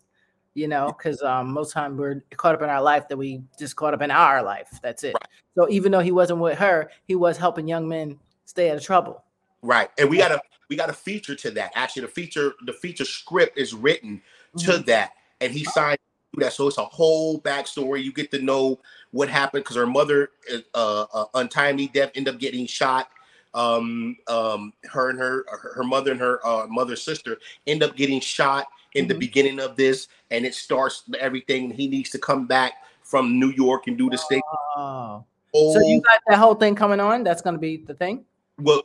you 0.53 0.67
know, 0.67 0.87
because 0.97 1.21
um, 1.23 1.51
most 1.51 1.73
time 1.73 1.97
we're 1.97 2.23
caught 2.37 2.55
up 2.55 2.61
in 2.61 2.69
our 2.69 2.81
life 2.81 3.07
that 3.09 3.17
we 3.17 3.41
just 3.57 3.75
caught 3.75 3.93
up 3.93 4.01
in 4.01 4.11
our 4.11 4.43
life. 4.43 4.69
That's 4.81 5.03
it. 5.03 5.13
Right. 5.13 5.27
So 5.55 5.69
even 5.69 5.91
though 5.91 5.99
he 5.99 6.11
wasn't 6.11 6.39
with 6.39 6.57
her, 6.59 6.91
he 7.07 7.15
was 7.15 7.37
helping 7.37 7.67
young 7.67 7.87
men 7.87 8.19
stay 8.45 8.69
out 8.69 8.77
of 8.77 8.83
trouble. 8.83 9.23
right. 9.61 9.89
And 9.97 10.09
we 10.09 10.17
got 10.17 10.31
a 10.31 10.41
we 10.69 10.75
got 10.75 10.89
a 10.89 10.93
feature 10.93 11.35
to 11.35 11.51
that. 11.51 11.71
Actually, 11.75 12.03
the 12.03 12.07
feature 12.09 12.53
the 12.65 12.73
feature 12.73 13.05
script 13.05 13.57
is 13.57 13.73
written 13.73 14.21
to 14.59 14.71
Mhm. 14.71 14.85
that, 14.85 15.11
and 15.41 15.51
he 15.53 15.63
signed 15.63 15.97
to 15.97 16.10
that. 16.39 16.53
So 16.53 16.67
it's 16.67 16.77
a 16.77 16.85
whole 16.85 17.39
backstory. 17.41 18.03
You 18.03 18.13
get 18.13 18.31
to 18.31 18.39
know 18.39 18.79
what 19.11 19.29
happened 19.29 19.63
because 19.63 19.75
her 19.75 19.87
mother, 19.87 20.29
uh, 20.73 21.05
uh, 21.13 21.25
untimely 21.33 21.87
death, 21.87 22.11
end 22.15 22.29
up 22.29 22.39
getting 22.39 22.65
shot. 22.65 23.09
Um, 23.53 24.15
um, 24.29 24.71
her 24.89 25.09
and 25.09 25.19
her 25.19 25.45
her 25.49 25.73
her 25.75 25.83
mother 25.83 26.11
and 26.11 26.19
her 26.21 26.45
uh, 26.47 26.67
mother's 26.67 27.01
sister 27.03 27.37
end 27.67 27.83
up 27.83 27.97
getting 27.97 28.21
shot 28.21 28.67
in 28.93 29.07
the 29.09 29.13
Mhm. 29.13 29.19
beginning 29.19 29.59
of 29.59 29.75
this, 29.75 30.07
and 30.29 30.45
it 30.45 30.55
starts 30.55 31.03
everything. 31.19 31.69
He 31.69 31.87
needs 31.87 32.09
to 32.11 32.17
come 32.17 32.47
back 32.47 32.75
from 33.03 33.37
New 33.39 33.49
York 33.49 33.87
and 33.87 33.97
do 33.97 34.09
the 34.09 34.17
state. 34.17 34.41
Oh. 34.77 35.25
Oh, 35.53 35.73
So 35.73 35.81
you 35.81 35.99
got 35.99 36.21
that 36.27 36.37
whole 36.39 36.55
thing 36.55 36.75
coming 36.75 37.01
on? 37.01 37.25
That's 37.25 37.41
going 37.41 37.55
to 37.55 37.59
be 37.59 37.75
the 37.75 37.93
thing. 37.93 38.23
well, 38.57 38.83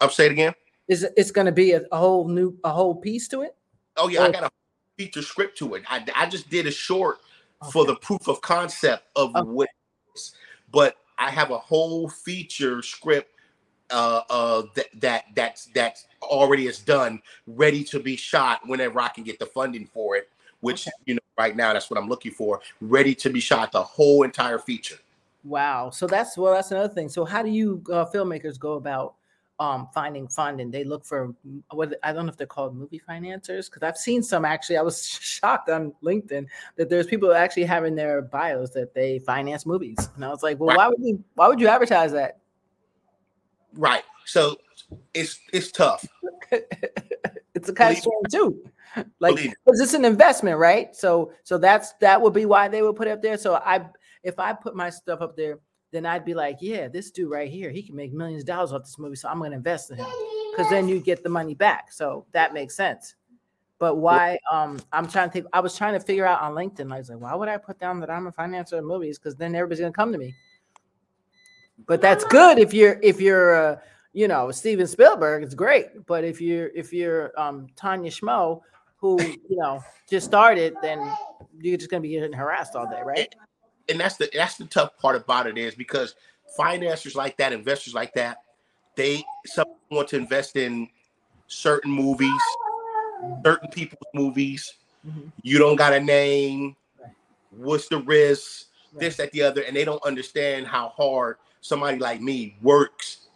I'll 0.00 0.10
say 0.10 0.26
it 0.26 0.32
again. 0.32 0.54
Is 0.86 1.02
it- 1.02 1.12
it's 1.16 1.32
going 1.32 1.46
to 1.46 1.52
be 1.52 1.72
a, 1.72 1.82
a 1.90 1.96
whole 1.96 2.28
new 2.28 2.56
a 2.62 2.70
whole 2.70 2.94
piece 2.94 3.26
to 3.28 3.42
it? 3.42 3.56
Oh 3.96 4.06
yeah, 4.08 4.22
I 4.22 4.30
got 4.30 4.44
a 4.44 4.50
feature 4.96 5.22
script 5.22 5.58
to 5.58 5.74
it. 5.74 5.82
I, 5.88 6.04
I 6.14 6.26
just 6.26 6.50
did 6.50 6.66
a 6.66 6.70
short 6.70 7.18
for 7.72 7.84
the 7.84 7.96
proof 7.96 8.28
of 8.28 8.40
concept 8.40 9.04
of 9.16 9.34
Okay. 9.34 9.48
what, 9.50 9.68
it 9.68 10.18
is. 10.18 10.34
but 10.72 10.96
I 11.18 11.30
have 11.30 11.50
a 11.50 11.58
whole 11.58 12.08
feature 12.08 12.82
script 12.82 13.30
uh 13.90 14.22
uh 14.30 14.62
that 14.74 14.86
that 14.98 15.24
that's 15.36 15.66
that's 15.74 16.06
already 16.22 16.66
is 16.66 16.78
done, 16.78 17.20
ready 17.46 17.84
to 17.84 18.00
be 18.00 18.16
shot 18.16 18.66
whenever 18.66 18.98
I 18.98 19.08
can 19.08 19.24
get 19.24 19.38
the 19.38 19.46
funding 19.46 19.86
for 19.86 20.16
it. 20.16 20.30
Which 20.60 20.86
Okay. 20.86 20.96
you 21.04 21.14
know, 21.14 21.20
right 21.38 21.54
now 21.54 21.72
that's 21.74 21.90
what 21.90 21.98
I'm 21.98 22.08
looking 22.08 22.32
for. 22.32 22.60
Ready 22.80 23.14
to 23.16 23.30
be 23.30 23.40
shot, 23.40 23.72
the 23.72 23.82
whole 23.82 24.22
entire 24.22 24.58
feature. 24.58 24.96
Wow. 25.44 25.90
So 25.90 26.06
that's 26.06 26.38
well, 26.38 26.54
that's 26.54 26.70
another 26.70 26.92
thing. 26.92 27.08
So 27.10 27.24
how 27.24 27.42
do 27.42 27.50
you 27.50 27.82
uh, 27.92 28.06
filmmakers 28.06 28.58
go 28.58 28.72
about 28.74 29.16
um 29.58 29.88
finding 29.94 30.26
funding? 30.28 30.70
They 30.70 30.84
look 30.84 31.04
for 31.04 31.34
mm, 31.46 31.62
what 31.70 31.94
I 32.02 32.12
don't 32.12 32.26
know 32.26 32.30
if 32.30 32.36
they're 32.36 32.46
called 32.46 32.76
movie 32.76 32.98
financiers 32.98 33.68
because 33.68 33.82
I've 33.82 33.96
seen 33.96 34.22
some 34.22 34.44
actually. 34.44 34.76
I 34.76 34.82
was 34.82 35.06
shocked 35.20 35.68
on 35.70 35.92
LinkedIn 36.02 36.46
that 36.76 36.88
there's 36.90 37.06
people 37.06 37.32
actually 37.32 37.64
having 37.64 37.94
their 37.94 38.22
bios 38.22 38.70
that 38.70 38.94
they 38.94 39.18
finance 39.20 39.64
movies, 39.66 39.98
and 40.16 40.24
I 40.24 40.28
was 40.28 40.42
like, 40.42 40.58
well, 40.58 40.68
Right. 40.68 40.78
why 40.78 40.88
would 40.88 41.00
you 41.00 41.22
why 41.34 41.48
would 41.48 41.60
you 41.60 41.68
advertise 41.68 42.12
that? 42.12 42.38
Right. 43.74 44.04
So 44.26 44.56
it's 45.12 45.38
it's 45.52 45.70
tough. 45.72 46.06
it's 46.52 47.68
a 47.68 47.72
catch 47.74 48.02
Believe- 48.04 48.30
too. 48.30 48.70
Like, 49.18 49.34
because 49.36 49.80
it's 49.80 49.94
an 49.94 50.04
investment, 50.04 50.56
right? 50.58 50.94
So, 50.94 51.32
so 51.42 51.58
that's 51.58 51.94
that 51.94 52.20
would 52.20 52.32
be 52.32 52.46
why 52.46 52.68
they 52.68 52.80
would 52.80 52.94
put 52.94 53.08
it 53.08 53.10
up 53.10 53.22
there. 53.22 53.36
So, 53.36 53.56
I 53.56 53.86
if 54.22 54.38
I 54.38 54.52
put 54.52 54.76
my 54.76 54.88
stuff 54.88 55.20
up 55.20 55.36
there, 55.36 55.58
then 55.94 56.06
I'd 56.06 56.24
be 56.24 56.34
like, 56.34 56.58
yeah, 56.60 56.88
this 56.88 57.10
dude 57.10 57.30
right 57.30 57.50
here, 57.50 57.70
he 57.70 57.82
can 57.82 57.94
make 57.94 58.12
millions 58.12 58.42
of 58.42 58.46
dollars 58.46 58.72
off 58.72 58.82
this 58.82 58.98
movie, 58.98 59.16
so 59.16 59.28
I'm 59.28 59.38
going 59.38 59.52
to 59.52 59.56
invest 59.56 59.90
in 59.90 59.98
him 59.98 60.06
because 60.50 60.68
then 60.70 60.88
you 60.88 60.98
get 60.98 61.22
the 61.22 61.28
money 61.28 61.54
back. 61.54 61.92
So 61.92 62.26
that 62.32 62.52
makes 62.52 62.76
sense. 62.76 63.14
But 63.78 63.96
why? 63.96 64.38
Um, 64.50 64.80
I'm 64.92 65.08
trying 65.08 65.28
to 65.28 65.32
think. 65.32 65.46
I 65.52 65.60
was 65.60 65.76
trying 65.76 65.94
to 65.94 66.00
figure 66.00 66.26
out 66.26 66.40
on 66.40 66.52
LinkedIn. 66.54 66.92
I 66.92 66.98
was 66.98 67.10
like, 67.10 67.20
why 67.20 67.34
would 67.34 67.48
I 67.48 67.58
put 67.58 67.78
down 67.78 68.00
that 68.00 68.10
I'm 68.10 68.26
a 68.26 68.32
financier 68.32 68.78
of 68.78 68.84
movies? 68.84 69.18
Because 69.18 69.36
then 69.36 69.54
everybody's 69.54 69.80
going 69.80 69.92
to 69.92 69.96
come 69.96 70.12
to 70.12 70.18
me. 70.18 70.34
But 71.86 72.00
that's 72.00 72.24
good 72.24 72.58
if 72.58 72.72
you're 72.72 72.98
if 73.02 73.20
you're 73.20 73.54
uh, 73.54 73.76
you 74.12 74.28
know 74.28 74.50
Steven 74.50 74.86
Spielberg. 74.86 75.42
It's 75.42 75.54
great. 75.54 76.06
But 76.06 76.24
if 76.24 76.40
you're 76.40 76.68
if 76.68 76.92
you're 76.92 77.38
um, 77.38 77.66
Tanya 77.76 78.10
Schmo, 78.10 78.60
who 78.96 79.20
you 79.20 79.56
know 79.56 79.82
just 80.08 80.26
started, 80.26 80.74
then 80.80 80.98
you're 81.58 81.76
just 81.76 81.90
going 81.90 82.02
to 82.02 82.08
be 82.08 82.14
getting 82.14 82.32
harassed 82.32 82.76
all 82.76 82.88
day, 82.88 83.02
right? 83.04 83.34
And 83.88 84.00
that's 84.00 84.16
the 84.16 84.30
that's 84.32 84.56
the 84.56 84.64
tough 84.66 84.96
part 84.98 85.16
about 85.16 85.46
it 85.46 85.58
is 85.58 85.74
because 85.74 86.14
financiers 86.56 87.14
like 87.14 87.36
that, 87.38 87.52
investors 87.52 87.94
like 87.94 88.12
that, 88.14 88.38
they 88.96 89.24
some 89.46 89.66
want 89.90 90.08
to 90.08 90.16
invest 90.16 90.56
in 90.56 90.88
certain 91.46 91.90
movies, 91.90 92.40
certain 93.44 93.68
people's 93.70 94.08
movies. 94.14 94.74
Mhm. 95.06 95.30
You 95.42 95.58
don't 95.58 95.76
got 95.76 95.92
a 95.92 96.00
name. 96.00 96.76
Right. 97.00 97.10
What's 97.50 97.88
the 97.88 97.98
risk? 97.98 98.66
Right. 98.92 99.00
This, 99.00 99.16
that, 99.16 99.32
the 99.32 99.42
other, 99.42 99.62
and 99.62 99.76
they 99.76 99.84
don't 99.84 100.02
understand 100.04 100.66
how 100.66 100.88
hard 100.90 101.36
somebody 101.60 101.98
like 101.98 102.20
me 102.20 102.56
works 102.62 103.28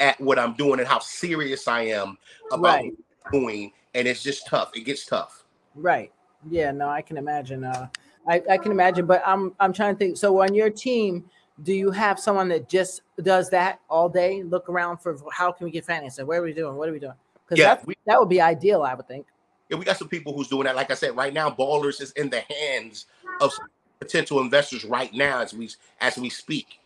at 0.00 0.20
what 0.20 0.38
I'm 0.38 0.54
doing 0.54 0.80
and 0.80 0.88
how 0.88 0.98
serious 0.98 1.68
I 1.68 1.82
am 1.82 2.18
about 2.50 2.62
Right. 2.62 2.92
doing. 3.32 3.72
And 3.94 4.08
it's 4.08 4.22
just 4.22 4.46
tough. 4.46 4.70
It 4.74 4.80
gets 4.80 5.06
tough. 5.06 5.44
Right. 5.74 6.12
Yeah. 6.50 6.72
No, 6.72 6.88
I 6.88 7.02
can 7.02 7.16
imagine. 7.16 7.64
Uh, 7.64 7.88
I, 8.28 8.42
I 8.50 8.58
can 8.58 8.72
imagine. 8.72 9.06
But 9.06 9.22
I'm 9.26 9.52
I'm 9.60 9.72
trying 9.72 9.94
to 9.94 9.98
think. 9.98 10.16
So 10.16 10.42
on 10.42 10.54
your 10.54 10.70
team, 10.70 11.24
do 11.62 11.72
you 11.72 11.90
have 11.90 12.18
someone 12.18 12.48
that 12.48 12.68
just 12.68 13.02
does 13.22 13.50
that 13.50 13.80
all 13.88 14.08
day? 14.08 14.42
Look 14.42 14.68
around 14.68 14.98
for 14.98 15.16
how 15.32 15.52
can 15.52 15.64
we 15.64 15.70
get 15.70 15.84
financing? 15.84 16.26
What 16.26 16.38
are 16.38 16.42
we 16.42 16.52
doing? 16.52 16.74
What 16.76 16.88
are 16.88 16.92
we 16.92 16.98
doing? 16.98 17.14
Because 17.46 17.58
Yeah, 17.58 17.74
that 17.74 17.86
we- 17.86 17.96
that 18.06 18.18
would 18.18 18.28
be 18.28 18.40
ideal, 18.40 18.82
I 18.82 18.94
would 18.94 19.06
think. 19.06 19.26
Yeah, 19.68 19.78
we 19.78 19.84
got 19.84 19.96
some 19.96 20.08
people 20.08 20.34
who's 20.34 20.48
doing 20.48 20.64
that. 20.64 20.76
Like 20.76 20.90
I 20.90 20.94
said, 20.94 21.16
right 21.16 21.32
now, 21.32 21.48
Ballers 21.50 22.00
is 22.02 22.12
in 22.12 22.28
the 22.28 22.40
hands 22.40 23.06
of 23.40 23.52
potential 23.98 24.40
investors 24.40 24.84
right 24.84 25.12
now 25.14 25.40
as 25.40 25.54
we 25.54 25.70
as 26.00 26.18
we 26.18 26.28
speak. 26.28 26.80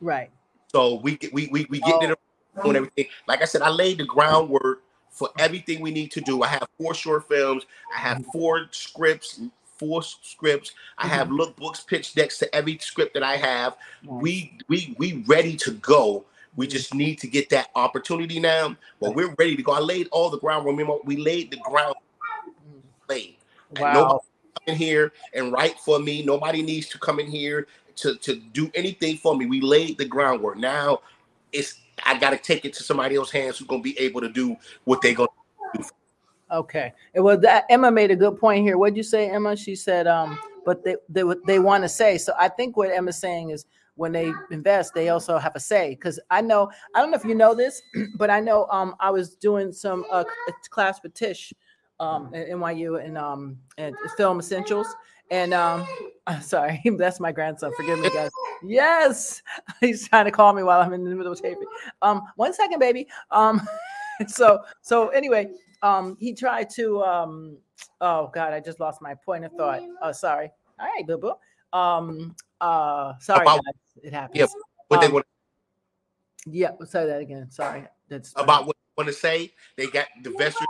Right. 0.00 0.30
So 0.68 0.96
we 0.96 1.16
get 1.16 1.32
we 1.32 1.48
we 1.48 1.66
we 1.70 1.80
getting 1.80 2.10
oh. 2.10 2.12
it 2.12 2.18
on 2.64 2.76
everything. 2.76 3.06
Like 3.26 3.42
I 3.42 3.46
said, 3.46 3.62
I 3.62 3.70
laid 3.70 3.98
the 3.98 4.04
groundwork 4.04 4.82
for 5.10 5.30
everything 5.38 5.80
we 5.80 5.90
need 5.90 6.10
to 6.12 6.20
do. 6.20 6.42
I 6.42 6.48
have 6.48 6.68
four 6.78 6.94
short 6.94 7.28
films. 7.28 7.64
I 7.94 7.98
have 7.98 8.18
mm-hmm. 8.18 8.30
four 8.30 8.68
scripts. 8.70 9.40
Four 9.78 10.02
scripts. 10.02 10.72
I 10.96 11.06
have 11.06 11.28
mm-hmm. 11.28 11.40
lookbooks, 11.40 11.86
pitch 11.86 12.14
decks 12.14 12.38
to 12.38 12.54
every 12.54 12.78
script 12.78 13.14
that 13.14 13.22
I 13.22 13.36
have. 13.36 13.76
We 14.04 14.58
we 14.68 14.94
we 14.98 15.24
ready 15.26 15.56
to 15.56 15.72
go. 15.72 16.24
We 16.56 16.66
mm-hmm. 16.66 16.72
just 16.72 16.94
need 16.94 17.18
to 17.20 17.26
get 17.26 17.48
that 17.50 17.68
opportunity 17.74 18.40
now. 18.40 18.76
But 19.00 19.14
we're 19.14 19.34
ready 19.38 19.56
to 19.56 19.62
go. 19.62 19.72
I 19.72 19.80
laid 19.80 20.08
all 20.10 20.30
the 20.30 20.38
groundwork. 20.38 20.72
Remember, 20.72 20.98
we 21.04 21.16
laid 21.16 21.50
the 21.50 21.58
ground 21.58 21.94
mm. 22.38 22.80
laid. 23.08 23.36
Wow. 23.78 23.92
Nobody 23.92 24.24
come 24.54 24.74
in 24.74 24.76
here 24.76 25.12
and 25.34 25.52
write 25.52 25.78
for 25.78 25.98
me. 25.98 26.24
Nobody 26.24 26.62
needs 26.62 26.88
to 26.88 26.98
come 26.98 27.20
in 27.20 27.26
here 27.26 27.66
to, 27.96 28.16
to 28.16 28.36
do 28.36 28.70
anything 28.74 29.18
for 29.18 29.36
me. 29.36 29.46
We 29.46 29.60
laid 29.60 29.98
the 29.98 30.04
groundwork. 30.04 30.56
Now 30.56 31.00
it's 31.52 31.80
I 32.04 32.18
gotta 32.18 32.38
take 32.38 32.64
it 32.64 32.72
to 32.74 32.82
somebody 32.82 33.16
else's 33.16 33.32
hands 33.32 33.58
who's 33.58 33.66
gonna 33.66 33.82
be 33.82 33.98
able 33.98 34.20
to 34.20 34.28
do 34.28 34.56
what 34.84 35.02
they're 35.02 35.14
gonna 35.14 35.28
Okay. 36.50 36.92
Well, 37.14 37.38
that 37.40 37.66
Emma 37.68 37.90
made 37.90 38.10
a 38.10 38.16
good 38.16 38.38
point 38.38 38.64
here. 38.64 38.78
What'd 38.78 38.96
you 38.96 39.02
say, 39.02 39.30
Emma? 39.30 39.56
She 39.56 39.74
said, 39.74 40.06
um, 40.06 40.38
but 40.64 40.84
they 40.84 40.96
they 41.08 41.22
they 41.46 41.58
want 41.58 41.84
to 41.84 41.88
say. 41.88 42.18
So 42.18 42.32
I 42.38 42.48
think 42.48 42.76
what 42.76 42.90
Emma's 42.90 43.18
saying 43.18 43.50
is 43.50 43.66
when 43.96 44.12
they 44.12 44.32
invest, 44.50 44.94
they 44.94 45.08
also 45.08 45.38
have 45.38 45.56
a 45.56 45.60
say. 45.60 45.90
Because 45.90 46.18
I 46.30 46.40
know 46.40 46.70
I 46.94 47.00
don't 47.00 47.10
know 47.10 47.16
if 47.16 47.24
you 47.24 47.34
know 47.34 47.54
this, 47.54 47.82
but 48.16 48.30
I 48.30 48.40
know 48.40 48.66
um 48.70 48.94
I 49.00 49.10
was 49.10 49.34
doing 49.34 49.72
some 49.72 50.04
uh, 50.10 50.24
class 50.70 51.02
with 51.02 51.14
Tisch 51.14 51.52
um 52.00 52.30
at 52.34 52.48
NYU 52.48 53.04
and 53.04 53.18
um 53.18 53.58
film 54.16 54.38
essentials. 54.38 54.86
And 55.30 55.52
um 55.52 55.86
sorry, 56.40 56.80
that's 56.98 57.20
my 57.20 57.32
grandson. 57.32 57.72
Forgive 57.76 57.98
me, 57.98 58.10
guys. 58.10 58.30
Yes, 58.62 59.42
he's 59.80 60.08
trying 60.08 60.24
to 60.24 60.30
call 60.30 60.52
me 60.52 60.62
while 60.62 60.80
I'm 60.80 60.92
in 60.92 61.04
the 61.04 61.14
middle 61.14 61.32
of 61.32 61.40
taping. 61.40 61.68
Um, 62.02 62.22
one 62.36 62.54
second, 62.54 62.78
baby. 62.78 63.06
Um, 63.30 63.66
so 64.26 64.60
so 64.80 65.08
anyway, 65.08 65.48
um 65.82 66.16
he 66.18 66.34
tried 66.34 66.68
to 66.70 67.02
um 67.02 67.56
oh 68.00 68.30
god 68.34 68.52
i 68.52 68.60
just 68.60 68.80
lost 68.80 69.00
my 69.02 69.14
point 69.14 69.44
of 69.44 69.52
thought. 69.52 69.80
Oh 70.02 70.12
sorry. 70.12 70.50
All 70.80 70.86
right 70.86 71.06
boo 71.06 71.18
boo 71.18 71.32
um 71.78 72.34
uh 72.60 73.12
sorry 73.20 73.42
About- 73.42 73.64
guys. 73.64 73.74
it 74.04 74.12
happens 74.12 74.38
Yeah, 74.38 74.46
what 74.88 75.00
they 75.00 75.06
Um, 75.06 75.12
want 75.14 75.26
yeah 76.46 76.70
say 76.86 77.06
that 77.06 77.20
again 77.20 77.50
sorry 77.50 77.84
that's 78.08 78.32
about 78.36 78.66
what 78.66 78.74
they 78.76 79.02
want 79.02 79.08
to 79.08 79.12
say. 79.14 79.52
They 79.76 79.86
got 79.88 80.06
the 80.22 80.30
investors 80.30 80.66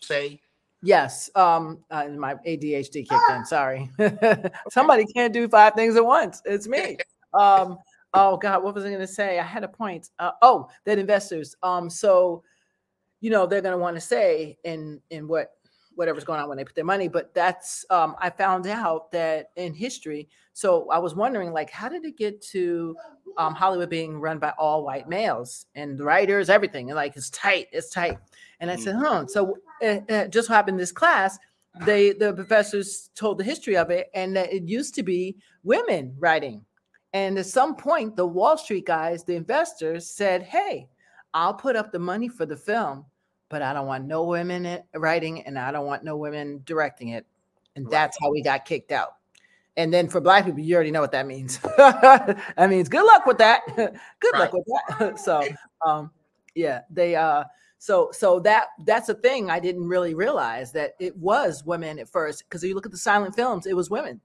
say. 0.00 0.40
yes 0.82 1.30
um 1.34 1.78
uh, 1.90 2.08
my 2.08 2.34
adhd 2.46 2.92
kicked 2.92 3.12
in 3.30 3.44
sorry. 3.44 3.90
Somebody 4.70 5.04
can't 5.06 5.32
do 5.32 5.48
five 5.48 5.74
things 5.74 5.96
at 5.96 6.04
once 6.04 6.42
it's 6.44 6.66
me. 6.68 6.96
Um 7.34 7.78
oh 8.14 8.36
god 8.36 8.62
what 8.62 8.74
was 8.74 8.84
i 8.84 8.88
going 8.88 9.00
to 9.00 9.06
say? 9.06 9.38
I 9.38 9.42
had 9.42 9.64
a 9.64 9.68
point. 9.68 10.10
Uh, 10.18 10.32
oh 10.42 10.68
that 10.84 10.98
investors 10.98 11.56
um 11.62 11.88
so 11.88 12.42
you 13.22 13.30
know, 13.30 13.46
they're 13.46 13.62
going 13.62 13.72
to 13.72 13.78
want 13.78 13.96
to 13.96 14.00
say 14.00 14.58
in 14.64 15.00
in 15.08 15.26
what 15.28 15.52
whatever's 15.94 16.24
going 16.24 16.40
on 16.40 16.48
when 16.48 16.58
they 16.58 16.64
put 16.64 16.74
their 16.74 16.84
money. 16.84 17.06
But 17.08 17.32
that's 17.32 17.86
um, 17.88 18.16
I 18.20 18.28
found 18.28 18.66
out 18.66 19.12
that 19.12 19.50
in 19.56 19.72
history. 19.72 20.28
So 20.52 20.90
I 20.90 20.98
was 20.98 21.14
wondering, 21.14 21.52
like, 21.52 21.70
how 21.70 21.88
did 21.88 22.04
it 22.04 22.18
get 22.18 22.42
to 22.48 22.96
um, 23.38 23.54
Hollywood 23.54 23.88
being 23.88 24.18
run 24.18 24.38
by 24.38 24.52
all 24.58 24.84
white 24.84 25.08
males 25.08 25.66
and 25.76 25.96
the 25.96 26.04
writers, 26.04 26.50
everything, 26.50 26.90
and 26.90 26.96
like 26.96 27.16
it's 27.16 27.30
tight, 27.30 27.68
it's 27.72 27.90
tight. 27.90 28.18
And 28.60 28.70
I 28.70 28.76
said, 28.76 28.96
huh. 28.96 29.26
So 29.28 29.56
it, 29.80 30.04
it 30.08 30.30
just 30.30 30.48
happened 30.48 30.78
this 30.78 30.92
class. 30.92 31.38
They 31.86 32.12
the 32.12 32.34
professors 32.34 33.08
told 33.14 33.38
the 33.38 33.44
history 33.44 33.76
of 33.76 33.90
it, 33.90 34.10
and 34.14 34.34
that 34.36 34.52
it 34.52 34.64
used 34.64 34.94
to 34.96 35.04
be 35.04 35.36
women 35.62 36.14
writing. 36.18 36.64
And 37.12 37.38
at 37.38 37.46
some 37.46 37.76
point, 37.76 38.16
the 38.16 38.26
Wall 38.26 38.58
Street 38.58 38.86
guys, 38.86 39.22
the 39.22 39.36
investors, 39.36 40.10
said, 40.10 40.42
"Hey, 40.42 40.88
I'll 41.34 41.54
put 41.54 41.76
up 41.76 41.92
the 41.92 41.98
money 41.98 42.28
for 42.28 42.46
the 42.46 42.56
film, 42.56 43.06
but 43.52 43.60
I 43.60 43.74
don't 43.74 43.86
want 43.86 44.06
no 44.06 44.24
women 44.24 44.82
writing, 44.94 45.42
and 45.42 45.58
I 45.58 45.70
don't 45.70 45.84
want 45.84 46.02
no 46.02 46.16
women 46.16 46.62
directing 46.64 47.10
it." 47.10 47.26
And 47.76 47.84
Right. 47.84 47.90
that's 47.92 48.18
how 48.20 48.30
we 48.30 48.42
got 48.42 48.64
kicked 48.64 48.90
out. 48.90 49.16
And 49.76 49.92
then 49.92 50.08
for 50.08 50.20
black 50.20 50.46
people, 50.46 50.60
you 50.60 50.74
already 50.74 50.90
know 50.90 51.02
what 51.02 51.12
that 51.12 51.26
means. 51.26 51.58
that 51.76 52.66
means 52.68 52.88
good 52.88 53.04
luck 53.04 53.26
with 53.26 53.38
that. 53.38 53.60
good 53.76 54.32
luck 54.34 54.52
with 54.52 54.64
that. 54.66 55.18
so, 55.24 55.46
um, 55.86 56.10
yeah, 56.54 56.80
they 56.90 57.14
uh, 57.14 57.44
so 57.78 58.10
so 58.12 58.40
that 58.40 58.68
that's 58.86 59.10
a 59.10 59.14
thing 59.14 59.50
I 59.50 59.60
didn't 59.60 59.86
really 59.86 60.14
realize 60.14 60.72
that 60.72 60.94
it 60.98 61.14
was 61.16 61.62
women 61.64 61.98
at 61.98 62.08
first 62.08 62.44
because 62.44 62.64
you 62.64 62.74
look 62.74 62.86
at 62.86 62.92
the 62.92 62.98
silent 62.98 63.34
films, 63.36 63.66
it 63.66 63.76
was 63.76 63.90
women, 63.90 64.20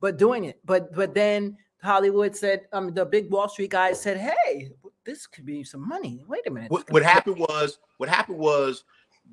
but 0.00 0.16
doing 0.16 0.44
it. 0.44 0.60
But 0.64 0.94
but 0.94 1.12
then 1.12 1.56
Hollywood 1.82 2.36
said, 2.36 2.66
um, 2.72 2.94
the 2.94 3.04
big 3.04 3.30
Wall 3.30 3.48
Street 3.48 3.70
guys 3.70 4.00
said, 4.00 4.16
hey, 4.16 4.70
this 5.10 5.26
could 5.26 5.44
be 5.44 5.64
some 5.64 5.86
money. 5.88 6.24
Wait 6.28 6.46
a 6.46 6.50
minute. 6.50 6.70
What, 6.70 6.88
what 6.90 7.02
happened 7.02 7.36
was 7.38 7.78
what 7.96 8.08
happened 8.08 8.38
was 8.38 8.84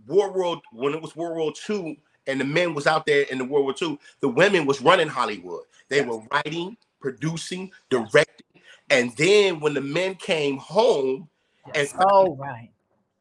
War 0.07 0.34
World 0.34 0.61
War 0.73 0.86
when 0.86 0.93
it 0.95 1.01
was 1.01 1.15
World 1.15 1.38
War 1.38 1.53
II 1.69 1.99
and 2.25 2.41
the 2.41 2.45
men 2.45 2.73
was 2.73 2.88
out 2.88 3.05
there 3.05 3.25
in 3.32 3.38
the 3.38 3.45
World 3.45 3.65
War 3.65 3.75
II, 3.80 3.99
the 4.19 4.28
women 4.28 4.65
was 4.65 4.82
running 4.82 5.07
Hollywood. 5.07 5.61
They 5.89 5.97
Yes. 5.97 6.07
were 6.07 6.21
writing, 6.32 6.78
producing, 6.99 7.71
directing, 7.89 8.61
and 8.89 9.15
then 9.17 9.59
when 9.59 9.73
the 9.75 9.82
men 9.82 10.15
came 10.15 10.57
home 10.57 11.30
Yes. 11.75 11.93
and- 11.93 12.03
Oh, 12.09 12.36
right, 12.36 12.71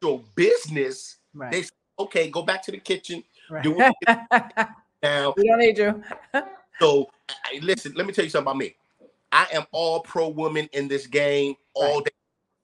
your 0.01 0.23
business, 0.35 1.17
right, 1.35 1.51
they 1.51 1.61
said, 1.61 1.71
okay, 1.99 2.29
go 2.29 2.41
back 2.41 2.63
to 2.63 2.71
the 2.71 2.79
kitchen 2.79 3.23
right. 3.51 3.63
do 3.63 3.75
now. 5.03 5.33
we 5.37 5.47
don't 5.47 5.59
need 5.59 5.77
you. 5.77 6.03
So 6.79 7.09
I- 7.29 7.59
listen, 7.61 7.93
let 7.95 8.05
me 8.07 8.13
tell 8.13 8.23
you 8.25 8.29
something 8.29 8.47
about 8.51 8.57
me. 8.57 8.75
I 9.31 9.47
am 9.51 9.65
all 9.71 9.99
pro 10.01 10.29
woman 10.29 10.69
in 10.73 10.87
this 10.87 11.05
game 11.07 11.55
all 11.73 11.95
Right. 11.97 12.05
day. 12.05 12.11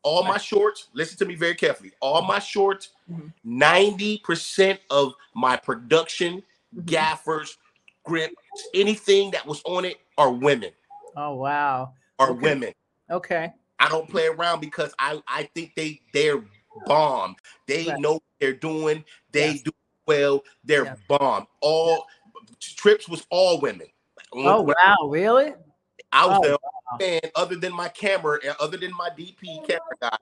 All 0.04 0.24
my 0.24 0.38
shorts, 0.38 0.90
listen 0.94 1.18
to 1.20 1.26
me 1.26 1.36
very 1.36 1.56
carefully. 1.56 1.92
All 2.02 2.22
my 2.22 2.40
shorts, 2.40 2.90
Mhm. 3.10 3.34
90% 3.46 4.80
of 4.90 5.14
my 5.34 5.56
production, 5.56 6.44
Mhm. 6.76 6.86
gaffers, 6.86 7.58
grip, 8.04 8.34
anything 8.74 9.32
that 9.32 9.46
was 9.46 9.62
on 9.64 9.86
it 9.86 10.00
are 10.18 10.32
women. 10.32 10.72
Oh, 11.16 11.36
wow. 11.36 11.94
Are 12.20 12.32
Okay. 12.32 12.40
women. 12.42 12.74
Okay. 13.10 13.54
I 13.80 13.90
don't 13.90 14.10
play 14.10 14.28
around 14.28 14.60
because 14.60 14.94
I, 15.00 15.22
I 15.28 15.44
think 15.56 15.76
they 15.76 16.02
they're 16.14 16.44
bomb. 16.86 17.36
They 17.68 17.88
Right. 17.88 18.00
know 18.00 18.14
what 18.14 18.24
they're 18.40 18.54
doing. 18.54 19.04
They 19.32 19.54
Yes. 19.54 19.62
do 19.62 19.72
well. 20.06 20.44
They're 20.64 20.86
Yeah. 20.86 20.96
bomb. 21.08 21.48
All 21.62 22.08
trips 22.60 23.08
was 23.08 23.26
all 23.30 23.60
women. 23.60 23.88
Oh, 24.34 24.62
wow. 24.62 25.08
Really? 25.08 25.54
I 26.14 26.28
was 26.28 26.38
Oh, 26.38 26.42
the 26.42 26.50
only 26.50 27.12
man, 27.12 27.32
other 27.36 27.56
than 27.56 27.74
my 27.74 27.90
camera, 27.90 28.40
and 28.46 28.56
other 28.60 28.78
than 28.78 28.92
my 28.96 29.10
DP 29.10 29.66
camera 29.68 29.82
guy. 30.00 30.18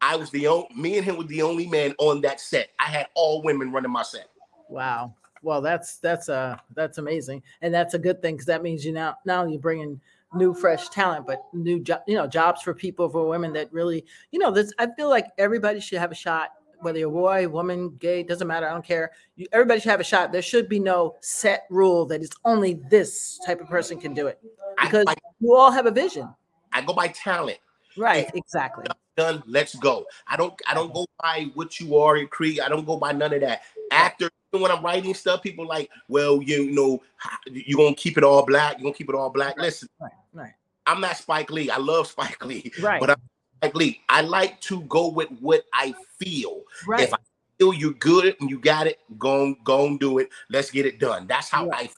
I 0.00 0.16
was 0.16 0.30
the 0.30 0.46
only 0.46 0.68
me 0.74 0.96
and 0.96 1.04
him 1.04 1.16
was 1.16 1.26
the 1.26 1.42
only 1.42 1.66
man 1.66 1.94
on 1.98 2.20
that 2.22 2.40
set. 2.40 2.70
I 2.78 2.84
had 2.84 3.08
all 3.14 3.42
women 3.42 3.72
running 3.72 3.90
my 3.90 4.02
set. 4.02 4.28
Wow. 4.68 5.14
Well, 5.42 5.60
that's 5.60 5.98
that's 5.98 6.28
uh 6.28 6.56
that's 6.74 6.98
amazing, 6.98 7.42
and 7.62 7.72
that's 7.72 7.94
a 7.94 7.98
good 7.98 8.22
thing 8.22 8.34
because 8.34 8.46
that 8.46 8.62
means 8.62 8.84
you 8.84 8.92
now 8.92 9.16
now 9.24 9.44
you're 9.44 9.60
bringing 9.60 10.00
new 10.34 10.52
fresh 10.54 10.88
talent, 10.88 11.26
but 11.26 11.42
new 11.52 11.80
jo- 11.80 12.02
you 12.06 12.14
know 12.14 12.26
jobs 12.26 12.62
for 12.62 12.74
people 12.74 13.08
for 13.08 13.28
women 13.28 13.52
that 13.52 13.72
really 13.72 14.04
you 14.30 14.38
know 14.38 14.50
this. 14.50 14.72
I 14.78 14.88
feel 14.96 15.08
like 15.08 15.26
everybody 15.38 15.80
should 15.80 15.98
have 15.98 16.12
a 16.12 16.16
shot, 16.16 16.50
whether 16.80 16.98
you're 16.98 17.08
a 17.08 17.12
boy, 17.12 17.48
woman, 17.48 17.96
gay, 17.98 18.22
doesn't 18.22 18.46
matter. 18.46 18.66
I 18.66 18.72
don't 18.72 18.84
care. 18.84 19.10
You, 19.36 19.46
everybody 19.52 19.80
should 19.80 19.90
have 19.90 20.00
a 20.00 20.04
shot. 20.04 20.32
There 20.32 20.42
should 20.42 20.68
be 20.68 20.78
no 20.78 21.16
set 21.20 21.66
rule 21.70 22.06
that 22.06 22.22
it's 22.22 22.36
only 22.44 22.74
this 22.88 23.38
type 23.44 23.60
of 23.60 23.68
person 23.68 24.00
can 24.00 24.14
do 24.14 24.26
it 24.26 24.38
because 24.82 25.04
I, 25.08 25.14
you 25.40 25.54
all 25.54 25.70
have 25.70 25.86
a 25.86 25.90
vision. 25.90 26.28
I 26.72 26.82
go 26.82 26.92
by 26.92 27.08
talent. 27.08 27.58
Right. 27.96 28.30
Exactly. 28.34 28.86
Done. 29.16 29.42
Let's 29.46 29.74
go. 29.74 30.06
I 30.28 30.36
don't. 30.36 30.54
I 30.66 30.74
don't 30.74 30.94
go 30.94 31.06
by 31.20 31.50
what 31.54 31.80
you 31.80 31.96
are 31.96 32.16
in 32.16 32.28
Creed. 32.28 32.60
I 32.60 32.68
don't 32.68 32.86
go 32.86 32.96
by 32.96 33.12
none 33.12 33.32
of 33.34 33.40
that. 33.40 33.62
Actor. 33.90 34.30
When 34.52 34.70
I'm 34.70 34.82
writing 34.82 35.12
stuff, 35.12 35.42
people 35.42 35.66
like, 35.66 35.90
well, 36.08 36.40
you 36.40 36.70
know, 36.70 37.02
you 37.50 37.76
gonna 37.76 37.94
keep 37.94 38.16
it 38.16 38.24
all 38.24 38.46
black. 38.46 38.78
You 38.78 38.84
gonna 38.84 38.94
keep 38.94 39.08
it 39.08 39.14
all 39.14 39.28
black. 39.28 39.58
Listen, 39.58 39.88
Right. 40.00 40.12
Right. 40.32 40.52
I'm 40.86 41.00
not 41.02 41.16
Spike 41.18 41.50
Lee. 41.50 41.68
I 41.68 41.76
love 41.76 42.06
Spike 42.06 42.42
Lee, 42.44 42.72
Right. 42.80 42.98
but 43.00 43.10
I'm 43.10 43.20
Spike 43.58 43.74
Lee. 43.74 44.00
I 44.08 44.20
like 44.22 44.60
to 44.62 44.82
go 44.82 45.08
with 45.08 45.28
what 45.40 45.64
I 45.72 45.94
feel. 46.18 46.62
right. 46.86 47.02
If 47.04 47.14
I 47.14 47.18
feel 47.58 47.74
you're 47.74 47.92
good 47.94 48.36
and 48.40 48.48
you 48.48 48.58
got 48.58 48.86
it, 48.86 48.98
go 49.18 49.42
on, 49.42 49.56
go 49.64 49.86
and 49.86 49.98
do 49.98 50.18
it. 50.18 50.30
Let's 50.48 50.70
get 50.70 50.86
it 50.86 50.98
done. 51.00 51.26
That's 51.26 51.48
how 51.48 51.66
Right. 51.68 51.90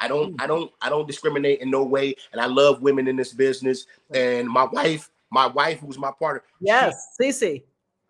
I. 0.00 0.04
I 0.04 0.06
don't. 0.06 0.36
Mm. 0.36 0.42
I 0.42 0.46
don't. 0.46 0.70
I 0.80 0.88
don't 0.90 1.08
discriminate 1.08 1.60
in 1.60 1.70
no 1.70 1.82
way. 1.82 2.14
And 2.32 2.40
I 2.40 2.46
love 2.46 2.82
women 2.82 3.08
in 3.08 3.16
this 3.16 3.32
business. 3.32 3.86
And 4.14 4.46
my 4.48 4.64
wife, 4.64 5.10
my 5.30 5.46
wife, 5.46 5.80
who's 5.80 5.98
my 5.98 6.12
partner, 6.18 6.42
yes. 6.60 7.16
Cece. 7.20 7.64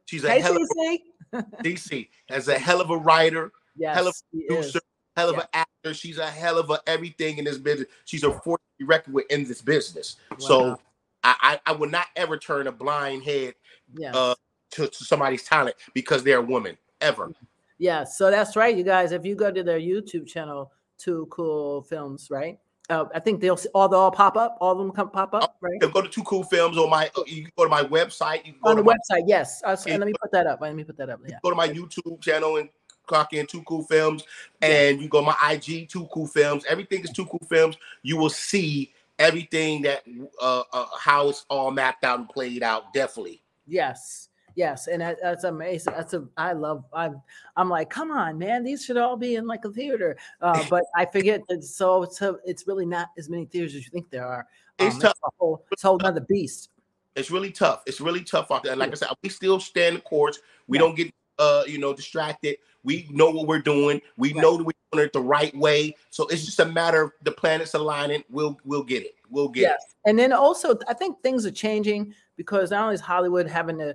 she's 0.04 0.22
a 0.24 0.30
Hey, 0.30 0.40
hell 0.40 0.56
of 0.56 0.68
Cece. 0.76 0.98
a 1.32 1.42
DC, 1.62 2.08
as 2.30 2.48
a 2.48 2.58
hell 2.58 2.80
of 2.82 2.90
a 2.90 2.96
writer, 2.96 3.52
Yes. 3.76 3.94
hell 3.96 4.08
of 4.08 4.14
she 4.32 4.38
is. 4.40 4.46
producer, 4.48 4.80
hell 5.16 5.30
of 5.30 5.36
Yeah. 5.36 5.42
an 5.42 5.48
actor. 5.54 5.94
She's 5.94 6.18
a 6.18 6.28
hell 6.30 6.58
of 6.58 6.68
a 6.68 6.80
everything 6.86 7.38
in 7.38 7.44
this 7.46 7.56
business. 7.58 7.88
She's 8.04 8.22
a 8.24 8.32
force 8.40 8.60
to 8.60 8.78
be 8.80 8.84
reckoned 8.84 9.14
with 9.14 9.24
in 9.30 9.44
this 9.44 9.62
business. 9.62 10.16
So 10.38 10.60
Wow. 10.60 10.80
I, 11.24 11.58
I, 11.66 11.72
I 11.72 11.72
would 11.72 11.90
not 11.90 12.06
ever 12.16 12.36
turn 12.38 12.66
a 12.66 12.72
blind 12.72 13.24
head 13.24 13.54
Yes. 13.96 14.14
uh, 14.14 14.34
to, 14.72 14.86
to 14.86 15.04
somebody's 15.04 15.44
talent 15.44 15.74
because 15.94 16.22
they're 16.22 16.38
a 16.38 16.42
woman 16.42 16.76
ever. 17.00 17.32
Yeah, 17.78 18.04
so 18.04 18.30
that's 18.30 18.54
right, 18.56 18.76
you 18.76 18.84
guys. 18.84 19.12
If 19.12 19.24
you 19.24 19.34
go 19.34 19.50
to 19.50 19.62
their 19.62 19.80
YouTube 19.80 20.26
channel, 20.26 20.70
Too 20.98 21.26
Cool 21.30 21.82
Films, 21.82 22.28
right? 22.30 22.58
Uh, 22.90 23.04
I 23.14 23.20
think 23.20 23.40
they'll 23.40 23.56
see, 23.56 23.68
all 23.74 23.88
they 23.88 23.96
all 23.96 24.10
pop 24.10 24.36
up. 24.36 24.56
All 24.60 24.72
of 24.72 24.78
them 24.78 24.90
come 24.90 25.10
pop 25.10 25.34
up, 25.34 25.56
right? 25.60 25.78
You 25.80 25.88
go 25.90 26.02
to 26.02 26.08
Too 26.08 26.22
Cool 26.24 26.42
Films 26.44 26.76
on 26.76 26.90
my. 26.90 27.10
uh, 27.16 27.22
You 27.26 27.42
can 27.44 27.52
go 27.56 27.64
to 27.64 27.70
my 27.70 27.82
website. 27.84 28.46
You 28.46 28.54
On 28.64 28.76
the 28.76 28.82
my, 28.82 28.94
website, 28.94 29.24
yes. 29.26 29.62
Uh, 29.64 29.76
so- 29.76 29.90
and 29.90 30.00
let 30.00 30.06
me 30.06 30.14
put 30.20 30.32
that 30.32 30.46
up. 30.46 30.60
Let 30.60 30.74
me 30.74 30.84
put 30.84 30.96
that 30.98 31.08
up. 31.10 31.20
Yeah. 31.26 31.38
go 31.42 31.50
to 31.50 31.56
my 31.56 31.68
YouTube 31.68 32.20
channel 32.20 32.56
and 32.56 32.68
clock 33.06 33.32
in 33.32 33.46
Too 33.46 33.62
Cool 33.62 33.84
Films, 33.84 34.24
and 34.60 35.00
you 35.00 35.08
go 35.08 35.20
to 35.20 35.26
my 35.26 35.36
IG 35.52 35.88
Too 35.88 36.06
Cool 36.12 36.26
Films. 36.26 36.64
Everything 36.68 37.02
is 37.04 37.10
Too 37.10 37.24
Cool 37.26 37.46
Films. 37.48 37.76
You 38.02 38.16
will 38.18 38.28
see 38.30 38.92
everything 39.18 39.82
that 39.82 40.02
uh, 40.40 40.62
uh 40.72 40.86
how 40.98 41.28
it's 41.28 41.44
all 41.50 41.70
mapped 41.70 42.04
out 42.04 42.18
and 42.18 42.28
played 42.28 42.62
out. 42.62 42.92
Definitely. 42.92 43.42
Yes. 43.66 44.28
Yes, 44.54 44.88
and 44.88 45.00
that, 45.02 45.18
that's 45.22 45.44
amazing. 45.44 45.92
That's 45.96 46.14
a 46.14 46.26
I 46.36 46.52
love. 46.52 46.84
I'm 46.92 47.22
I'm 47.56 47.68
like, 47.68 47.90
come 47.90 48.10
on, 48.10 48.38
man. 48.38 48.64
These 48.64 48.84
should 48.84 48.96
all 48.96 49.16
be 49.16 49.36
in 49.36 49.46
like 49.46 49.64
a 49.64 49.70
theater. 49.70 50.16
Uh, 50.40 50.64
but 50.70 50.82
I 50.96 51.06
forget 51.06 51.42
that. 51.48 51.62
So 51.62 52.02
it's 52.02 52.20
it's 52.44 52.66
really 52.66 52.84
not 52.86 53.10
as 53.16 53.28
many 53.28 53.44
theaters 53.44 53.76
as 53.76 53.84
you 53.84 53.90
think 53.92 54.10
there 54.10 54.26
are. 54.26 54.48
It's 54.80 54.96
Um, 54.96 55.00
tough. 55.02 55.18
a 55.24 55.28
whole, 55.38 55.64
it's 55.70 55.84
a 55.84 55.86
whole 55.86 56.00
another 56.00 56.22
beast. 56.28 56.70
It's 57.14 57.30
really 57.30 57.52
tough. 57.52 57.82
It's 57.86 58.00
really 58.00 58.24
tough 58.24 58.50
out 58.50 58.64
there. 58.64 58.74
Like 58.74 58.90
I 58.90 58.94
said, 58.94 59.10
we 59.22 59.28
still 59.28 59.60
stand 59.60 59.96
the 59.96 60.00
course. 60.00 60.40
We 60.66 60.76
Yeah. 60.78 60.82
don't 60.82 60.96
get 60.96 61.14
uh 61.38 61.62
you 61.66 61.78
know 61.78 61.92
distracted. 61.94 62.56
We 62.84 63.06
know 63.10 63.30
what 63.30 63.46
we're 63.46 63.58
doing. 63.60 64.00
We 64.16 64.32
Right. 64.32 64.42
know 64.42 64.56
that 64.56 64.64
we're 64.64 64.72
doing 64.92 65.04
it 65.06 65.12
the 65.12 65.20
right 65.20 65.54
way. 65.56 65.94
So 66.10 66.26
it's 66.28 66.44
just 66.46 66.60
a 66.60 66.64
matter 66.64 67.02
of 67.02 67.12
the 67.22 67.32
planets 67.32 67.74
aligning. 67.74 68.22
We'll 68.30 68.58
we'll 68.64 68.84
get 68.84 69.02
it. 69.02 69.14
We'll 69.30 69.48
get 69.48 69.60
it. 69.60 69.64
Yes. 69.64 69.94
And 70.06 70.18
then 70.18 70.32
also, 70.32 70.78
I 70.88 70.94
think 70.94 71.20
things 71.22 71.44
are 71.44 71.50
changing 71.50 72.14
because 72.36 72.70
not 72.70 72.82
only 72.84 72.94
is 72.94 73.00
Hollywood 73.00 73.46
having 73.46 73.76
to, 73.78 73.94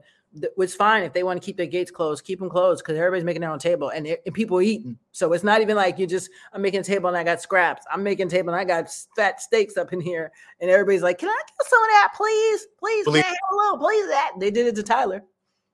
it's 0.57 0.75
fine 0.75 1.03
if 1.03 1.13
they 1.13 1.23
want 1.23 1.41
to 1.41 1.45
keep 1.45 1.57
their 1.57 1.65
gates 1.65 1.89
closed, 1.89 2.23
keep 2.23 2.39
them 2.39 2.49
closed 2.49 2.83
because 2.83 2.97
everybody's 2.99 3.23
making 3.23 3.41
their 3.41 3.49
own 3.51 3.57
table 3.57 3.89
and, 3.89 4.05
it- 4.05 4.21
and 4.27 4.35
people 4.35 4.57
are 4.57 4.61
eating. 4.61 4.97
So 5.11 5.33
it's 5.33 5.43
not 5.43 5.61
even 5.61 5.75
like 5.75 5.97
you 5.97 6.05
just, 6.05 6.29
I'm 6.51 6.61
making 6.61 6.81
a 6.81 6.83
table 6.83 7.07
and 7.07 7.17
I 7.17 7.23
got 7.23 7.41
scraps. 7.41 7.83
I'm 7.91 8.03
making 8.03 8.27
a 8.27 8.29
table 8.29 8.49
and 8.53 8.59
I 8.59 8.63
got 8.63 8.93
fat 9.15 9.41
steaks 9.41 9.75
up 9.77 9.91
in 9.93 10.01
here. 10.01 10.31
And 10.59 10.69
everybody's 10.69 11.01
like, 11.01 11.17
can 11.17 11.29
I 11.29 11.41
get 11.47 11.67
some 11.67 11.81
of 11.81 11.87
that, 11.89 12.13
please? 12.15 12.67
Please, 12.77 13.05
Believe- 13.05 13.23
man, 13.23 13.33
hello, 13.49 13.77
please 13.79 14.07
that. 14.09 14.33
They 14.39 14.51
did 14.51 14.67
it 14.67 14.75
to 14.75 14.83
Tyler. 14.83 15.23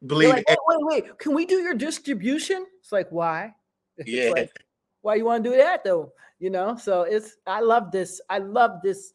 Believe 0.06 0.30
like, 0.30 0.46
it. 0.48 0.58
wait, 0.68 0.78
wait, 0.82 1.04
wait. 1.06 1.20
Can 1.20 1.34
we 1.36 1.46
do 1.46 1.58
your 1.60 1.74
distribution? 1.74 2.66
It's 2.82 2.92
like, 2.92 3.10
why? 3.12 3.54
Yeah. 4.06 4.30
like, 4.32 4.52
why 5.02 5.16
you 5.16 5.26
want 5.26 5.44
to 5.44 5.50
do 5.50 5.58
that 5.58 5.84
though? 5.84 6.14
You 6.40 6.50
know, 6.50 6.78
so 6.78 7.02
it's 7.02 7.36
I 7.46 7.60
love 7.60 7.92
this. 7.92 8.22
I 8.30 8.38
love 8.38 8.82
this 8.82 9.12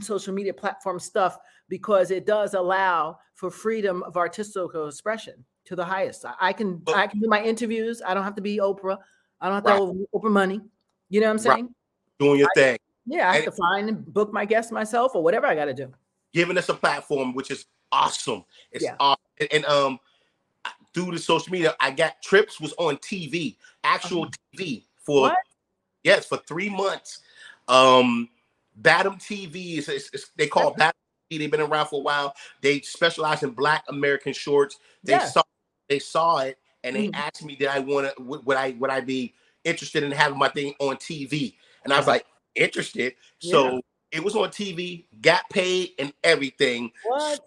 social 0.00 0.34
media 0.34 0.52
platform 0.52 1.00
stuff 1.00 1.38
because 1.70 2.10
it 2.10 2.26
does 2.26 2.52
allow 2.54 3.18
for 3.34 3.50
freedom 3.50 4.02
of 4.02 4.16
artistical 4.18 4.86
expression 4.88 5.42
to 5.64 5.74
the 5.74 5.84
highest. 5.84 6.26
I, 6.26 6.34
I 6.40 6.52
can 6.52 6.76
But- 6.76 6.96
I 6.96 7.06
can 7.06 7.20
do 7.20 7.28
my 7.28 7.42
interviews. 7.42 8.02
I 8.04 8.12
don't 8.12 8.24
have 8.24 8.34
to 8.34 8.42
be 8.42 8.58
Oprah. 8.58 8.98
I 9.40 9.46
don't 9.46 9.54
have 9.54 9.64
to 9.64 9.70
Right. 9.70 9.78
have 9.80 10.06
Oprah 10.22 10.30
money. 10.30 10.60
You 11.08 11.20
know 11.20 11.26
what 11.32 11.40
I'm 11.40 11.46
Right. 11.50 11.56
saying? 11.56 11.74
Doing 12.18 12.38
your 12.40 12.48
thing. 12.54 12.78
Yeah, 13.06 13.30
I 13.30 13.36
have 13.36 13.44
to 13.46 13.52
find 13.52 13.88
and 13.88 14.04
book 14.12 14.32
my 14.32 14.44
guests 14.44 14.70
myself 14.70 15.14
or 15.14 15.22
whatever 15.22 15.46
I 15.46 15.54
got 15.54 15.66
to 15.66 15.74
do. 15.74 15.92
giving 16.34 16.58
us 16.58 16.68
a 16.68 16.74
platform 16.74 17.32
which 17.32 17.50
is 17.50 17.64
awesome. 17.94 18.44
It's 18.72 18.84
Yeah. 18.84 18.96
awesome. 19.00 19.22
And, 19.38 19.48
and, 19.52 19.64
um 19.66 20.00
through 20.94 21.10
the 21.10 21.18
social 21.18 21.52
media, 21.52 21.74
I 21.80 21.90
got 21.90 22.22
trips 22.22 22.60
was 22.60 22.72
on 22.78 22.96
TV, 22.98 23.56
actual 23.82 24.26
Oh. 24.26 24.30
TV 24.56 24.84
for 24.96 25.22
What? 25.22 25.36
yes 26.04 26.26
for 26.26 26.38
three 26.38 26.70
months. 26.70 27.20
Um, 27.68 28.28
Batum 28.76 29.16
TV 29.16 29.78
is 29.78 30.30
they 30.36 30.46
call 30.46 30.72
Batum 30.74 30.92
TV. 31.30 31.38
They've 31.38 31.50
been 31.50 31.60
around 31.60 31.88
for 31.88 32.00
a 32.00 32.02
while. 32.02 32.34
They 32.62 32.80
specialize 32.80 33.42
in 33.42 33.50
Black 33.50 33.84
American 33.88 34.32
shorts. 34.32 34.78
They 35.02 35.14
Yeah. 35.14 35.26
saw 35.26 35.42
they 35.88 35.98
saw 35.98 36.38
it 36.38 36.58
and 36.84 36.96
they 36.96 37.08
Mhm. 37.08 37.14
asked 37.14 37.44
me, 37.44 37.56
did 37.56 37.68
I 37.68 37.80
want 37.80 38.14
to? 38.16 38.22
Would, 38.22 38.46
would 38.46 38.56
I 38.56 38.70
would 38.78 38.90
I 38.90 39.00
be 39.00 39.34
interested 39.64 40.02
in 40.02 40.12
having 40.12 40.38
my 40.38 40.48
thing 40.48 40.74
on 40.78 40.96
TV? 40.96 41.56
And 41.84 41.92
I 41.92 41.98
was 41.98 42.06
like, 42.06 42.24
interested. 42.54 43.16
So 43.40 43.80
it 44.12 44.22
was 44.22 44.36
on 44.36 44.50
TV, 44.50 45.06
got 45.20 45.48
paid, 45.50 45.92
and 45.98 46.12
everything. 46.22 46.92
What? 47.02 47.40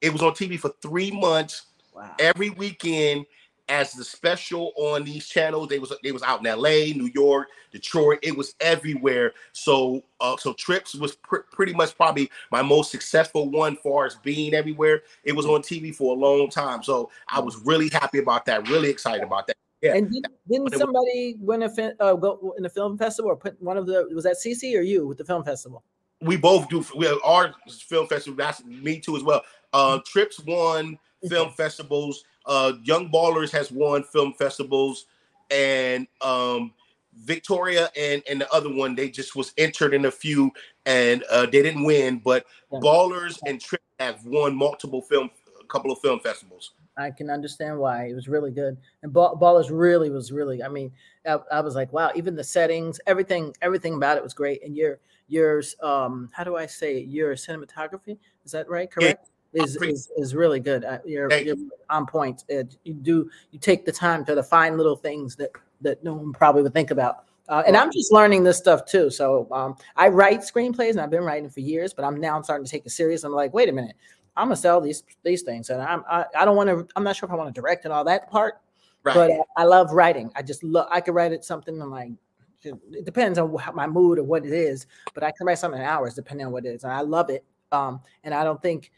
It 0.00 0.12
was 0.12 0.22
on 0.22 0.32
TV 0.32 0.58
for 0.58 0.72
three 0.82 1.10
months 1.10 1.66
Wow. 1.96 2.14
every 2.18 2.50
weekend 2.50 3.24
as 3.68 3.92
the 3.92 4.04
special 4.04 4.72
on 4.76 5.02
these 5.02 5.26
channels. 5.28 5.68
They 5.68 5.78
was 5.78 5.92
they 6.02 6.12
was 6.12 6.22
out 6.22 6.40
in 6.40 6.46
L.A., 6.46 6.92
New 6.92 7.10
York, 7.14 7.48
Detroit. 7.72 8.18
It 8.22 8.36
was 8.36 8.54
everywhere. 8.60 9.32
So 9.52 10.02
uh, 10.20 10.36
so 10.36 10.52
trips 10.52 10.94
was 10.94 11.16
pr- 11.16 11.46
pretty 11.50 11.72
much 11.72 11.96
probably 11.96 12.30
my 12.52 12.62
most 12.62 12.90
successful 12.90 13.48
one, 13.48 13.76
far 13.76 14.04
as 14.04 14.16
being 14.16 14.54
everywhere. 14.54 15.02
It 15.24 15.32
was 15.32 15.46
on 15.46 15.62
TV 15.62 15.94
for 15.94 16.14
a 16.14 16.18
long 16.18 16.50
time. 16.50 16.82
So 16.82 17.10
I 17.28 17.40
was 17.40 17.56
really 17.64 17.88
happy 17.88 18.18
about 18.18 18.44
that. 18.46 18.68
Really 18.68 18.90
excited 18.90 19.24
about 19.24 19.46
that. 19.46 19.56
Yeah. 19.82 19.94
And 19.94 20.10
did, 20.10 20.26
didn't 20.50 20.74
somebody 20.74 21.36
win 21.38 21.62
a 21.62 21.70
fi- 21.70 21.92
uh, 22.00 22.14
go 22.14 22.54
in 22.58 22.64
a 22.66 22.70
film 22.70 22.96
festival 22.98 23.30
or 23.30 23.36
put 23.36 23.60
one 23.62 23.76
of 23.76 23.86
the 23.86 24.06
was 24.12 24.24
that 24.24 24.36
CC 24.36 24.76
or 24.78 24.82
you 24.82 25.06
with 25.06 25.18
the 25.18 25.24
film 25.24 25.44
festival? 25.44 25.82
We 26.22 26.36
both 26.36 26.68
do. 26.68 26.84
We 26.96 27.06
have 27.06 27.18
our 27.24 27.54
film 27.68 28.06
festival. 28.06 28.36
That's 28.36 28.64
me 28.64 29.00
too 29.00 29.16
as 29.16 29.22
well. 29.22 29.42
Uh, 29.76 29.98
trips 30.06 30.40
won 30.40 30.98
film 31.28 31.50
festivals. 31.50 32.24
Uh, 32.46 32.72
Young 32.82 33.10
Ballers 33.10 33.50
has 33.50 33.70
won 33.70 34.02
film 34.02 34.32
festivals, 34.32 35.04
and 35.50 36.06
um, 36.22 36.72
Victoria 37.14 37.90
and 37.94 38.22
and 38.30 38.40
the 38.40 38.50
other 38.54 38.72
one 38.72 38.94
they 38.94 39.10
just 39.10 39.36
was 39.36 39.52
entered 39.58 39.92
in 39.92 40.06
a 40.06 40.10
few 40.10 40.50
and 40.86 41.24
uh, 41.24 41.42
they 41.42 41.62
didn't 41.62 41.84
win. 41.84 42.22
But 42.24 42.46
Yeah. 42.72 42.78
Ballers 42.78 43.38
and 43.46 43.60
Trips 43.60 43.84
have 43.98 44.24
won 44.24 44.56
multiple 44.56 45.02
film, 45.02 45.30
a 45.60 45.66
couple 45.66 45.92
of 45.92 45.98
film 45.98 46.20
festivals. 46.20 46.72
I 46.96 47.10
can 47.10 47.28
understand 47.28 47.78
why 47.78 48.06
it 48.06 48.14
was 48.14 48.28
really 48.28 48.52
good. 48.52 48.78
And 49.02 49.12
Ball, 49.12 49.36
Ballers 49.36 49.68
really 49.70 50.08
was 50.08 50.32
really. 50.32 50.62
I 50.62 50.68
mean, 50.68 50.90
I, 51.26 51.38
I 51.52 51.60
was 51.60 51.74
like, 51.74 51.92
wow. 51.92 52.12
Even 52.14 52.34
the 52.34 52.44
settings, 52.44 52.98
everything, 53.06 53.54
everything 53.60 53.92
about 53.92 54.16
it 54.16 54.22
was 54.22 54.32
great. 54.32 54.64
And 54.64 54.74
your 54.74 55.00
yours, 55.28 55.76
um, 55.82 56.30
how 56.32 56.44
do 56.44 56.56
I 56.56 56.64
say 56.64 56.96
it? 56.96 57.08
Your 57.08 57.34
cinematography 57.34 58.16
is 58.46 58.52
that 58.52 58.70
right? 58.70 58.88
Yeah. 58.98 59.12
Is, 59.52 59.76
is 59.76 60.10
is 60.16 60.34
really 60.34 60.60
good. 60.60 60.84
Uh, 60.84 60.98
you're, 61.04 61.32
you're 61.32 61.56
on 61.88 62.04
point. 62.06 62.44
It, 62.48 62.76
you 62.84 62.94
do 62.94 63.30
you 63.52 63.58
take 63.58 63.86
the 63.86 63.92
time 63.92 64.24
to 64.26 64.42
find 64.42 64.76
little 64.76 64.96
things 64.96 65.34
that 65.36 65.50
that 65.80 66.02
no 66.04 66.14
one 66.14 66.32
probably 66.32 66.62
would 66.62 66.74
think 66.74 66.90
about. 66.90 67.24
Uh, 67.48 67.62
and 67.66 67.76
I'm 67.76 67.92
just 67.92 68.12
learning 68.12 68.42
this 68.42 68.58
stuff 68.58 68.84
too. 68.86 69.08
So 69.08 69.46
um, 69.52 69.76
I 69.94 70.08
write 70.08 70.40
screenplays 70.40 70.90
and 70.90 71.00
I've 71.00 71.10
been 71.10 71.22
writing 71.22 71.48
for 71.48 71.60
years, 71.60 71.94
but 71.94 72.04
I'm 72.04 72.20
now 72.20 72.42
starting 72.42 72.64
to 72.64 72.70
take 72.70 72.84
it 72.84 72.90
serious. 72.90 73.22
I'm 73.24 73.32
like, 73.32 73.54
wait 73.54 73.68
a 73.68 73.72
minute, 73.72 73.94
I'm 74.36 74.46
gonna 74.46 74.56
sell 74.56 74.80
these 74.80 75.04
these 75.22 75.42
things, 75.42 75.70
and 75.70 75.80
I'm 75.80 76.04
I, 76.10 76.24
I 76.36 76.44
don't 76.44 76.56
want 76.56 76.68
to. 76.68 76.86
I'm 76.96 77.04
not 77.04 77.16
sure 77.16 77.26
if 77.26 77.32
I 77.32 77.36
want 77.36 77.54
to 77.54 77.58
direct 77.58 77.84
and 77.84 77.94
all 77.94 78.04
that 78.04 78.30
part, 78.30 78.60
Right. 79.04 79.14
but 79.14 79.30
uh, 79.30 79.42
I 79.56 79.64
love 79.64 79.92
writing. 79.92 80.30
I 80.34 80.42
just 80.42 80.62
love. 80.64 80.88
I 80.90 81.00
could 81.00 81.14
write 81.14 81.32
it 81.32 81.44
something 81.44 81.74
in 81.80 81.90
like. 81.90 82.10
It 82.62 83.04
depends 83.04 83.38
on 83.38 83.56
wh- 83.56 83.74
my 83.74 83.86
mood 83.86 84.18
or 84.18 84.24
what 84.24 84.44
it 84.44 84.52
is, 84.52 84.86
but 85.14 85.22
I 85.22 85.30
can 85.30 85.46
write 85.46 85.58
something 85.58 85.80
in 85.80 85.86
hours 85.86 86.14
depending 86.14 86.46
on 86.46 86.52
what 86.52 86.66
it 86.66 86.70
is, 86.70 86.82
and 86.84 86.92
I 86.92 87.00
love 87.00 87.30
it. 87.30 87.44
Um, 87.70 88.00
and 88.24 88.34
I 88.34 88.42
don't 88.42 88.60
think, 88.60 88.90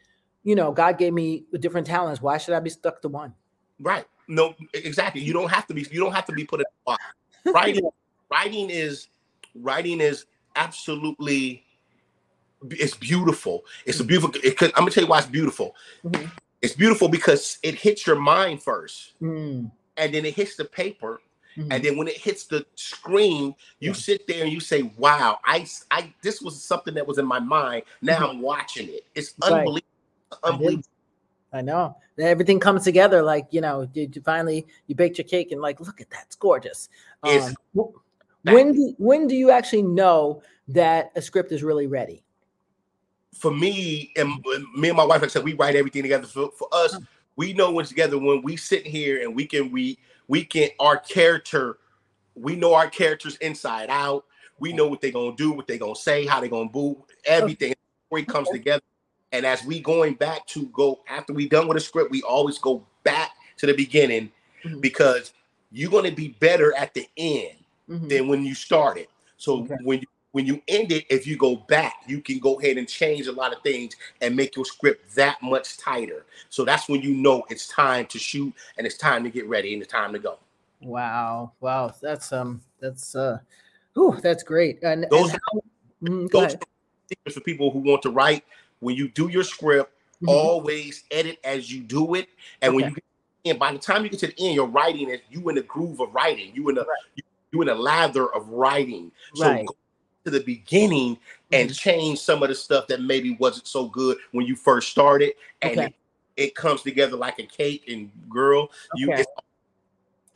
you 0.45 0.55
know, 0.55 0.73
God 0.73 0.99
gave 0.99 1.13
me 1.13 1.45
different 1.61 1.87
talents. 1.87 2.23
Why 2.23 2.39
should 2.39 2.55
I 2.55 2.61
be 2.61 2.71
stuck 2.71 3.03
to 3.03 3.09
one? 3.09 3.35
Right. 3.81 4.05
No, 4.29 4.55
exactly. 4.75 5.23
You 5.23 5.33
don't 5.33 5.51
have 5.51 5.67
to 5.69 5.75
be. 5.75 5.87
You 5.91 6.01
don't 6.01 6.13
have 6.13 6.27
to 6.27 6.33
be 6.33 6.45
put 6.45 6.61
in 6.61 6.67
a 6.67 6.85
box. 6.85 7.03
Writing, 7.47 7.89
writing 8.31 8.71
is, 8.71 9.09
writing 9.55 10.01
is 10.01 10.27
absolutely. 10.57 11.65
It's 12.71 12.95
beautiful. 12.97 13.65
It's 13.87 14.01
a 14.01 14.05
beautiful. 14.05 14.35
It 14.43 14.59
could, 14.59 14.71
I'm 14.75 14.81
gonna 14.83 14.91
tell 14.91 15.05
you 15.05 15.09
why 15.11 15.19
it's 15.19 15.29
beautiful. 15.29 15.75
Mhm. 16.05 16.31
It's 16.61 16.75
beautiful 16.75 17.09
because 17.09 17.59
it 17.63 17.77
hits 17.77 18.05
your 18.07 18.17
mind 18.17 18.63
first, 18.63 19.13
Mm, 19.23 19.71
and 19.97 20.15
then 20.15 20.25
it 20.25 20.35
hits 20.35 20.57
the 20.57 20.65
paper, 20.65 21.21
mhm. 21.57 21.69
and 21.71 21.85
then 21.85 21.97
when 21.97 22.09
it 22.09 22.17
hits 22.17 22.45
the 22.47 22.67
screen, 22.75 23.55
you 23.79 23.91
Yeah. 23.91 23.93
sit 23.93 24.27
there 24.27 24.43
and 24.43 24.53
you 24.53 24.59
say, 24.59 24.83
"Wow, 24.83 25.39
I, 25.45 25.67
I, 25.93 26.13
this 26.21 26.43
was 26.43 26.61
something 26.61 26.95
that 26.95 27.07
was 27.07 27.19
in 27.19 27.27
my 27.27 27.39
mind. 27.39 27.85
Now 28.03 28.19
Mhm. 28.27 28.31
I'm 28.31 28.41
watching 28.43 28.89
it. 28.89 29.07
It's 29.15 29.35
Right. 29.41 29.53
unbelievable. 29.53 29.85
I 30.33 30.49
Unbelievable. 30.49 30.85
I 31.53 31.63
know 31.63 31.97
everything 32.19 32.61
comes 32.61 32.85
together. 32.85 33.23
Like 33.23 33.47
you 33.51 33.61
know, 33.61 33.87
did 33.87 34.15
you 34.15 34.23
finally 34.23 34.67
you 34.87 34.95
baked 34.95 35.19
your 35.19 35.27
cake 35.27 35.53
and 35.53 35.61
like, 35.61 35.81
look 35.81 36.01
at 36.01 36.11
that, 36.11 36.25
it's 36.27 36.37
gorgeous. 36.37 36.89
Um, 37.23 37.55
when 38.45 38.73
do 38.73 38.95
when 38.99 39.27
do 39.27 39.35
you 39.35 39.51
actually 39.51 39.83
know 39.83 40.43
that 40.69 41.11
a 41.17 41.23
script 41.23 41.53
is 41.53 41.63
really 41.63 41.87
ready? 41.87 42.23
for 43.39 43.53
me 43.53 44.13
and 44.17 44.45
me 44.77 44.89
and 44.89 44.97
my 44.97 45.05
wife, 45.05 45.23
like 45.23 45.31
I 45.31 45.33
said, 45.33 45.45
we 45.45 45.55
write 45.55 45.77
everything 45.77 46.03
together. 46.03 46.27
For, 46.27 46.51
for 46.51 46.69
us, 46.73 46.97
we 47.37 47.53
know 47.53 47.71
when 47.73 47.85
together 47.85 48.19
when 48.19 48.43
we 48.43 48.57
sit 48.57 48.87
here 48.87 49.23
and 49.23 49.35
we 49.35 49.47
can 49.47 49.71
we 49.71 49.99
we 50.27 50.45
can 50.45 50.71
our 50.81 50.99
character, 50.99 51.79
we 52.35 52.57
know 52.57 52.75
our 52.75 52.89
characters 52.91 53.37
inside 53.37 53.91
out. 53.91 54.25
We 54.59 54.73
know 54.73 54.89
what 54.89 55.01
they're 55.01 55.13
gonna 55.13 55.37
do, 55.37 55.53
what 55.53 55.67
they're 55.67 55.79
gonna 55.79 55.95
say, 55.95 56.27
how 56.27 56.41
they're 56.41 56.49
gonna 56.49 56.69
boo, 56.69 57.05
everything. 57.25 57.75
Before 58.11 58.19
it 58.19 58.27
comes 58.27 58.49
Okay. 58.49 58.59
together. 58.59 58.83
And 59.33 59.45
as 59.45 59.65
we 59.65 59.81
going 59.81 60.15
back 60.15 60.47
to 60.49 60.67
go 60.67 61.01
after 61.09 61.33
we 61.33 61.49
done 61.49 61.69
with 61.69 61.77
a 61.77 61.81
script, 61.81 62.11
we 62.11 62.23
always 62.23 62.59
go 62.59 62.85
back 63.05 63.33
to 63.59 63.67
the 63.67 63.75
beginning 63.75 64.31
Mhm. 64.65 64.81
because 64.81 65.33
you're 65.71 65.91
gonna 65.91 66.13
be 66.13 66.29
better 66.41 66.75
at 66.77 66.95
the 66.95 67.07
end 67.17 67.59
Mhm. 67.89 68.09
than 68.09 68.29
when 68.29 68.45
you 68.45 68.55
started. 68.55 69.09
So 69.37 69.63
Okay. 69.65 69.77
when 69.83 70.01
you 70.01 70.07
when 70.33 70.45
you 70.45 70.61
end 70.69 70.93
it, 70.93 71.07
if 71.09 71.27
you 71.27 71.39
go 71.39 71.57
back, 71.57 72.03
you 72.07 72.21
can 72.21 72.39
go 72.39 72.61
ahead 72.61 72.77
and 72.77 72.87
change 72.87 73.27
a 73.29 73.33
lot 73.33 73.53
of 73.55 73.63
things 73.63 73.97
and 74.21 74.37
make 74.37 74.55
your 74.57 74.65
script 74.67 75.15
that 75.15 75.43
much 75.43 75.79
tighter. 75.79 76.27
So 76.51 76.67
that's 76.67 76.87
when 76.87 77.01
you 77.01 77.15
know 77.15 77.45
it's 77.49 77.67
time 77.67 78.05
to 78.07 78.19
shoot 78.19 78.53
and 78.77 78.87
it's 78.87 78.99
time 78.99 79.25
to 79.25 79.31
get 79.31 79.49
ready 79.49 79.73
and 79.73 79.83
it's 79.83 79.91
time 79.91 80.13
to 80.13 80.19
go. 80.19 80.39
Wow, 80.83 81.53
wow, 81.61 81.95
that's 82.03 82.31
um, 82.31 82.61
that's 82.79 83.17
uh, 83.17 83.39
whew, 83.95 84.19
that's 84.23 84.43
great. 84.43 84.83
And, 84.83 85.05
and 85.05 85.11
Those- 85.11 85.31
how, 85.31 85.61
Mm, 86.03 86.31
go 86.31 86.43
Those 86.43 86.57
secrets 87.09 87.35
for 87.35 87.41
people 87.41 87.71
who 87.71 87.81
want 87.81 88.03
to 88.03 88.11
write. 88.11 88.45
When 88.81 88.97
you 88.97 89.09
do 89.09 89.29
your 89.29 89.45
script, 89.45 89.93
Mhm. 90.23 90.29
always 90.29 91.05
edit 91.11 91.39
as 91.45 91.73
you 91.73 91.83
do 91.83 92.15
it. 92.15 92.29
And 92.63 92.75
when 92.75 92.85
you 92.87 92.95
get 92.95 93.05
and 93.45 93.59
by 93.59 93.73
the 93.73 93.79
time 93.79 94.05
you 94.05 94.11
get 94.11 94.21
to 94.21 94.27
the 94.27 94.35
end, 94.39 94.55
you're 94.57 94.67
writing 94.67 95.09
it, 95.09 95.23
you 95.31 95.49
in 95.49 95.55
the 95.55 95.63
groove 95.63 96.01
of 96.01 96.13
writing, 96.13 96.53
you 96.55 96.69
in 96.69 96.75
the 96.75 96.87
you, 97.15 97.23
you 97.53 97.63
in 97.63 97.69
a 97.69 97.75
lather 97.75 98.33
of 98.35 98.49
writing. 98.49 99.11
So 99.35 99.49
Right. 99.49 99.67
go 99.67 99.75
to 100.25 100.31
the 100.31 100.41
beginning 100.41 101.19
and 101.53 101.71
Mhm. 101.71 101.79
change 101.79 102.19
some 102.19 102.43
of 102.43 102.49
the 102.51 102.55
stuff 102.55 102.89
that 102.89 103.01
maybe 103.01 103.37
wasn't 103.39 103.67
so 103.67 103.87
good 103.87 104.19
when 104.33 104.45
you 104.45 104.55
first 104.57 104.91
started, 104.91 105.35
and 105.63 105.71
Okay. 105.73 105.87
it, 105.87 105.95
it 106.37 106.55
comes 106.57 106.83
together 106.83 107.17
like 107.17 107.39
a 107.39 107.45
cake. 107.45 107.85
And 107.89 108.11
girl, 108.29 108.71
you 108.95 109.13
it's 109.15 109.31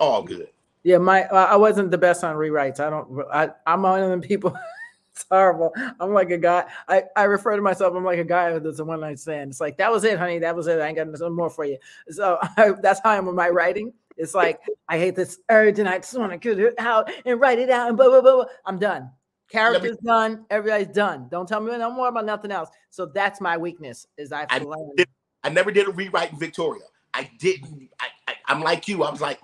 all 0.01 0.23
good. 0.23 0.49
Yeah, 0.85 0.99
my 0.99 1.25
I 1.25 1.57
wasn't 1.57 1.91
the 1.91 1.99
best 1.99 2.25
on 2.25 2.37
rewrites. 2.37 2.81
I 2.81 2.89
don't. 2.89 3.27
I 3.33 3.51
I'm 3.67 3.83
one 3.83 4.03
of 4.03 4.11
them 4.11 4.21
people. 4.21 4.57
it's 5.15 5.25
horrible. 5.31 5.73
I'm 6.01 6.13
like 6.13 6.31
a 6.31 6.39
guy. 6.39 6.65
I 6.89 7.05
I 7.17 7.25
refer 7.25 7.55
to 7.57 7.63
myself. 7.63 7.95
I'm 7.95 8.05
like 8.05 8.19
a 8.19 8.25
guy 8.25 8.59
that's 8.59 8.79
a 8.79 8.85
one 8.85 9.01
night 9.01 9.19
stand. 9.19 9.51
It's 9.51 9.61
like 9.61 9.77
that 9.79 9.91
was 9.91 10.05
it, 10.05 10.19
honey. 10.19 10.39
That 10.39 10.57
was 10.57 10.67
it. 10.67 10.81
I 10.81 10.87
ain't 10.89 10.97
got 10.97 11.09
nothing 11.09 11.35
more 11.35 11.51
for 11.51 11.65
you. 11.65 11.79
So 12.09 12.39
I, 12.57 12.73
that's 12.83 13.01
how 13.05 13.11
I 13.11 13.17
am 13.17 13.27
with 13.27 13.35
my 13.35 13.49
writing. 13.49 13.93
It's 14.17 14.35
like 14.35 14.61
I 14.89 14.99
hate 14.99 15.17
this 15.17 15.39
urge, 15.51 15.79
and 15.79 15.89
I 15.89 15.99
just 15.99 16.19
want 16.19 16.33
to 16.33 16.39
get 16.39 16.59
it 16.59 16.75
out 16.79 17.11
and 17.25 17.41
write 17.41 17.59
it 17.59 17.71
out, 17.71 17.89
and 17.89 17.97
blah 17.97 18.09
blah 18.09 18.21
blah. 18.21 18.37
blah. 18.37 18.45
I'm 18.67 18.79
done. 18.79 19.11
Character's 19.51 19.99
done. 19.99 20.47
Everybody's 20.49 20.95
done. 20.95 21.29
Don't 21.31 21.47
tell 21.47 21.61
me 21.61 21.77
no 21.77 21.91
more 21.91 22.09
about 22.09 22.25
nothing 22.25 22.51
else. 22.51 22.71
So 22.89 23.05
that's 23.05 23.39
my 23.41 23.59
weakness. 23.59 24.07
Is 24.17 24.33
I've 24.33 24.47
I 24.51 24.59
learned. 24.59 24.97
did- 24.97 25.09
I 25.45 25.49
never 25.49 25.73
did 25.73 25.89
a 25.89 25.91
rewrite 25.91 26.33
in 26.33 26.39
Victoria. 26.39 26.85
I 27.13 27.29
didn't. 27.39 27.91
I, 28.01 28.07
I, 28.29 28.35
I'm 28.47 28.61
like 28.63 28.87
you. 28.87 29.03
I 29.03 29.11
was 29.11 29.21
like, 29.21 29.41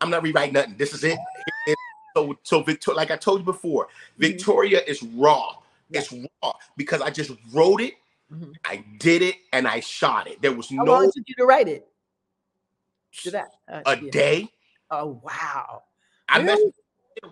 I'm 0.00 0.08
not 0.08 0.22
rewriting 0.22 0.54
nothing. 0.54 0.76
This 0.78 0.94
is 0.94 1.02
it. 1.02 1.18
So, 2.16 2.38
so 2.42 2.62
Victoria, 2.62 2.96
like 2.96 3.10
I 3.10 3.16
told 3.16 3.40
you 3.40 3.44
before, 3.44 3.88
Victoria 4.18 4.82
is 4.86 5.02
raw. 5.02 5.56
It's 5.92 6.12
raw 6.12 6.52
because 6.76 7.00
I 7.02 7.10
just 7.10 7.32
wrote 7.52 7.80
it, 7.80 7.94
Mhm. 8.32 8.54
I 8.64 8.84
did 8.98 9.22
it, 9.22 9.36
and 9.52 9.66
I 9.68 9.80
shot 9.80 10.26
it. 10.26 10.40
There 10.42 10.52
was 10.52 10.70
How 10.70 10.84
no 10.84 10.92
long 10.92 11.12
took 11.12 11.24
you 11.28 11.34
to 11.36 11.44
write 11.44 11.68
it? 11.68 11.86
Did 13.22 13.34
that 13.34 13.48
uh, 13.68 13.82
a 13.86 14.00
yeah. 14.00 14.10
day. 14.10 14.48
Oh 14.90 15.20
wow. 15.22 15.84
I 16.28 16.38
Really? 16.38 16.46
messed 16.46 16.80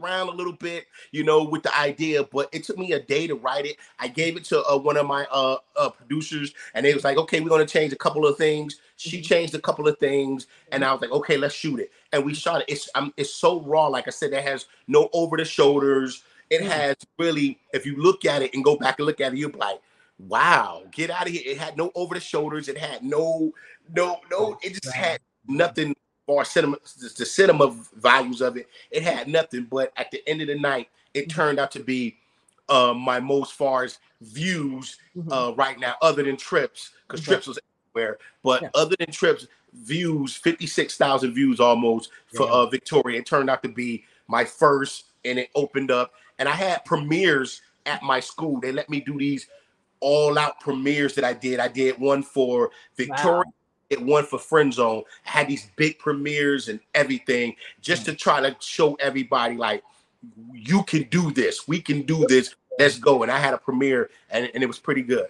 around 0.00 0.28
a 0.28 0.32
little 0.32 0.52
bit, 0.52 0.86
you 1.12 1.24
know, 1.24 1.42
with 1.44 1.62
the 1.62 1.76
idea, 1.78 2.24
but 2.24 2.48
it 2.52 2.64
took 2.64 2.78
me 2.78 2.92
a 2.92 3.00
day 3.00 3.26
to 3.26 3.34
write 3.34 3.66
it. 3.66 3.76
I 3.98 4.08
gave 4.08 4.36
it 4.36 4.44
to 4.46 4.62
uh, 4.64 4.76
one 4.78 4.96
of 4.96 5.06
my 5.06 5.26
uh, 5.30 5.56
uh, 5.76 5.90
producers, 5.90 6.54
and 6.74 6.84
they 6.84 6.94
was 6.94 7.04
like, 7.04 7.16
"Okay, 7.18 7.40
we're 7.40 7.48
gonna 7.50 7.66
change 7.66 7.92
a 7.92 7.96
couple 7.96 8.26
of 8.26 8.36
things." 8.36 8.76
She 8.96 9.18
Mhm. 9.20 9.24
changed 9.24 9.54
a 9.54 9.60
couple 9.60 9.88
of 9.88 9.98
things, 9.98 10.46
and 10.70 10.84
I 10.84 10.92
was 10.92 11.00
like, 11.00 11.10
"Okay, 11.12 11.36
let's 11.36 11.54
shoot 11.54 11.80
it." 11.80 11.90
And 12.12 12.24
we 12.24 12.34
shot 12.34 12.60
it. 12.62 12.66
It's 12.68 12.88
um, 12.94 13.12
it's 13.16 13.32
so 13.34 13.60
raw. 13.62 13.86
Like 13.88 14.06
I 14.08 14.10
said, 14.10 14.32
it 14.32 14.44
has 14.44 14.66
no 14.88 15.08
over 15.12 15.36
the 15.36 15.44
shoulders. 15.44 16.22
It 16.50 16.60
Mm. 16.62 16.68
has 16.68 16.96
really, 17.18 17.58
if 17.72 17.86
you 17.86 17.96
look 17.96 18.24
at 18.24 18.42
it 18.42 18.54
and 18.54 18.62
go 18.64 18.76
back 18.76 18.98
and 18.98 19.06
look 19.06 19.20
at 19.20 19.32
it, 19.32 19.38
you're 19.38 19.50
like, 19.50 19.80
"Wow, 20.18 20.84
get 20.92 21.10
out 21.10 21.26
of 21.26 21.32
here!" 21.32 21.42
It 21.44 21.58
had 21.58 21.76
no 21.76 21.90
over 21.94 22.14
the 22.14 22.20
shoulders. 22.20 22.68
It 22.68 22.78
had 22.78 23.02
no, 23.02 23.52
no, 23.94 24.20
no. 24.30 24.58
It 24.62 24.80
just 24.82 24.94
had 24.94 25.20
nothing 25.48 25.94
or 26.36 26.44
cinema, 26.44 26.76
the 27.16 27.26
cinema 27.26 27.74
values 27.96 28.40
of 28.40 28.56
it. 28.56 28.68
It 28.90 29.02
had 29.02 29.28
nothing, 29.28 29.66
but 29.70 29.92
at 29.96 30.10
the 30.10 30.26
end 30.28 30.42
of 30.42 30.48
the 30.48 30.58
night, 30.58 30.88
it 31.14 31.28
mm-hmm. 31.28 31.36
turned 31.40 31.58
out 31.58 31.70
to 31.72 31.80
be 31.80 32.16
uh, 32.68 32.94
my 32.94 33.20
most 33.20 33.54
far 33.54 33.84
as 33.84 33.98
views 34.20 34.96
mm-hmm. 35.16 35.32
uh, 35.32 35.50
right 35.52 35.78
now, 35.78 35.94
other 36.00 36.22
than 36.22 36.36
trips, 36.36 36.90
because 37.06 37.20
okay. 37.20 37.32
trips 37.32 37.46
was 37.46 37.58
everywhere. 37.94 38.18
But 38.42 38.62
yeah. 38.62 38.70
other 38.74 38.96
than 38.98 39.10
trips, 39.10 39.46
views, 39.74 40.36
56,000 40.36 41.32
views 41.32 41.60
almost 41.60 42.10
for 42.34 42.46
yeah. 42.46 42.52
uh, 42.52 42.66
Victoria. 42.66 43.18
It 43.20 43.26
turned 43.26 43.50
out 43.50 43.62
to 43.62 43.68
be 43.68 44.04
my 44.28 44.44
first, 44.44 45.06
and 45.24 45.38
it 45.38 45.50
opened 45.54 45.90
up. 45.90 46.12
And 46.38 46.48
I 46.48 46.52
had 46.52 46.84
premieres 46.84 47.62
at 47.86 48.02
my 48.02 48.20
school. 48.20 48.60
They 48.60 48.72
let 48.72 48.88
me 48.88 49.00
do 49.00 49.18
these 49.18 49.46
all 50.00 50.38
out 50.38 50.60
premieres 50.60 51.14
that 51.14 51.24
I 51.24 51.32
did. 51.32 51.60
I 51.60 51.68
did 51.68 51.98
one 51.98 52.22
for 52.22 52.70
Victoria. 52.96 53.44
Wow. 53.46 53.52
It 53.92 54.00
one 54.00 54.24
for 54.24 54.38
Friend 54.38 54.72
Zone. 54.72 55.02
Had 55.22 55.48
these 55.48 55.70
big 55.76 55.98
premieres 55.98 56.68
and 56.68 56.80
everything 56.94 57.54
just 57.80 58.06
to 58.06 58.14
try 58.14 58.40
to 58.40 58.56
show 58.58 58.94
everybody 58.94 59.56
like 59.56 59.84
you 60.52 60.82
can 60.84 61.02
do 61.04 61.30
this. 61.30 61.68
We 61.68 61.80
can 61.80 62.02
do 62.02 62.24
this. 62.26 62.54
Let's 62.78 62.98
go. 62.98 63.22
And 63.22 63.30
I 63.30 63.38
had 63.38 63.52
a 63.52 63.58
premiere 63.58 64.08
and, 64.30 64.50
and 64.54 64.62
it 64.62 64.66
was 64.66 64.78
pretty 64.78 65.02
good. 65.02 65.26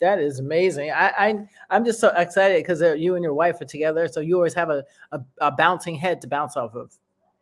That 0.00 0.18
is 0.18 0.38
amazing. 0.38 0.90
I, 0.90 1.08
I 1.18 1.48
I'm 1.70 1.84
just 1.84 2.00
so 2.00 2.08
excited 2.16 2.62
because 2.62 2.80
you 2.98 3.14
and 3.14 3.22
your 3.22 3.34
wife 3.34 3.60
are 3.60 3.66
together, 3.66 4.08
so 4.08 4.20
you 4.20 4.36
always 4.36 4.54
have 4.54 4.68
a, 4.68 4.84
a, 5.12 5.20
a 5.40 5.50
bouncing 5.50 5.94
head 5.94 6.20
to 6.20 6.28
bounce 6.28 6.56
off 6.56 6.74
of. 6.74 6.92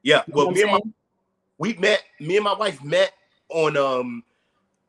Yeah, 0.02 0.22
well, 0.28 0.52
me 0.52 0.62
and 0.62 0.70
my 0.70 0.80
we 1.58 1.74
met. 1.74 2.04
Me 2.20 2.36
and 2.36 2.44
my 2.44 2.54
wife 2.54 2.82
met 2.84 3.12
on 3.48 3.76
um 3.76 4.22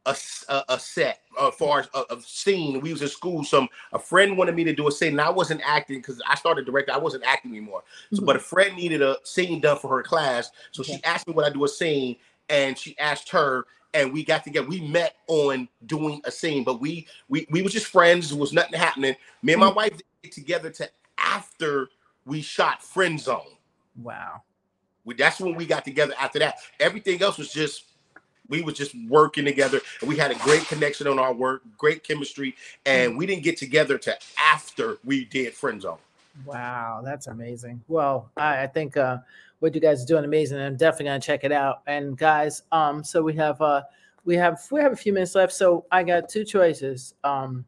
a, 0.06 0.16
a, 0.49 0.64
a 0.70 0.80
set 0.80 1.22
uh, 1.39 1.47
as 1.47 1.56
far 1.56 1.80
as 1.80 1.89
a, 1.93 2.16
a, 2.16 2.22
scene. 2.22 2.80
We 2.80 2.91
was 2.91 3.01
in 3.01 3.08
school. 3.08 3.43
Some 3.43 3.68
a 3.93 3.99
friend 3.99 4.38
wanted 4.38 4.56
me 4.56 4.64
to 4.66 4.74
do 4.74 4.88
a 4.88 4.91
scene, 4.91 5.14
and 5.14 5.22
I 5.22 5.30
wasn't 5.30 5.62
acting 5.66 5.99
because 5.99 6.22
I 6.28 6.36
started 6.36 6.66
directing. 6.66 6.95
I 6.95 6.99
wasn't 6.99 7.24
acting 7.26 7.51
anymore. 7.51 7.84
So, 8.12 8.18
mm-hmm. 8.18 8.26
but 8.26 8.36
a 8.36 8.39
friend 8.39 8.76
needed 8.76 9.01
a 9.01 9.18
scene 9.24 9.60
done 9.62 9.78
for 9.78 9.89
her 9.95 10.03
class, 10.03 10.51
so 10.72 10.82
okay. 10.82 10.93
she 10.93 11.03
asked 11.03 11.28
me 11.28 11.34
would 11.34 11.45
I 11.45 11.49
do 11.49 11.64
a 11.66 11.70
scene, 11.70 12.16
and 12.49 12.78
she 12.78 12.97
asked 12.99 13.30
her, 13.32 13.66
and 13.93 14.14
we 14.14 14.24
got 14.24 14.43
together. 14.43 14.68
We 14.68 14.82
met 14.82 15.16
on 15.28 15.68
doing 15.86 16.22
a 16.26 16.32
scene, 16.32 16.64
but 16.64 16.80
we 16.80 17.08
we 17.30 17.47
we 17.49 17.62
was 17.62 17.74
just 17.74 17.88
friends. 17.88 18.30
There 18.30 18.39
was 18.39 18.53
nothing 18.53 18.80
happening. 18.80 19.16
Me 19.41 19.53
and 19.53 19.60
my 19.60 19.68
mm-hmm. 19.68 19.76
wife 19.76 20.01
get 20.24 20.32
together 20.32 20.70
to 20.72 20.89
after 21.18 21.89
we 22.26 22.41
shot 22.41 22.84
Friend 22.84 23.20
Zone. 23.20 23.56
Wow. 24.01 24.41
We, 25.03 25.14
that's 25.14 25.39
when 25.39 25.56
we 25.56 25.66
got 25.66 25.86
together. 25.86 26.14
After 26.20 26.39
that, 26.39 26.58
everything 26.80 27.22
else 27.22 27.38
was 27.38 27.53
just 27.53 27.86
we 28.49 28.61
was 28.61 28.75
just 28.75 28.95
working 29.07 29.45
together 29.45 29.79
and 30.01 30.09
we 30.09 30.17
had 30.17 30.31
a 30.31 30.35
great 30.35 30.65
connection 30.67 31.07
on 31.07 31.19
our 31.19 31.33
work 31.33 31.61
great 31.77 32.03
chemistry 32.03 32.55
and 32.85 33.13
mm. 33.13 33.17
we 33.17 33.25
didn't 33.25 33.43
get 33.43 33.57
together 33.57 33.97
to 33.97 34.15
after 34.37 34.97
we 35.03 35.25
did 35.25 35.53
friend 35.53 35.81
zone. 35.81 35.97
Wow 36.45 37.01
that's 37.03 37.27
amazing. 37.27 37.81
Well 37.87 38.29
i, 38.37 38.63
I 38.63 38.67
think 38.67 38.97
uh, 38.97 39.17
what 39.59 39.73
you 39.73 39.81
guys 39.81 40.03
are 40.03 40.07
doing 40.07 40.25
amazing 40.25 40.59
i'm 40.59 40.77
definitely 40.77 41.05
going 41.05 41.21
to 41.21 41.25
check 41.25 41.43
it 41.43 41.51
out. 41.51 41.81
And 41.87 42.17
guys 42.17 42.63
um 42.71 43.03
so 43.03 43.21
we 43.21 43.33
have 43.35 43.61
uh 43.61 43.83
we 44.25 44.35
have 44.35 44.59
we 44.71 44.81
have 44.81 44.93
a 44.93 44.97
few 44.97 45.13
minutes 45.13 45.35
left 45.35 45.53
so 45.53 45.85
i 45.91 46.03
got 46.03 46.29
two 46.29 46.43
choices. 46.43 47.13
Um 47.23 47.65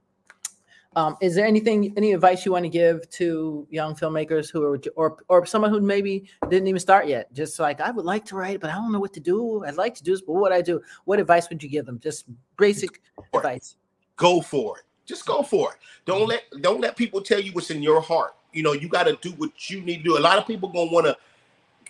um, 0.97 1.15
is 1.21 1.35
there 1.35 1.45
anything, 1.45 1.93
any 1.95 2.13
advice 2.13 2.43
you 2.43 2.51
want 2.51 2.65
to 2.65 2.69
give 2.69 3.07
to 3.11 3.67
young 3.69 3.93
filmmakers 3.93 4.49
who 4.49 4.63
are, 4.63 4.81
or 4.95 5.17
or 5.27 5.45
someone 5.45 5.69
who 5.69 5.79
maybe 5.79 6.27
didn't 6.49 6.67
even 6.67 6.79
start 6.79 7.07
yet? 7.07 7.31
Just 7.33 7.59
like 7.59 7.79
I 7.79 7.91
would 7.91 8.03
like 8.03 8.25
to 8.25 8.35
write, 8.35 8.59
but 8.59 8.71
I 8.71 8.73
don't 8.73 8.91
know 8.91 8.99
what 8.99 9.13
to 9.13 9.19
do. 9.19 9.63
I'd 9.63 9.75
like 9.75 9.93
to 9.95 10.03
do 10.03 10.09
this, 10.09 10.21
but 10.21 10.33
what 10.33 10.41
would 10.41 10.51
I 10.51 10.61
do? 10.61 10.81
What 11.05 11.19
advice 11.19 11.49
would 11.49 11.61
you 11.61 11.69
give 11.69 11.85
them? 11.85 11.99
Just 11.99 12.25
basic 12.57 12.99
go 13.31 13.37
advice. 13.37 13.75
Go 14.15 14.41
for 14.41 14.79
it. 14.79 14.85
Just 15.05 15.27
go 15.27 15.43
for 15.43 15.73
it. 15.73 15.77
Don't 16.05 16.21
mm-hmm. 16.21 16.29
let 16.31 16.63
don't 16.63 16.81
let 16.81 16.97
people 16.97 17.21
tell 17.21 17.39
you 17.39 17.51
what's 17.51 17.69
in 17.69 17.83
your 17.83 18.01
heart. 18.01 18.33
You 18.51 18.63
know, 18.63 18.73
you 18.73 18.89
got 18.89 19.03
to 19.03 19.15
do 19.21 19.33
what 19.33 19.69
you 19.69 19.81
need 19.81 19.97
to 19.97 20.03
do. 20.03 20.17
A 20.17 20.19
lot 20.19 20.39
of 20.39 20.47
people 20.47 20.67
gonna 20.67 20.91
want 20.91 21.05
to 21.05 21.15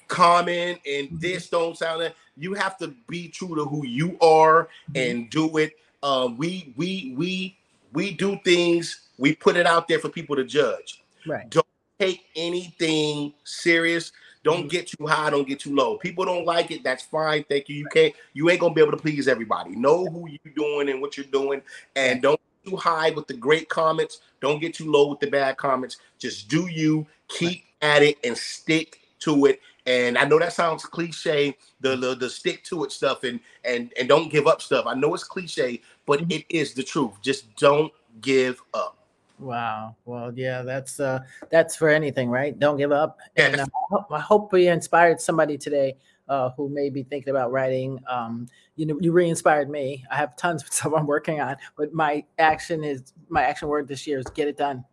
comment 0.10 0.82
and 0.86 1.08
mm-hmm. 1.08 1.18
this 1.20 1.50
don't 1.50 1.78
sound. 1.78 2.02
Like, 2.02 2.16
you 2.36 2.56
have 2.56 2.78
to 2.80 2.94
be 3.08 3.30
true 3.30 3.56
to 3.56 3.64
who 3.64 3.86
you 3.86 4.18
are 4.20 4.68
mm-hmm. 4.92 4.98
and 4.98 5.30
do 5.30 5.56
it. 5.60 5.78
Uh, 6.04 6.28
we 6.38 6.74
we 6.76 7.14
we 7.16 7.58
we 7.98 8.12
do 8.12 8.40
things, 8.46 9.08
we 9.18 9.34
put 9.34 9.58
it 9.58 9.66
out 9.66 9.88
there 9.88 9.98
for 9.98 10.08
people 10.08 10.36
to 10.36 10.44
judge. 10.44 11.02
Right. 11.26 11.50
Don't 11.50 11.66
take 11.98 12.26
anything 12.36 13.34
serious. 13.44 14.12
Don't 14.44 14.60
mm-hmm. 14.60 14.68
get 14.68 14.88
too 14.90 15.08
high, 15.08 15.32
don't 15.32 15.48
get 15.48 15.62
too 15.62 15.74
low. 15.74 15.98
People 15.98 16.24
don't 16.24 16.46
like 16.46 16.70
it, 16.70 16.84
that's 16.84 17.06
fine. 17.06 17.44
Thank 17.50 17.70
you. 17.70 17.76
You 17.76 17.88
can't, 17.92 18.14
you 18.34 18.52
ain't 18.52 18.60
gonna 18.60 18.76
be 18.76 18.82
able 18.82 18.92
to 18.92 18.98
please 18.98 19.28
everybody. 19.28 19.76
Know 19.76 20.06
who 20.06 20.30
you're 20.30 20.54
doing 20.54 20.90
and 20.90 21.02
what 21.02 21.18
you're 21.18 21.26
doing, 21.26 21.64
and 21.96 22.22
don't 22.22 22.40
too 22.64 22.76
high 22.76 23.10
with 23.10 23.26
the 23.26 23.34
great 23.34 23.68
comments. 23.68 24.20
Don't 24.42 24.62
get 24.62 24.76
too 24.76 24.92
low 24.92 25.08
with 25.08 25.20
the 25.20 25.32
bad 25.32 25.58
comments. 25.58 25.98
Just 26.20 26.50
do 26.50 26.68
you, 26.68 27.08
keep 27.30 27.64
at 27.82 28.04
it, 28.04 28.20
and 28.24 28.38
stick 28.38 29.00
to 29.22 29.48
it. 29.48 29.60
And 29.88 30.18
I 30.18 30.26
know 30.26 30.38
that 30.38 30.54
sounds 30.54 30.86
cliche, 30.86 31.58
the, 31.80 31.96
the 31.96 32.14
the, 32.14 32.30
stick 32.30 32.64
to 32.66 32.84
it 32.84 32.92
stuff 32.92 33.24
and 33.24 33.40
and 33.64 33.92
and 33.98 34.08
don't 34.08 34.30
give 34.30 34.46
up 34.46 34.62
stuff. 34.62 34.86
I 34.86 34.94
know 34.94 35.16
it's 35.16 35.24
cliche, 35.24 35.82
but 36.08 36.22
mm-hmm. 36.22 36.32
it 36.32 36.46
is 36.50 36.74
the 36.74 36.82
truth. 36.82 37.22
Just 37.22 37.56
don't 37.58 37.94
give 38.22 38.64
up. 38.74 38.98
Wow. 39.38 39.96
Well, 40.06 40.34
yeah, 40.36 40.64
that's 40.64 41.00
uh 41.00 41.20
that's 41.52 41.76
for 41.76 41.90
anything, 41.90 42.30
right? 42.30 42.58
Don't 42.58 42.78
give 42.78 42.92
up. 42.92 43.20
Yes. 43.38 43.52
And 43.52 43.62
uh, 43.62 43.66
I, 43.66 43.96
hope, 43.96 44.08
I 44.12 44.20
hope 44.20 44.52
we 44.52 44.68
inspired 44.68 45.22
somebody 45.22 45.60
today 45.60 45.96
uh, 46.28 46.50
who 46.58 46.70
may 46.70 46.90
be 46.90 47.04
thinking 47.04 47.30
about 47.30 47.52
writing. 47.52 48.00
Um, 48.10 48.48
you 48.76 48.86
know, 48.88 48.98
you 49.00 49.12
re-inspired 49.12 49.70
me. 49.70 50.04
I 50.10 50.16
have 50.16 50.36
tons 50.36 50.64
of 50.64 50.70
stuff 50.74 50.94
I'm 50.96 51.06
working 51.06 51.40
on, 51.40 51.58
but 51.78 51.94
my 51.94 52.24
action 52.40 52.84
is 52.84 53.14
my 53.30 53.44
action 53.44 53.68
word 53.68 53.88
this 53.88 54.08
year 54.08 54.18
is 54.18 54.26
get 54.26 54.48
it 54.48 54.58
done. 54.58 54.84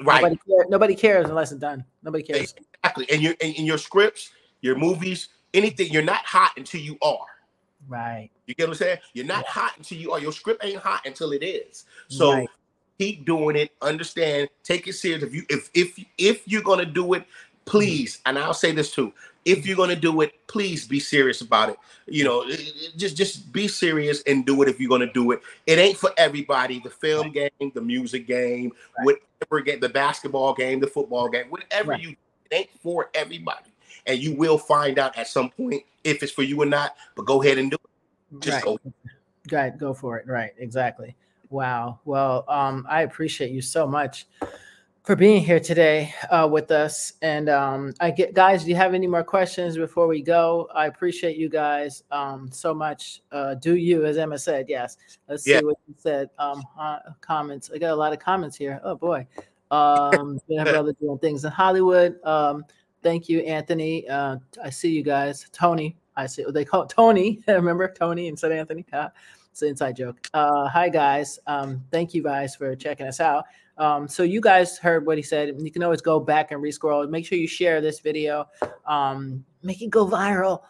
Right. 0.00 0.22
Nobody, 0.22 0.40
care, 0.48 0.66
nobody 0.68 0.94
cares 0.96 1.28
unless 1.28 1.52
it's 1.52 1.60
done. 1.60 1.84
Nobody 2.02 2.24
cares. 2.24 2.54
Exactly. 2.82 3.08
And 3.12 3.22
your 3.22 3.34
in 3.40 3.64
your 3.64 3.78
scripts, 3.78 4.30
your 4.60 4.74
movies, 4.74 5.28
anything, 5.52 5.92
you're 5.92 6.02
not 6.02 6.24
hot 6.24 6.52
until 6.56 6.80
you 6.80 6.98
are. 7.00 7.26
Right. 7.88 8.30
You 8.46 8.54
get 8.54 8.68
what 8.68 8.74
I'm 8.74 8.78
saying? 8.78 8.98
You're 9.12 9.26
not 9.26 9.44
yeah. 9.46 9.52
hot 9.52 9.72
until 9.76 9.98
you 9.98 10.12
are. 10.12 10.20
Your 10.20 10.32
script 10.32 10.64
ain't 10.64 10.78
hot 10.78 11.02
until 11.06 11.32
it 11.32 11.42
is. 11.44 11.84
So 12.08 12.32
right. 12.32 12.48
keep 12.98 13.24
doing 13.24 13.56
it. 13.56 13.72
Understand. 13.82 14.48
Take 14.62 14.88
it 14.88 14.94
serious. 14.94 15.22
If 15.22 15.34
you 15.34 15.44
if 15.48 15.70
if 15.74 15.98
if 16.18 16.46
you're 16.46 16.62
gonna 16.62 16.86
do 16.86 17.14
it, 17.14 17.26
please. 17.64 18.20
And 18.26 18.38
I'll 18.38 18.54
say 18.54 18.72
this 18.72 18.92
too. 18.92 19.12
If 19.44 19.66
you're 19.66 19.76
gonna 19.76 19.96
do 19.96 20.22
it, 20.22 20.34
please 20.46 20.86
be 20.86 20.98
serious 20.98 21.42
about 21.42 21.70
it. 21.70 21.76
You 22.06 22.24
know, 22.24 22.48
just 22.96 23.16
just 23.16 23.52
be 23.52 23.68
serious 23.68 24.22
and 24.26 24.46
do 24.46 24.62
it 24.62 24.68
if 24.68 24.80
you're 24.80 24.88
gonna 24.88 25.12
do 25.12 25.32
it. 25.32 25.42
It 25.66 25.78
ain't 25.78 25.98
for 25.98 26.12
everybody. 26.16 26.80
The 26.80 26.90
film 26.90 27.32
right. 27.32 27.52
game, 27.58 27.72
the 27.74 27.82
music 27.82 28.26
game, 28.26 28.72
right. 28.98 29.18
whatever 29.40 29.60
game, 29.60 29.80
the 29.80 29.88
basketball 29.90 30.54
game, 30.54 30.80
the 30.80 30.86
football 30.86 31.28
game, 31.28 31.46
whatever 31.50 31.96
you 31.96 32.16
it 32.50 32.54
ain't 32.54 32.70
for 32.82 33.10
everybody. 33.14 33.73
And 34.06 34.18
you 34.18 34.34
will 34.34 34.58
find 34.58 34.98
out 34.98 35.16
at 35.16 35.28
some 35.28 35.50
point 35.50 35.82
if 36.02 36.22
it's 36.22 36.32
for 36.32 36.42
you 36.42 36.60
or 36.62 36.66
not. 36.66 36.96
But 37.16 37.26
go 37.26 37.42
ahead 37.42 37.58
and 37.58 37.70
do 37.70 37.76
it. 37.82 38.40
Just 38.40 38.56
right. 38.56 38.64
go. 38.64 38.78
Right, 39.52 39.78
go 39.78 39.94
for 39.94 40.18
it. 40.18 40.26
Right, 40.26 40.52
exactly. 40.58 41.16
Wow. 41.50 42.00
Well, 42.04 42.44
um, 42.48 42.86
I 42.88 43.02
appreciate 43.02 43.50
you 43.50 43.62
so 43.62 43.86
much 43.86 44.26
for 45.04 45.14
being 45.14 45.44
here 45.44 45.60
today 45.60 46.14
uh, 46.30 46.48
with 46.50 46.70
us. 46.70 47.12
And 47.20 47.50
um, 47.50 47.92
I 48.00 48.10
get 48.10 48.32
guys, 48.32 48.64
do 48.64 48.70
you 48.70 48.76
have 48.76 48.94
any 48.94 49.06
more 49.06 49.22
questions 49.22 49.76
before 49.76 50.06
we 50.06 50.22
go? 50.22 50.68
I 50.74 50.86
appreciate 50.86 51.36
you 51.36 51.50
guys 51.50 52.02
um, 52.10 52.50
so 52.50 52.74
much. 52.74 53.22
Uh, 53.30 53.54
do 53.54 53.76
you, 53.76 54.06
as 54.06 54.16
Emma 54.16 54.38
said, 54.38 54.66
yes. 54.68 54.96
Let's 55.28 55.46
yeah. 55.46 55.60
see 55.60 55.64
what 55.66 55.76
you 55.86 55.94
said. 55.98 56.30
Um, 56.38 56.62
uh, 56.78 56.98
comments. 57.20 57.70
I 57.72 57.78
got 57.78 57.92
a 57.92 57.96
lot 57.96 58.12
of 58.12 58.18
comments 58.18 58.56
here. 58.56 58.80
Oh 58.82 58.96
boy. 58.96 59.26
Um, 59.70 60.40
we 60.48 60.56
have 60.56 60.68
other 60.68 60.92
doing 60.94 61.18
things 61.18 61.44
in 61.44 61.50
Hollywood. 61.50 62.16
Um, 62.24 62.64
thank 63.04 63.28
you, 63.28 63.40
Anthony. 63.40 64.08
Uh, 64.08 64.38
I 64.60 64.70
see 64.70 64.90
you 64.90 65.04
guys. 65.04 65.46
Tony, 65.52 65.96
I 66.16 66.26
see. 66.26 66.44
They 66.48 66.64
call 66.64 66.82
it 66.82 66.88
Tony. 66.88 67.40
Remember 67.48 67.86
Tony 67.86 68.26
instead 68.26 68.50
of 68.50 68.58
Anthony? 68.58 68.84
Uh, 68.92 69.10
it's 69.52 69.62
an 69.62 69.68
inside 69.68 69.94
joke. 69.94 70.26
Uh, 70.34 70.66
hi 70.66 70.88
guys. 70.88 71.38
Um, 71.46 71.84
thank 71.92 72.12
you 72.12 72.24
guys 72.24 72.56
for 72.56 72.74
checking 72.74 73.06
us 73.06 73.20
out. 73.20 73.44
Um, 73.78 74.08
so 74.08 74.24
you 74.24 74.40
guys 74.40 74.78
heard 74.78 75.06
what 75.06 75.16
he 75.16 75.22
said. 75.22 75.54
You 75.60 75.70
can 75.70 75.84
always 75.84 76.00
go 76.00 76.18
back 76.18 76.50
and 76.50 76.60
rescroll. 76.60 77.08
Make 77.08 77.26
sure 77.26 77.38
you 77.38 77.46
share 77.46 77.80
this 77.80 78.00
video. 78.00 78.48
Um, 78.86 79.44
make 79.62 79.80
it 79.82 79.90
go 79.90 80.08
viral, 80.08 80.62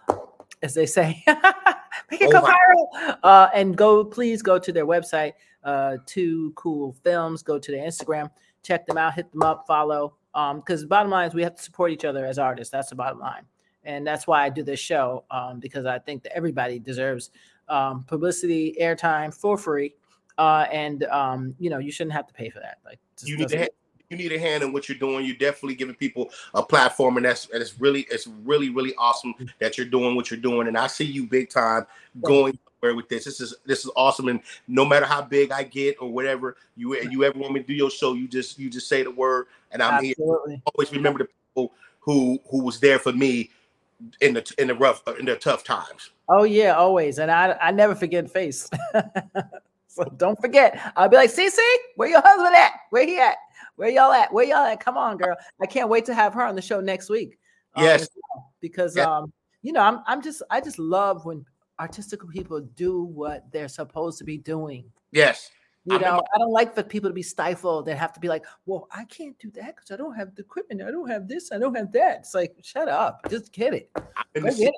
as 0.62 0.74
they 0.74 0.86
say. 0.86 1.22
make 2.10 2.20
it 2.20 2.34
oh, 2.34 2.40
go 2.40 2.42
viral. 2.42 3.16
Uh, 3.22 3.48
and 3.54 3.76
go, 3.76 4.04
please 4.04 4.42
go 4.42 4.58
to 4.58 4.72
their 4.72 4.86
website, 4.86 5.32
uh, 5.62 5.98
Too 6.04 6.52
Cool 6.54 6.94
Films. 7.04 7.42
Go 7.42 7.58
to 7.58 7.72
their 7.72 7.86
Instagram. 7.86 8.30
Check 8.62 8.86
them 8.86 8.98
out. 8.98 9.14
Hit 9.14 9.30
them 9.32 9.42
up. 9.42 9.64
Follow. 9.66 10.16
Because 10.34 10.80
um, 10.80 10.82
the 10.82 10.86
bottom 10.86 11.10
line 11.10 11.28
is 11.28 11.34
we 11.34 11.42
have 11.42 11.56
to 11.56 11.62
support 11.62 11.92
each 11.92 12.04
other 12.04 12.26
as 12.26 12.38
artists. 12.38 12.72
That's 12.72 12.90
the 12.90 12.96
bottom 12.96 13.20
line. 13.20 13.44
And 13.84 14.06
that's 14.06 14.26
why 14.26 14.44
I 14.44 14.48
do 14.48 14.62
this 14.62 14.80
show 14.80 15.24
um, 15.30 15.60
because 15.60 15.86
I 15.86 15.98
think 15.98 16.22
that 16.24 16.34
everybody 16.34 16.78
deserves 16.78 17.30
um, 17.68 18.02
publicity, 18.04 18.76
airtime 18.80 19.32
for 19.32 19.56
free 19.56 19.94
uh, 20.38 20.66
and 20.72 21.04
um, 21.04 21.54
you 21.58 21.70
know 21.70 21.78
you 21.78 21.92
shouldn't 21.92 22.14
have 22.14 22.26
to 22.26 22.34
pay 22.34 22.50
for 22.50 22.60
that. 22.60 22.78
Like 22.84 22.98
you 23.22 23.36
need 23.36 23.48
to 23.48 23.70
you 24.10 24.16
need 24.18 24.32
a 24.32 24.38
hand 24.38 24.62
in 24.62 24.72
what 24.72 24.88
you're 24.88 24.98
doing. 24.98 25.24
You're 25.24 25.36
definitely 25.36 25.74
giving 25.74 25.94
people 25.94 26.30
a 26.54 26.62
platform, 26.62 27.16
and 27.16 27.26
that's 27.26 27.48
and 27.50 27.62
it's 27.62 27.80
really 27.80 28.06
it's 28.10 28.26
really 28.26 28.70
really 28.70 28.94
awesome 28.96 29.34
that 29.60 29.78
you're 29.78 29.86
doing 29.86 30.16
what 30.16 30.30
you're 30.30 30.40
doing. 30.40 30.68
And 30.68 30.76
I 30.76 30.86
see 30.86 31.04
you 31.04 31.26
big 31.26 31.50
time 31.50 31.86
going 32.22 32.58
somewhere 32.80 32.96
with 32.96 33.08
this. 33.08 33.24
This 33.24 33.40
is 33.40 33.54
this 33.64 33.84
is 33.84 33.90
awesome. 33.96 34.28
And 34.28 34.40
no 34.68 34.84
matter 34.84 35.06
how 35.06 35.22
big 35.22 35.52
I 35.52 35.62
get 35.62 35.96
or 36.00 36.10
whatever 36.10 36.56
you 36.76 36.96
you 36.96 37.24
ever 37.24 37.38
want 37.38 37.54
me 37.54 37.60
to 37.60 37.66
do 37.66 37.74
your 37.74 37.90
show, 37.90 38.14
you 38.14 38.28
just 38.28 38.58
you 38.58 38.68
just 38.68 38.88
say 38.88 39.02
the 39.02 39.10
word, 39.10 39.46
and 39.74 39.82
I'm 39.82 40.04
Absolutely. 40.04 40.54
here. 40.54 40.62
Always 40.74 40.92
remember 40.92 41.18
the 41.18 41.26
people 41.26 41.72
who 42.00 42.38
who 42.48 42.64
was 42.64 42.80
there 42.80 42.98
for 42.98 43.12
me 43.12 43.50
in 44.20 44.34
the 44.34 44.54
in 44.58 44.68
the 44.68 44.74
rough 44.74 45.02
in 45.18 45.26
the 45.26 45.36
tough 45.36 45.64
times. 45.64 46.10
Oh 46.28 46.44
yeah, 46.44 46.72
always. 46.72 47.18
And 47.18 47.30
I 47.30 47.58
I 47.60 47.70
never 47.72 47.94
forget 47.94 48.30
face. 48.30 48.70
so 49.88 50.04
don't 50.16 50.40
forget. 50.40 50.92
I'll 50.96 51.08
be 51.08 51.16
like, 51.16 51.30
CC, 51.30 51.58
where 51.96 52.08
your 52.08 52.22
husband 52.22 52.54
at? 52.54 52.72
Where 52.90 53.04
he 53.04 53.18
at? 53.18 53.36
Where 53.76 53.90
y'all 53.90 54.12
at? 54.12 54.32
Where 54.32 54.44
y'all 54.44 54.64
at? 54.64 54.80
Come 54.80 54.96
on, 54.96 55.18
girl. 55.18 55.36
I 55.60 55.66
can't 55.66 55.88
wait 55.88 56.04
to 56.06 56.14
have 56.14 56.32
her 56.34 56.42
on 56.42 56.54
the 56.54 56.62
show 56.62 56.80
next 56.80 57.10
week. 57.10 57.38
Um, 57.74 57.84
yes. 57.84 58.08
Because 58.60 58.96
um, 58.96 59.32
you 59.62 59.72
know, 59.72 59.80
I'm 59.80 60.00
I'm 60.06 60.22
just 60.22 60.42
I 60.50 60.60
just 60.60 60.78
love 60.78 61.26
when 61.26 61.44
artistic 61.80 62.20
people 62.30 62.60
do 62.60 63.02
what 63.02 63.50
they're 63.50 63.68
supposed 63.68 64.18
to 64.18 64.24
be 64.24 64.38
doing. 64.38 64.84
Yes. 65.10 65.50
You 65.86 65.98
know, 65.98 66.22
I 66.34 66.38
don't 66.38 66.52
like 66.52 66.74
for 66.74 66.82
people 66.82 67.10
to 67.10 67.14
be 67.14 67.22
stifled. 67.22 67.84
They 67.84 67.94
have 67.94 68.12
to 68.14 68.20
be 68.20 68.28
like, 68.28 68.46
well, 68.64 68.88
I 68.90 69.04
can't 69.04 69.38
do 69.38 69.50
that 69.52 69.76
because 69.76 69.90
I 69.90 69.96
don't 69.96 70.14
have 70.14 70.34
the 70.34 70.42
equipment. 70.42 70.80
I 70.82 70.90
don't 70.90 71.10
have 71.10 71.28
this. 71.28 71.52
I 71.52 71.58
don't 71.58 71.74
have 71.74 71.92
that. 71.92 72.20
It's 72.20 72.34
like, 72.34 72.56
shut 72.62 72.88
up. 72.88 73.20
Just 73.28 73.52
get 73.52 73.74
it. 73.74 73.90
I'm 73.94 74.04
in, 74.34 74.44
get 74.44 74.68
it. 74.68 74.74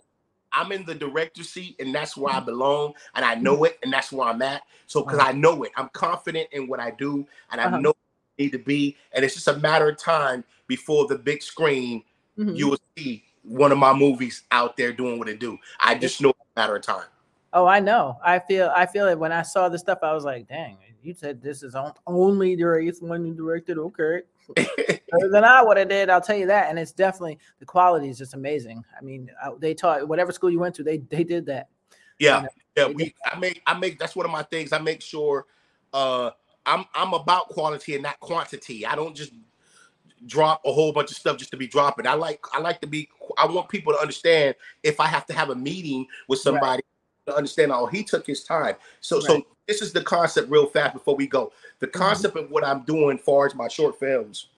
I'm 0.52 0.72
in 0.72 0.84
the 0.84 0.94
director's 0.94 1.50
seat, 1.50 1.76
and 1.78 1.94
that's 1.94 2.16
where 2.16 2.32
I 2.32 2.38
mm-hmm. 2.38 2.46
belong, 2.46 2.94
and 3.14 3.24
I 3.24 3.36
know 3.36 3.62
it, 3.64 3.78
and 3.84 3.92
that's 3.92 4.10
where 4.10 4.28
I'm 4.28 4.42
at. 4.42 4.62
So, 4.86 5.02
because 5.02 5.20
uh-huh. 5.20 5.28
I 5.28 5.32
know 5.32 5.62
it, 5.62 5.72
I'm 5.76 5.90
confident 5.90 6.48
in 6.50 6.66
what 6.66 6.80
I 6.80 6.90
do, 6.90 7.26
and 7.52 7.60
I 7.60 7.66
uh-huh. 7.66 7.78
know 7.78 7.90
I 7.90 8.42
need 8.42 8.52
to 8.52 8.58
be, 8.58 8.96
and 9.12 9.24
it's 9.24 9.34
just 9.34 9.48
a 9.48 9.58
matter 9.58 9.88
of 9.88 9.98
time 9.98 10.42
before 10.66 11.06
the 11.06 11.16
big 11.16 11.42
screen 11.42 12.02
mm-hmm. 12.38 12.54
you 12.54 12.70
will 12.70 12.78
see 12.96 13.24
one 13.42 13.72
of 13.72 13.78
my 13.78 13.92
movies 13.92 14.42
out 14.50 14.76
there 14.76 14.92
doing 14.92 15.18
what 15.18 15.28
it 15.28 15.40
do. 15.40 15.58
I 15.80 15.94
just 15.94 16.20
know 16.20 16.30
it's 16.30 16.40
a 16.56 16.60
matter 16.60 16.76
of 16.76 16.82
time. 16.82 17.06
Oh, 17.52 17.66
I 17.66 17.80
know. 17.80 18.18
I 18.24 18.38
feel 18.38 18.72
I 18.74 18.86
feel 18.86 19.06
it 19.06 19.18
when 19.18 19.32
I 19.32 19.42
saw 19.42 19.68
the 19.68 19.78
stuff. 19.78 20.00
I 20.02 20.12
was 20.12 20.24
like, 20.24 20.48
dang, 20.48 20.76
you 21.06 21.14
said 21.14 21.42
this 21.42 21.62
is 21.62 21.76
only 22.06 22.56
the 22.56 22.74
eighth 22.74 23.02
one 23.02 23.24
you 23.24 23.34
directed. 23.34 23.78
Okay. 23.78 24.22
Better 24.54 25.30
than 25.30 25.44
I 25.44 25.62
would 25.62 25.76
have 25.76 25.88
did, 25.88 26.10
I'll 26.10 26.20
tell 26.20 26.36
you 26.36 26.46
that. 26.46 26.68
And 26.68 26.78
it's 26.78 26.92
definitely 26.92 27.38
the 27.58 27.66
quality 27.66 28.08
is 28.08 28.18
just 28.18 28.34
amazing. 28.34 28.84
I 28.98 29.02
mean, 29.02 29.30
they 29.58 29.74
taught 29.74 30.06
whatever 30.06 30.32
school 30.32 30.50
you 30.50 30.58
went 30.58 30.74
to, 30.76 30.82
they 30.82 30.98
they 30.98 31.24
did 31.24 31.46
that. 31.46 31.68
Yeah, 32.18 32.40
and, 32.40 32.48
yeah. 32.76 32.86
We 32.88 33.14
I 33.24 33.38
make 33.38 33.62
I 33.66 33.78
make 33.78 33.98
that's 33.98 34.16
one 34.16 34.26
of 34.26 34.32
my 34.32 34.42
things. 34.42 34.72
I 34.72 34.78
make 34.78 35.02
sure 35.02 35.46
uh 35.92 36.30
I'm 36.64 36.84
I'm 36.94 37.12
about 37.14 37.48
quality 37.48 37.94
and 37.94 38.02
not 38.02 38.20
quantity. 38.20 38.86
I 38.86 38.94
don't 38.94 39.14
just 39.14 39.32
drop 40.26 40.62
a 40.64 40.72
whole 40.72 40.92
bunch 40.92 41.10
of 41.10 41.16
stuff 41.16 41.36
just 41.36 41.50
to 41.50 41.56
be 41.56 41.66
dropping. 41.66 42.06
I 42.06 42.14
like 42.14 42.44
I 42.52 42.60
like 42.60 42.80
to 42.80 42.86
be 42.86 43.08
I 43.38 43.46
want 43.46 43.68
people 43.68 43.92
to 43.92 43.98
understand 43.98 44.54
if 44.82 45.00
I 45.00 45.06
have 45.06 45.26
to 45.26 45.32
have 45.32 45.50
a 45.50 45.54
meeting 45.54 46.06
with 46.28 46.40
somebody 46.40 46.66
right. 46.66 46.84
To 47.26 47.34
understand 47.34 47.72
oh 47.72 47.86
he 47.86 48.02
took 48.02 48.26
his 48.26 48.44
time. 48.44 48.76
So 49.00 49.16
right. 49.16 49.26
so 49.26 49.46
this 49.66 49.82
is 49.82 49.92
the 49.92 50.02
concept 50.02 50.50
real 50.50 50.66
fast 50.66 50.94
before 50.94 51.16
we 51.16 51.26
go. 51.26 51.52
The 51.80 51.86
mm-hmm. 51.86 51.98
concept 51.98 52.36
mm-hmm. 52.36 52.46
of 52.46 52.50
what 52.50 52.64
I'm 52.64 52.82
doing 52.82 53.18
far 53.18 53.46
as 53.46 53.54
my 53.54 53.68
short 53.68 53.98
films 53.98 54.48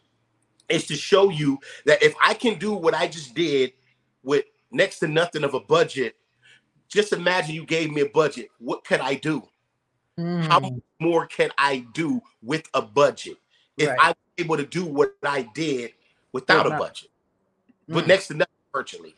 is 0.69 0.87
to 0.87 0.97
show 0.97 1.31
you 1.31 1.59
that 1.87 2.03
if 2.03 2.15
I 2.23 2.35
can 2.35 2.59
do 2.59 2.75
what 2.75 2.95
I 2.95 3.09
just 3.09 3.35
did 3.35 3.73
with 4.23 4.45
next 4.71 4.99
to 5.01 5.09
nothing 5.09 5.45
of 5.45 5.55
a 5.55 5.61
budget, 5.61 6.17
just 6.89 7.13
imagine 7.13 7.55
you 7.55 7.65
gave 7.65 7.91
me 7.91 8.03
a 8.03 8.09
budget. 8.09 8.49
What 8.59 8.85
could 8.85 9.01
I 9.01 9.15
do? 9.15 9.49
Mm. 10.19 10.45
How 10.47 10.61
more 11.01 11.27
can 11.27 11.51
I 11.57 11.87
do 11.95 12.21
with 12.43 12.65
a 12.75 12.83
budget? 12.83 13.37
If 13.77 13.89
right. 13.89 13.99
I'm 14.01 14.15
able 14.37 14.57
to 14.57 14.67
do 14.67 14.85
what 14.85 15.13
I 15.23 15.43
did 15.55 15.93
without 16.33 16.67
a 16.67 16.71
budget, 16.71 17.11
mm. 17.89 17.95
but 17.95 18.07
next 18.07 18.29
to 18.29 18.35
nothing 18.35 18.55
virtually. 18.75 19.15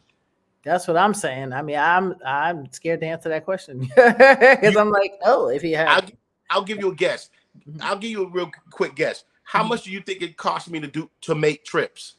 That's 0.64 0.86
what 0.86 0.96
I'm 0.96 1.14
saying. 1.14 1.52
I 1.52 1.62
mean, 1.62 1.78
I'm 1.78 2.14
I'm 2.24 2.70
scared 2.72 3.00
to 3.00 3.06
answer 3.06 3.28
that 3.30 3.44
question 3.44 3.80
because 3.96 4.76
I'm 4.76 4.90
like, 4.90 5.14
oh, 5.24 5.48
if 5.48 5.62
he 5.62 5.72
had, 5.72 5.88
I'll, 5.88 6.10
I'll 6.50 6.64
give 6.64 6.78
you 6.78 6.90
a 6.90 6.94
guess. 6.94 7.30
Mm-hmm. 7.68 7.78
I'll 7.82 7.96
give 7.96 8.10
you 8.10 8.24
a 8.24 8.28
real 8.28 8.50
quick 8.70 8.94
guess. 8.94 9.24
How 9.42 9.60
mm-hmm. 9.60 9.70
much 9.70 9.84
do 9.84 9.90
you 9.90 10.00
think 10.00 10.22
it 10.22 10.36
cost 10.36 10.70
me 10.70 10.78
to 10.80 10.86
do 10.86 11.10
to 11.22 11.34
make 11.34 11.64
trips? 11.64 12.16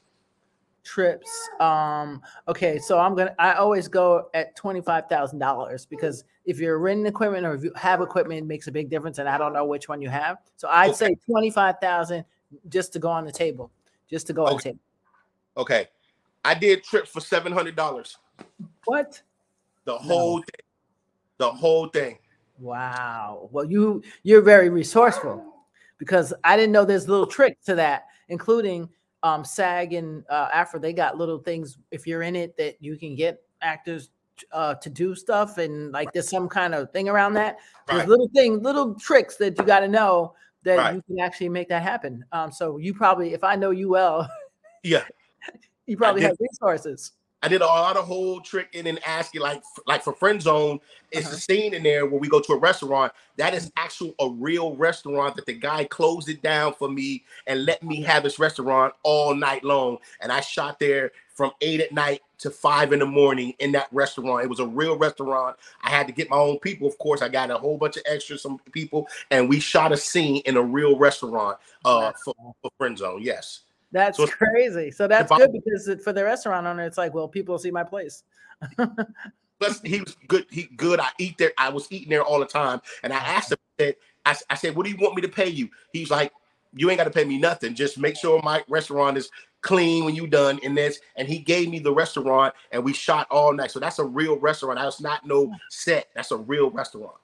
Trips. 0.84 1.30
Um. 1.60 2.22
Okay, 2.48 2.80
so 2.80 3.00
I'm 3.00 3.16
gonna. 3.16 3.36
I 3.38 3.54
always 3.54 3.88
go 3.88 4.30
at 4.34 4.56
twenty 4.56 4.82
five 4.82 5.08
thousand 5.08 5.38
dollars 5.38 5.86
because 5.86 6.24
if 6.46 6.60
you're 6.60 6.80
renting 6.80 7.06
equipment 7.06 7.46
or 7.46 7.54
if 7.54 7.64
you 7.64 7.72
have 7.76 8.02
equipment, 8.02 8.40
it 8.40 8.46
makes 8.46 8.66
a 8.66 8.72
big 8.72 8.90
difference, 8.90 9.20
and 9.20 9.30
I 9.30 9.38
don't 9.38 9.54
know 9.54 9.66
which 9.66 9.88
one 9.88 10.02
you 10.02 10.10
have. 10.10 10.38
So 10.58 10.68
I'd 10.68 10.90
okay. 10.90 10.96
say 10.96 11.16
twenty 11.30 11.52
five 11.52 11.76
thousand 11.80 12.26
just 12.70 12.92
to 12.94 13.00
go 13.00 13.10
on 13.10 13.26
the 13.26 13.32
table, 13.32 13.72
just 14.10 14.26
to 14.28 14.34
go 14.34 14.46
okay. 14.46 14.52
on 14.52 14.58
the 14.58 14.64
table. 14.64 14.80
Okay, 15.58 15.88
I 16.44 16.56
did 16.56 16.84
trips 16.84 17.12
for 17.12 17.20
seven 17.20 17.54
hundred 17.54 17.76
dollars. 17.76 18.18
What? 18.86 19.22
The 19.86 19.98
whole 19.98 20.38
no. 20.38 20.44
thing. 20.44 20.66
The 21.38 21.52
whole 21.52 21.88
thing. 21.88 22.18
Wow. 22.60 23.50
Well, 23.52 23.66
you 23.66 24.04
you're 24.24 24.42
very 24.42 24.70
resourceful 24.70 25.44
because 25.98 26.34
I 26.44 26.56
didn't 26.56 26.72
know 26.72 26.86
there's 26.86 27.08
little 27.08 27.26
tricks 27.26 27.66
to 27.66 27.76
that, 27.76 28.06
including 28.30 28.90
um 29.24 29.44
SAG 29.44 29.94
and 29.94 30.24
uh 30.30 30.50
AFTRA. 30.50 30.82
They 30.82 30.94
got 30.94 31.18
little 31.18 31.40
things 31.40 31.78
if 31.92 32.06
you're 32.06 32.22
in 32.22 32.36
it 32.36 32.56
that 32.58 32.78
you 32.80 32.98
can 32.98 33.16
get 33.16 33.42
actors 33.62 34.10
uh 34.52 34.74
to 34.76 34.90
do 34.90 35.14
stuff 35.14 35.60
and 35.60 35.92
like 35.92 36.12
there's 36.14 36.30
some 36.30 36.50
kind 36.50 36.76
of 36.76 36.92
thing 36.92 37.10
around 37.10 37.34
that. 37.34 37.58
There's 37.88 38.02
right. 38.02 38.10
little 38.10 38.30
thing, 38.36 38.62
little 38.62 38.94
tricks 38.96 39.38
that 39.38 39.58
you 39.58 39.64
got 39.66 39.80
to 39.80 39.88
know 39.88 40.34
that 40.64 40.78
right. 40.78 40.96
you 40.96 41.02
can 41.04 41.20
actually 41.20 41.50
make 41.50 41.70
that 41.70 41.84
happen. 41.84 42.24
Um, 42.32 42.52
so 42.52 42.78
you 42.78 42.94
probably, 42.94 43.34
if 43.34 43.44
I 43.44 43.56
know 43.56 43.72
you 43.72 43.90
well, 43.90 44.30
yeah, 44.84 45.04
you 45.86 45.98
probably 45.98 46.22
have 46.22 46.38
resources. 46.40 47.14
I 47.44 47.48
did 47.48 47.62
a 47.62 47.66
lot 47.66 47.98
of 47.98 48.06
whole 48.06 48.40
trick 48.40 48.70
and 48.76 49.00
ask 49.06 49.34
you 49.34 49.42
like 49.42 49.64
like 49.88 50.04
for 50.04 50.14
friend 50.14 50.42
zone. 50.42 50.80
It's 51.12 51.26
uh-huh. 51.26 51.36
a 51.36 51.40
scene 51.40 51.74
in 51.74 51.84
there 51.84 52.06
where 52.06 52.20
we 52.20 52.28
go 52.28 52.40
to 52.40 52.54
a 52.54 52.58
restaurant. 52.58 53.12
That 53.38 53.54
is 53.54 53.72
actual 53.78 54.14
a 54.20 54.30
real 54.30 54.76
restaurant 54.76 55.36
that 55.36 55.46
the 55.46 55.54
guy 55.54 55.86
closed 55.86 56.30
it 56.30 56.42
down 56.42 56.74
for 56.74 56.90
me 56.90 57.24
and 57.48 57.66
let 57.66 57.82
me 57.84 58.02
have 58.04 58.24
this 58.24 58.38
restaurant 58.38 58.94
all 59.04 59.34
night 59.34 59.64
long. 59.64 59.98
And 60.22 60.32
I 60.32 60.42
shot 60.42 60.80
there 60.80 61.12
from 61.34 61.52
eight 61.62 61.80
at 61.80 61.92
night 61.92 62.22
to 62.38 62.52
five 62.52 62.94
in 62.94 63.00
the 63.00 63.06
morning 63.06 63.54
in 63.60 63.72
that 63.72 63.88
restaurant. 63.92 64.44
It 64.44 64.50
was 64.50 64.60
a 64.60 64.66
real 64.66 64.98
restaurant. 64.98 65.58
I 65.82 65.90
had 65.90 66.06
to 66.08 66.14
get 66.14 66.30
my 66.30 66.38
own 66.38 66.60
people. 66.60 66.88
Of 66.88 66.98
course, 67.00 67.22
I 67.22 67.30
got 67.30 67.50
a 67.50 67.58
whole 67.58 67.78
bunch 67.78 67.98
of 67.98 68.04
extras, 68.06 68.44
some 68.44 68.60
people, 68.72 69.08
and 69.32 69.50
we 69.50 69.60
shot 69.60 69.92
a 69.92 69.98
scene 69.98 70.42
in 70.46 70.58
a 70.58 70.62
real 70.62 70.98
restaurant 70.98 71.58
uh, 71.86 72.12
for, 72.24 72.36
for 72.62 72.72
Friend 72.78 72.98
Zone. 72.98 73.22
Yes. 73.22 73.62
That's 73.92 74.18
so 74.18 74.28
crazy. 74.28 74.92
So 74.92 75.08
that's 75.08 75.32
good 75.32 75.52
because 75.52 76.04
for 76.04 76.14
the 76.14 76.24
restaurant 76.24 76.66
owner, 76.66 76.84
it's 76.84 76.98
like, 76.98 77.14
well, 77.14 77.28
people 77.28 77.58
see 77.58 77.72
my 77.72 77.84
place. 77.84 78.24
Plus, 79.60 79.80
he 79.82 80.00
was 80.02 80.16
good. 80.28 80.48
He 80.50 80.64
good. 80.76 81.00
I 81.00 81.10
eat 81.20 81.38
there. 81.38 81.52
I 81.58 81.70
was 81.70 81.88
eating 81.92 82.10
there 82.10 82.24
all 82.24 82.40
the 82.40 82.46
time, 82.46 82.82
and 83.04 83.14
I 83.14 83.18
asked 83.18 83.52
him. 83.52 83.58
That 83.78 83.96
I, 84.26 84.36
I 84.50 84.56
said, 84.56 84.76
"What 84.76 84.86
do 84.86 84.92
you 84.92 84.98
want 84.98 85.16
me 85.16 85.22
to 85.22 85.28
pay 85.30 85.50
you?" 85.50 85.70
He's 85.94 86.10
like, 86.10 86.32
"You 86.74 86.90
ain't 86.90 86.98
got 86.98 87.04
to 87.04 87.12
pay 87.12 87.26
me 87.26 87.38
nothing. 87.38 87.76
Just 87.76 88.00
make 88.00 88.18
sure 88.18 88.42
my 88.44 88.64
restaurant 88.68 89.18
is 89.18 89.30
clean 89.62 90.04
when 90.04 90.16
you 90.16 90.26
done 90.26 90.58
in 90.64 90.74
this." 90.74 91.00
And 91.16 91.28
he 91.28 91.38
gave 91.38 91.70
me 91.70 91.78
the 91.78 91.94
restaurant, 91.94 92.56
and 92.72 92.84
we 92.84 92.92
shot 92.92 93.28
all 93.30 93.54
night. 93.54 93.70
So 93.70 93.80
that's 93.80 94.00
a 94.00 94.04
real 94.04 94.40
restaurant. 94.40 94.80
That's 94.80 95.00
not 95.00 95.28
no 95.28 95.54
set. 95.70 96.08
That's 96.16 96.32
a 96.32 96.38
real 96.38 96.72
restaurant. 96.72 97.18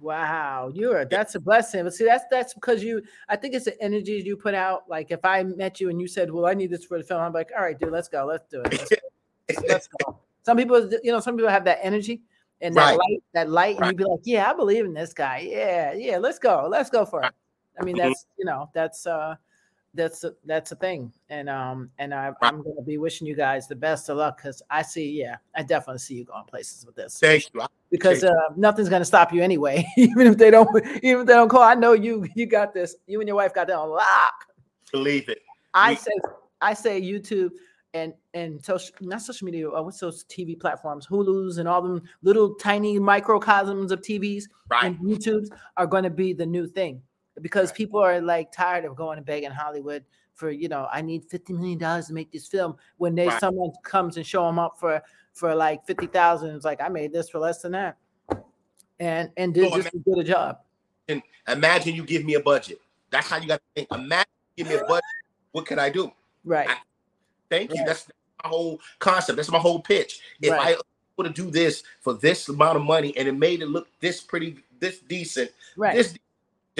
Wow, 0.00 0.70
you're 0.74 1.04
that's 1.04 1.34
a 1.34 1.40
blessing. 1.40 1.84
But 1.84 1.94
see, 1.94 2.06
that's 2.06 2.24
that's 2.30 2.54
because 2.54 2.82
you. 2.82 3.02
I 3.28 3.36
think 3.36 3.54
it's 3.54 3.66
the 3.66 3.80
energy 3.82 4.22
you 4.24 4.36
put 4.36 4.54
out. 4.54 4.88
Like 4.88 5.10
if 5.10 5.24
I 5.24 5.42
met 5.42 5.78
you 5.78 5.90
and 5.90 6.00
you 6.00 6.08
said, 6.08 6.30
"Well, 6.30 6.46
I 6.46 6.54
need 6.54 6.70
this 6.70 6.84
for 6.84 6.96
the 6.96 7.04
film," 7.04 7.20
I'm 7.20 7.32
like, 7.32 7.50
"All 7.56 7.62
right, 7.62 7.78
dude, 7.78 7.90
let's 7.90 8.08
go, 8.08 8.24
let's 8.24 8.46
do 8.50 8.62
it, 8.62 8.72
let's, 8.72 8.88
go. 8.88 9.66
let's 9.68 9.88
go." 9.88 10.18
Some 10.42 10.56
people, 10.56 10.90
you 11.02 11.12
know, 11.12 11.20
some 11.20 11.36
people 11.36 11.50
have 11.50 11.64
that 11.64 11.80
energy 11.82 12.22
and 12.62 12.74
that 12.76 12.90
right. 12.90 12.98
light, 12.98 13.22
that 13.34 13.50
light, 13.50 13.76
and 13.76 13.86
you'd 13.86 13.96
be 13.98 14.04
like, 14.04 14.20
"Yeah, 14.24 14.50
I 14.50 14.54
believe 14.54 14.86
in 14.86 14.94
this 14.94 15.12
guy. 15.12 15.46
Yeah, 15.46 15.92
yeah, 15.92 16.16
let's 16.16 16.38
go, 16.38 16.66
let's 16.70 16.88
go 16.88 17.04
for 17.04 17.22
it." 17.22 17.32
I 17.78 17.84
mean, 17.84 17.96
mm-hmm. 17.96 18.08
that's 18.08 18.26
you 18.38 18.46
know, 18.46 18.70
that's 18.72 19.06
uh 19.06 19.34
that's 19.94 20.24
a, 20.24 20.34
that's 20.44 20.72
a 20.72 20.76
thing, 20.76 21.12
and 21.30 21.48
um, 21.48 21.90
and 21.98 22.14
I, 22.14 22.28
am 22.42 22.62
gonna 22.62 22.82
be 22.86 22.98
wishing 22.98 23.26
you 23.26 23.34
guys 23.34 23.66
the 23.66 23.74
best 23.74 24.08
of 24.08 24.18
luck 24.18 24.36
because 24.36 24.62
I 24.70 24.82
see, 24.82 25.10
yeah, 25.10 25.36
I 25.56 25.62
definitely 25.62 25.98
see 25.98 26.14
you 26.14 26.24
going 26.24 26.44
places 26.44 26.86
with 26.86 26.94
this. 26.94 27.18
Thank 27.18 27.50
you. 27.52 27.62
Because 27.90 28.22
uh, 28.22 28.32
nothing's 28.56 28.88
gonna 28.88 29.04
stop 29.04 29.32
you 29.32 29.42
anyway, 29.42 29.84
even 29.96 30.26
if 30.28 30.36
they 30.38 30.50
don't, 30.50 30.68
even 31.02 31.22
if 31.22 31.26
they 31.26 31.34
don't 31.34 31.48
call. 31.48 31.62
I 31.62 31.74
know 31.74 31.92
you, 31.92 32.26
you 32.34 32.46
got 32.46 32.72
this. 32.72 32.96
You 33.06 33.20
and 33.20 33.26
your 33.26 33.36
wife 33.36 33.52
got 33.52 33.66
that 33.66 33.76
on 33.76 33.90
lock. 33.90 34.46
Believe 34.92 35.28
it. 35.28 35.42
I 35.74 35.94
say, 35.94 36.12
I 36.60 36.74
say 36.74 37.00
YouTube 37.00 37.50
and 37.94 38.12
and 38.34 38.64
social 38.64 38.94
not 39.00 39.20
social 39.20 39.44
media 39.44 39.68
uh, 39.68 39.82
what's 39.82 39.98
those 39.98 40.24
tv 40.24 40.58
platforms 40.58 41.06
hulu's 41.06 41.58
and 41.58 41.68
all 41.68 41.82
them 41.82 42.00
little 42.22 42.54
tiny 42.54 42.98
microcosms 42.98 43.90
of 43.90 44.00
tvs 44.00 44.44
right. 44.70 44.84
and 44.84 44.98
youtube's 44.98 45.50
are 45.76 45.86
going 45.86 46.04
to 46.04 46.10
be 46.10 46.32
the 46.32 46.46
new 46.46 46.68
thing 46.68 47.02
because 47.40 47.72
people 47.72 48.00
are 48.00 48.20
like 48.20 48.52
tired 48.52 48.84
of 48.84 48.96
going 48.96 49.18
and 49.18 49.26
begging 49.26 49.50
Hollywood 49.50 50.04
for 50.34 50.50
you 50.50 50.68
know 50.68 50.88
I 50.90 51.02
need 51.02 51.24
fifty 51.24 51.52
million 51.52 51.78
dollars 51.78 52.06
to 52.08 52.14
make 52.14 52.32
this 52.32 52.46
film 52.46 52.76
when 52.96 53.14
they 53.14 53.28
right. 53.28 53.40
someone 53.40 53.70
comes 53.82 54.16
and 54.16 54.26
show 54.26 54.46
them 54.46 54.58
up 54.58 54.78
for 54.78 55.02
for 55.32 55.54
like 55.54 55.86
fifty 55.86 56.06
thousand. 56.06 56.50
It's 56.56 56.64
like 56.64 56.80
I 56.80 56.88
made 56.88 57.12
this 57.12 57.28
for 57.28 57.38
less 57.38 57.62
than 57.62 57.72
that, 57.72 57.96
and 58.98 59.30
and 59.36 59.54
did 59.54 59.64
just 59.64 59.74
imagine, 59.74 59.98
as 59.98 60.02
good 60.04 60.18
a 60.18 60.24
job. 60.24 60.58
And 61.08 61.22
imagine 61.48 61.94
you 61.94 62.04
give 62.04 62.24
me 62.24 62.34
a 62.34 62.40
budget. 62.40 62.80
That's 63.10 63.28
how 63.28 63.38
you 63.38 63.48
got 63.48 63.56
to 63.56 63.62
think. 63.74 63.88
Imagine 63.92 64.26
give 64.56 64.68
me 64.68 64.74
a 64.74 64.84
budget. 64.84 65.04
What 65.52 65.66
can 65.66 65.78
I 65.78 65.90
do? 65.90 66.10
Right. 66.44 66.68
I, 66.68 66.76
thank 67.48 67.74
you. 67.74 67.84
That's 67.84 68.08
my 68.42 68.48
whole 68.48 68.80
concept. 68.98 69.36
That's 69.36 69.50
my 69.50 69.58
whole 69.58 69.80
pitch. 69.80 70.20
If 70.40 70.50
right. 70.50 70.76
I 70.76 70.80
were 71.16 71.24
to 71.24 71.30
do 71.30 71.50
this 71.50 71.82
for 72.00 72.14
this 72.14 72.48
amount 72.48 72.76
of 72.76 72.82
money 72.82 73.16
and 73.16 73.28
it 73.28 73.36
made 73.36 73.62
it 73.62 73.66
look 73.66 73.88
this 74.00 74.20
pretty, 74.20 74.58
this 74.78 75.00
decent, 75.00 75.50
right. 75.76 75.94
this 75.94 76.14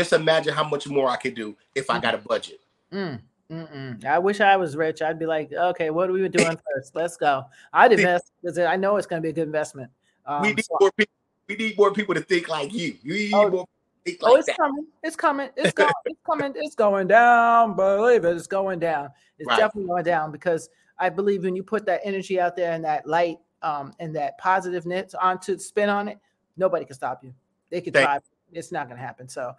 just 0.01 0.13
imagine 0.13 0.55
how 0.55 0.65
much 0.69 0.89
more 0.89 1.09
I 1.09 1.17
could 1.17 1.35
do 1.35 1.57
if 1.75 1.91
I 1.91 1.99
got 1.99 2.15
a 2.15 2.19
budget. 2.19 2.61
Mm. 2.93 3.21
Mm-mm. 3.51 4.05
I 4.05 4.19
wish 4.19 4.41
I 4.41 4.57
was 4.57 4.77
rich. 4.77 5.03
I'd 5.03 5.19
be 5.19 5.27
like, 5.27 5.53
okay, 5.53 5.91
what 5.91 6.09
are 6.09 6.13
we 6.13 6.29
doing 6.29 6.57
first? 6.75 6.95
Let's 6.95 7.17
go. 7.17 7.45
I'd 7.73 7.93
invest 7.93 8.33
because 8.41 8.59
I 8.59 8.77
know 8.77 8.97
it's 8.97 9.07
going 9.07 9.21
to 9.21 9.27
be 9.27 9.31
a 9.31 9.33
good 9.33 9.47
investment. 9.49 9.91
Um, 10.25 10.43
we 10.43 10.53
need 10.55 10.65
so- 10.65 10.77
more 10.81 10.93
people. 10.93 11.13
We 11.49 11.57
need 11.57 11.77
more 11.77 11.93
people 11.93 12.15
to 12.15 12.21
think 12.21 12.49
like 12.49 12.73
you. 12.73 12.97
You 13.03 13.13
need 13.15 13.35
Oh, 13.35 13.51
more 13.51 13.51
people 13.51 13.67
to 13.67 14.05
think 14.05 14.19
oh, 14.23 14.37
it's 14.37 14.47
that. 14.47 14.57
coming. 14.57 14.87
It's 15.03 15.17
coming. 15.17 15.49
It's 15.57 15.73
going. 15.73 15.91
it's 16.05 16.21
coming. 16.25 16.53
It's 16.55 16.75
going 16.77 17.09
down. 17.09 17.75
Believe 17.75 18.25
it. 18.25 18.37
It's 18.37 18.47
going 18.47 18.79
down. 18.79 19.09
It's 19.39 19.49
Right. 19.49 19.59
definitely 19.59 19.89
going 19.89 20.05
down 20.05 20.31
because 20.31 20.71
I 20.99 21.09
believe 21.09 21.43
when 21.43 21.57
you 21.57 21.65
put 21.65 21.85
that 21.87 22.01
energy 22.05 22.39
out 22.41 22.55
there 22.57 22.73
and 22.73 22.85
that 22.85 23.05
light 23.07 23.39
um 23.63 23.93
and 23.99 24.15
that 24.15 24.39
positiveness 24.39 25.13
onto 25.15 25.59
spin 25.59 25.89
on 25.89 26.07
it, 26.09 26.19
nobody 26.57 26.85
can 26.85 26.95
stop 26.95 27.25
you. 27.25 27.35
They 27.71 27.81
can 27.81 27.93
Thank- 27.93 28.07
try. 28.07 28.19
It's 28.53 28.73
not 28.73 28.89
going 28.89 28.99
to 28.99 29.05
happen. 29.05 29.29
So 29.29 29.55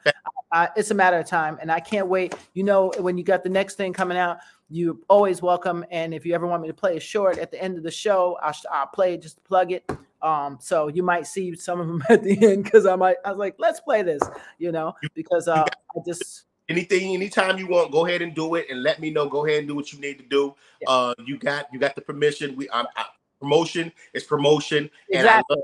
I, 0.51 0.69
it's 0.75 0.91
a 0.91 0.93
matter 0.93 1.17
of 1.17 1.25
time, 1.27 1.57
and 1.61 1.71
I 1.71 1.79
can't 1.79 2.07
wait. 2.07 2.35
You 2.53 2.63
know, 2.63 2.91
when 2.99 3.17
you 3.17 3.23
got 3.23 3.43
the 3.43 3.49
next 3.49 3.75
thing 3.75 3.93
coming 3.93 4.17
out, 4.17 4.39
you're 4.69 4.97
always 5.07 5.41
welcome. 5.41 5.85
And 5.91 6.13
if 6.13 6.25
you 6.25 6.33
ever 6.33 6.47
want 6.47 6.61
me 6.61 6.67
to 6.67 6.73
play 6.73 6.97
a 6.97 6.99
short 6.99 7.37
at 7.37 7.51
the 7.51 7.61
end 7.61 7.77
of 7.77 7.83
the 7.83 7.91
show, 7.91 8.37
I'll, 8.41 8.55
I'll 8.71 8.87
play 8.87 9.13
it 9.13 9.21
just 9.21 9.37
to 9.37 9.41
plug 9.43 9.71
it. 9.71 9.89
Um, 10.21 10.57
so 10.61 10.87
you 10.87 11.03
might 11.03 11.25
see 11.25 11.55
some 11.55 11.79
of 11.79 11.87
them 11.87 12.03
at 12.09 12.23
the 12.23 12.51
end 12.51 12.63
because 12.65 12.85
I 12.85 12.95
might. 12.95 13.17
I 13.25 13.31
was 13.31 13.39
like, 13.39 13.55
let's 13.59 13.79
play 13.79 14.01
this, 14.01 14.21
you 14.57 14.71
know, 14.71 14.93
because 15.13 15.47
uh, 15.47 15.65
I 15.95 15.99
just 16.05 16.45
anything 16.69 17.13
anytime 17.13 17.57
you 17.57 17.67
want 17.67 17.91
go 17.91 18.05
ahead 18.05 18.21
and 18.21 18.33
do 18.33 18.55
it 18.55 18.67
and 18.69 18.81
let 18.81 18.99
me 18.99 19.09
know 19.09 19.27
go 19.27 19.45
ahead 19.45 19.59
and 19.59 19.67
do 19.67 19.75
what 19.75 19.91
you 19.91 19.99
need 19.99 20.17
to 20.17 20.23
do 20.25 20.55
Yeah. 20.79 20.89
uh 20.89 21.13
you 21.25 21.37
got 21.37 21.67
you 21.73 21.79
got 21.79 21.95
the 21.95 22.01
permission 22.01 22.55
we 22.55 22.69
I'm, 22.71 22.85
I, 22.95 23.05
promotion 23.39 23.91
is 24.13 24.23
promotion 24.23 24.89
and 25.11 25.21
Exactly. 25.25 25.27
I 25.49 25.53
love 25.55 25.63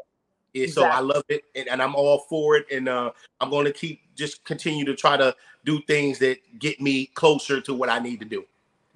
it, 0.64 0.72
so 0.72 0.84
i 0.84 1.00
love 1.00 1.24
it 1.30 1.44
and, 1.56 1.68
and 1.68 1.82
i'm 1.82 1.96
all 1.96 2.20
for 2.30 2.56
it 2.56 2.66
and 2.72 2.88
uh 2.88 3.12
i'm 3.42 3.50
going 3.50 3.66
to 3.66 3.72
keep 3.72 4.02
just 4.16 4.44
continue 4.44 4.86
to 4.86 4.96
try 4.96 5.18
to 5.18 5.36
do 5.66 5.82
things 5.84 6.20
that 6.20 6.38
get 6.60 6.80
me 6.82 7.06
closer 7.08 7.60
to 7.62 7.74
what 7.74 7.90
i 7.90 8.00
need 8.00 8.20
to 8.20 8.26
do 8.26 8.46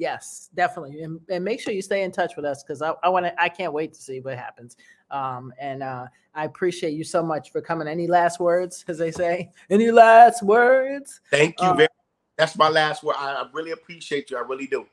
Yes, 0.01 0.49
definitely, 0.55 1.03
and, 1.03 1.19
and 1.29 1.45
make 1.45 1.59
sure 1.59 1.75
you 1.75 1.81
stay 1.83 2.01
in 2.01 2.11
touch 2.11 2.35
with 2.35 2.43
us 2.43 2.63
because 2.63 2.81
I, 2.81 2.93
I 3.03 3.09
want 3.09 3.27
to. 3.27 3.39
I 3.39 3.47
can't 3.47 3.71
wait 3.71 3.93
to 3.93 4.01
see 4.01 4.19
what 4.19 4.35
happens. 4.35 4.75
Um, 5.11 5.53
and 5.59 5.83
uh, 5.83 6.07
I 6.33 6.45
appreciate 6.45 6.93
you 6.93 7.03
so 7.03 7.21
much 7.21 7.51
for 7.51 7.61
coming. 7.61 7.87
Any 7.87 8.07
last 8.07 8.39
words, 8.39 8.83
as 8.87 8.97
they 8.97 9.11
say? 9.11 9.51
Any 9.69 9.91
last 9.91 10.41
words? 10.41 11.21
thank 11.29 11.61
you 11.61 11.67
Uh, 11.67 11.73
very 11.75 11.89
that's 12.35 12.57
my 12.57 12.67
last 12.67 13.03
word 13.03 13.15
I, 13.19 13.33
I 13.33 13.45
really 13.53 13.71
appreciate 13.71 14.31
you 14.31 14.37
i 14.37 14.41
really 14.41 14.65
do 14.65 14.87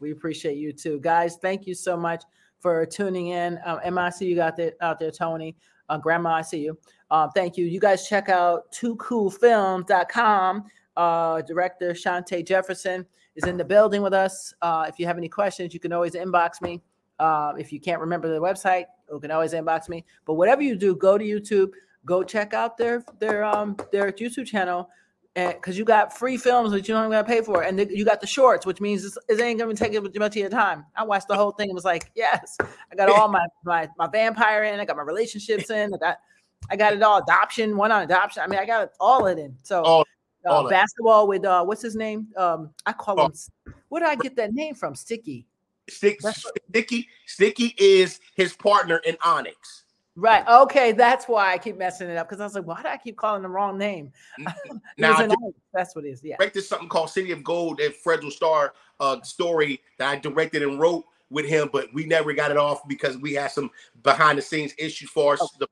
We 0.00 0.10
appreciate 0.10 0.56
you 0.56 0.72
too, 0.72 0.98
guys. 0.98 1.36
Thank 1.36 1.68
you 1.68 1.74
so 1.74 1.96
much 1.96 2.24
for 2.58 2.84
tuning 2.84 3.28
in. 3.28 3.60
Um, 3.64 4.10
see 4.10 4.26
you 4.26 4.34
got 4.34 4.56
there 4.56 4.72
out 4.80 4.98
there, 4.98 5.12
Tony. 5.12 5.54
Uh, 5.88 5.98
Grandma, 5.98 6.34
I 6.34 6.42
see 6.42 6.58
you. 6.60 6.78
Uh, 7.10 7.28
thank 7.34 7.56
you. 7.56 7.64
You 7.64 7.80
guys 7.80 8.08
check 8.08 8.28
out 8.28 8.70
toocoolfilms.com. 8.72 10.64
Uh, 10.96 11.42
director 11.42 11.92
Shante 11.92 12.44
Jefferson 12.46 13.06
is 13.36 13.44
in 13.44 13.56
the 13.56 13.64
building 13.64 14.02
with 14.02 14.12
us. 14.12 14.52
Uh, 14.62 14.86
if 14.88 14.98
you 14.98 15.06
have 15.06 15.16
any 15.16 15.28
questions, 15.28 15.72
you 15.72 15.80
can 15.80 15.92
always 15.92 16.14
inbox 16.14 16.60
me. 16.60 16.82
Uh, 17.18 17.52
if 17.58 17.72
you 17.72 17.80
can't 17.80 18.00
remember 18.00 18.28
the 18.28 18.40
website, 18.40 18.86
you 19.10 19.20
can 19.20 19.30
always 19.30 19.52
inbox 19.52 19.88
me. 19.88 20.04
But 20.24 20.34
whatever 20.34 20.62
you 20.62 20.76
do, 20.76 20.94
go 20.94 21.16
to 21.16 21.24
YouTube, 21.24 21.70
go 22.04 22.22
check 22.22 22.54
out 22.54 22.76
their 22.76 23.04
their 23.18 23.44
um 23.44 23.76
their 23.92 24.10
YouTube 24.12 24.46
channel, 24.46 24.88
because 25.46 25.78
you 25.78 25.84
got 25.84 26.16
free 26.16 26.36
films 26.36 26.72
that 26.72 26.86
you 26.88 26.94
don't 26.94 27.02
even 27.04 27.12
gotta 27.12 27.26
pay 27.28 27.40
for, 27.42 27.62
and 27.62 27.78
you 27.90 28.04
got 28.04 28.20
the 28.20 28.26
shorts, 28.26 28.66
which 28.66 28.80
means 28.80 29.04
it's, 29.04 29.16
it 29.28 29.40
ain't 29.40 29.58
gonna 29.58 29.74
take 29.74 29.92
much 29.92 30.14
of 30.32 30.36
your 30.36 30.48
time. 30.50 30.84
I 30.96 31.04
watched 31.04 31.28
the 31.28 31.36
whole 31.36 31.52
thing 31.52 31.68
and 31.70 31.74
was 31.74 31.84
like, 31.84 32.10
yes, 32.14 32.56
I 32.60 32.94
got 32.96 33.08
all 33.08 33.28
my 33.28 33.46
my 33.64 33.88
my 33.98 34.06
vampire 34.08 34.64
in, 34.64 34.80
I 34.80 34.84
got 34.84 34.96
my 34.96 35.02
relationships 35.02 35.70
in, 35.70 35.92
I 35.94 35.98
got 35.98 36.18
I 36.70 36.76
got 36.76 36.92
it 36.92 37.02
all 37.02 37.18
adoption, 37.18 37.76
one 37.76 37.92
on 37.92 38.02
adoption. 38.02 38.42
I 38.42 38.46
mean, 38.46 38.58
I 38.58 38.66
got 38.66 38.84
it 38.84 38.90
all 39.00 39.26
it 39.26 39.38
in. 39.38 39.56
So 39.62 39.82
All- 39.82 40.04
uh, 40.46 40.50
all 40.50 40.68
basketball 40.68 41.26
with 41.26 41.44
uh 41.44 41.64
what's 41.64 41.82
his 41.82 41.96
name? 41.96 42.28
Um, 42.36 42.70
I 42.86 42.92
call 42.92 43.20
Oh. 43.20 43.26
him. 43.26 43.74
Where 43.88 44.00
did 44.00 44.08
I 44.08 44.14
get 44.16 44.36
that 44.36 44.52
name 44.52 44.74
from? 44.74 44.94
Sticky. 44.94 45.46
Stick, 45.90 46.20
sticky 46.20 47.08
sticky 47.26 47.74
is 47.78 48.20
his 48.36 48.54
partner 48.54 48.98
in 49.06 49.16
onyx 49.24 49.84
Right. 50.18 50.44
Okay, 50.48 50.90
that's 50.90 51.26
why 51.28 51.52
I 51.52 51.58
keep 51.58 51.78
messing 51.78 52.08
it 52.10 52.16
up 52.16 52.28
because 52.28 52.40
I 52.40 52.44
was 52.44 52.54
like, 52.56 52.66
why 52.66 52.82
do 52.82 52.88
I 52.88 52.96
keep 52.96 53.16
calling 53.16 53.42
the 53.42 53.48
wrong 53.48 53.78
name? 53.78 54.12
Now 54.98 55.16
an 55.22 55.32
that's 55.72 55.94
what 55.94 56.04
it 56.04 56.08
is. 56.08 56.20
Yeah. 56.24 56.36
directed 56.38 56.62
something 56.62 56.88
called 56.88 57.10
City 57.10 57.30
of 57.30 57.44
Gold 57.44 57.80
at 57.80 57.92
Fredro 58.02 58.32
Starr 58.32 58.74
uh, 58.98 59.22
story 59.22 59.80
that 59.98 60.08
I 60.08 60.16
directed 60.16 60.64
and 60.64 60.80
wrote 60.80 61.04
with 61.30 61.46
him, 61.46 61.70
but 61.72 61.94
we 61.94 62.04
never 62.04 62.32
got 62.32 62.50
it 62.50 62.56
off 62.56 62.80
because 62.88 63.16
we 63.18 63.34
had 63.34 63.52
some 63.52 63.70
behind 64.02 64.38
the 64.38 64.42
scenes 64.42 64.74
issues 64.76 65.08
for 65.08 65.34
us, 65.34 65.56
the 65.60 65.68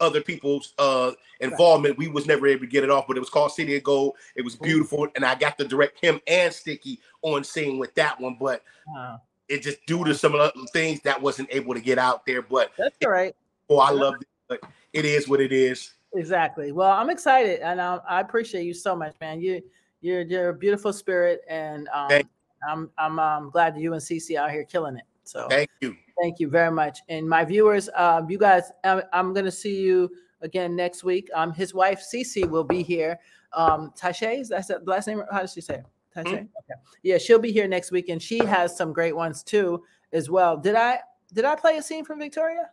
other 0.00 0.20
people's 0.20 0.74
uh, 0.78 1.12
involvement. 1.38 1.98
We 1.98 2.08
was 2.08 2.26
never 2.26 2.48
able 2.48 2.62
to 2.62 2.66
get 2.66 2.82
it 2.82 2.90
off, 2.90 3.06
but 3.06 3.16
it 3.16 3.20
was 3.20 3.30
called 3.30 3.52
City 3.52 3.76
of 3.76 3.84
Gold. 3.84 4.16
It 4.34 4.42
was 4.42 4.56
beautiful, 4.56 5.06
and 5.14 5.24
I 5.24 5.36
got 5.36 5.56
to 5.58 5.64
direct 5.64 6.00
him 6.02 6.20
and 6.26 6.52
Sticky 6.52 7.00
on 7.22 7.44
scene 7.44 7.78
with 7.78 7.94
that 7.94 8.20
one, 8.20 8.36
but 8.40 8.64
Wow. 8.88 9.22
it 9.48 9.62
just 9.62 9.84
due 9.86 10.04
to 10.04 10.14
some 10.14 10.34
of 10.34 10.52
the 10.52 10.66
things 10.72 11.00
that 11.02 11.20
wasn't 11.22 11.48
able 11.52 11.74
to 11.74 11.80
get 11.80 11.98
out 11.98 12.26
there. 12.26 12.42
But 12.42 12.72
That's 12.76 12.96
all 13.04 13.12
right. 13.12 13.36
Oh, 13.68 13.78
I 13.78 13.90
love 13.90 14.14
it. 14.20 14.28
But 14.48 14.60
it 14.92 15.04
is 15.04 15.28
what 15.28 15.40
it 15.40 15.52
is. 15.52 15.92
Exactly. 16.14 16.72
Well, 16.72 16.90
I'm 16.90 17.10
excited, 17.10 17.60
and 17.60 17.80
um, 17.80 18.00
I 18.08 18.20
appreciate 18.20 18.64
you 18.64 18.74
so 18.74 18.96
much, 18.96 19.14
man. 19.20 19.40
You, 19.40 19.60
you're, 20.00 20.22
you're 20.22 20.48
a 20.50 20.54
beautiful 20.54 20.92
spirit, 20.92 21.42
and 21.48 21.88
um, 21.88 22.10
I'm, 22.68 22.90
I'm, 22.96 23.18
um, 23.18 23.50
glad 23.50 23.74
that 23.74 23.80
you 23.80 23.92
and 23.92 24.00
Cece 24.00 24.36
out 24.36 24.50
here 24.50 24.64
killing 24.64 24.96
it. 24.96 25.04
So 25.24 25.46
Thank 25.48 25.68
you. 25.82 25.94
thank 26.20 26.40
you 26.40 26.48
very 26.48 26.70
much. 26.70 27.00
And 27.10 27.28
my 27.28 27.44
viewers, 27.44 27.90
um, 27.94 28.30
you 28.30 28.38
guys, 28.38 28.72
I'm, 28.84 29.02
I'm 29.12 29.34
going 29.34 29.44
to 29.44 29.52
see 29.52 29.78
you 29.78 30.10
again 30.40 30.74
next 30.74 31.04
week. 31.04 31.28
Um, 31.34 31.52
his 31.52 31.74
wife 31.74 32.02
Cece 32.02 32.48
will 32.48 32.64
be 32.64 32.82
here. 32.82 33.18
Um, 33.52 33.92
Tashay, 33.98 34.40
is 34.40 34.48
that 34.48 34.66
the 34.66 34.80
last 34.86 35.06
name? 35.06 35.22
How 35.30 35.40
does 35.40 35.52
she 35.52 35.60
say? 35.60 35.74
it? 35.74 35.86
Tashay. 36.16 36.32
Okay. 36.32 36.48
Yeah, 37.02 37.18
she'll 37.18 37.38
be 37.38 37.52
here 37.52 37.68
next 37.68 37.90
week, 37.90 38.08
and 38.08 38.22
she 38.22 38.38
has 38.38 38.74
some 38.74 38.94
great 38.94 39.14
ones 39.14 39.42
too, 39.42 39.84
as 40.12 40.30
well. 40.30 40.56
Did 40.56 40.74
I, 40.74 41.00
did 41.34 41.44
I 41.44 41.54
play 41.54 41.76
a 41.76 41.82
scene 41.82 42.04
from 42.04 42.18
Victoria? 42.18 42.70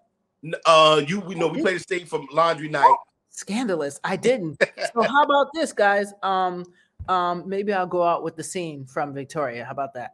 Uh, 0.65 1.01
you 1.07 1.19
we 1.21 1.35
know 1.35 1.47
we 1.47 1.61
played 1.61 1.79
the 1.79 1.83
scene 1.97 2.05
from 2.05 2.27
Laundry 2.31 2.69
Night. 2.69 2.95
scandalous 3.29 3.99
i 4.03 4.15
didn't 4.27 4.57
so 4.93 5.01
how 5.01 5.23
about 5.23 5.47
this 5.53 5.73
guys 5.73 6.13
um 6.23 6.65
um 7.09 7.43
maybe 7.47 7.73
i'll 7.73 7.87
go 7.87 8.03
out 8.03 8.23
with 8.23 8.35
the 8.35 8.43
scene 8.43 8.85
from 8.85 9.13
victoria 9.13 9.65
how 9.65 9.71
about 9.71 9.93
that 9.93 10.13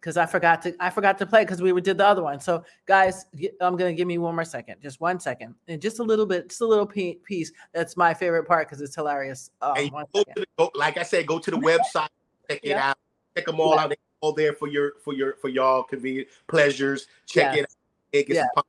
because 0.00 0.16
i 0.16 0.24
forgot 0.24 0.62
to 0.62 0.74
i 0.80 0.88
forgot 0.88 1.18
to 1.18 1.26
play 1.26 1.44
because 1.44 1.60
we 1.60 1.78
did 1.80 1.98
the 1.98 2.06
other 2.06 2.22
one 2.22 2.40
so 2.40 2.64
guys 2.86 3.26
i'm 3.60 3.76
gonna 3.76 3.92
give 3.92 4.06
me 4.08 4.16
one 4.18 4.34
more 4.34 4.44
second 4.44 4.76
just 4.82 5.00
one 5.00 5.20
second 5.20 5.54
and 5.68 5.82
just 5.82 5.98
a 5.98 6.02
little 6.02 6.26
bit 6.26 6.48
just 6.48 6.60
a 6.60 6.66
little 6.66 6.86
piece 6.86 7.52
that's 7.72 7.96
my 7.96 8.14
favorite 8.14 8.44
part 8.44 8.66
because 8.68 8.80
it's 8.80 8.94
hilarious 8.94 9.50
um, 9.60 9.88
one 9.88 10.06
go 10.14 10.24
the, 10.34 10.46
go, 10.58 10.70
like 10.74 10.96
I 10.96 11.02
said, 11.02 11.26
go 11.26 11.38
to 11.38 11.50
the 11.50 11.56
website, 11.56 12.08
check 12.48 12.60
it 12.62 12.76
out, 12.76 12.96
check 13.36 13.46
them 13.46 13.60
all 13.60 13.74
Yeah. 13.74 13.82
out. 13.82 13.90
They 13.90 13.96
all 14.20 14.32
there 14.32 14.52
for 14.52 14.68
your 14.68 14.94
for 15.04 15.12
your 15.12 15.34
for 15.36 15.48
y'all 15.48 15.82
convenient 15.82 16.28
pleasures. 16.46 17.06
Check 17.26 17.56
it 17.56 17.62
out. 17.62 17.68
It 18.12 18.26
gets 18.28 18.36
Yeah. 18.36 18.62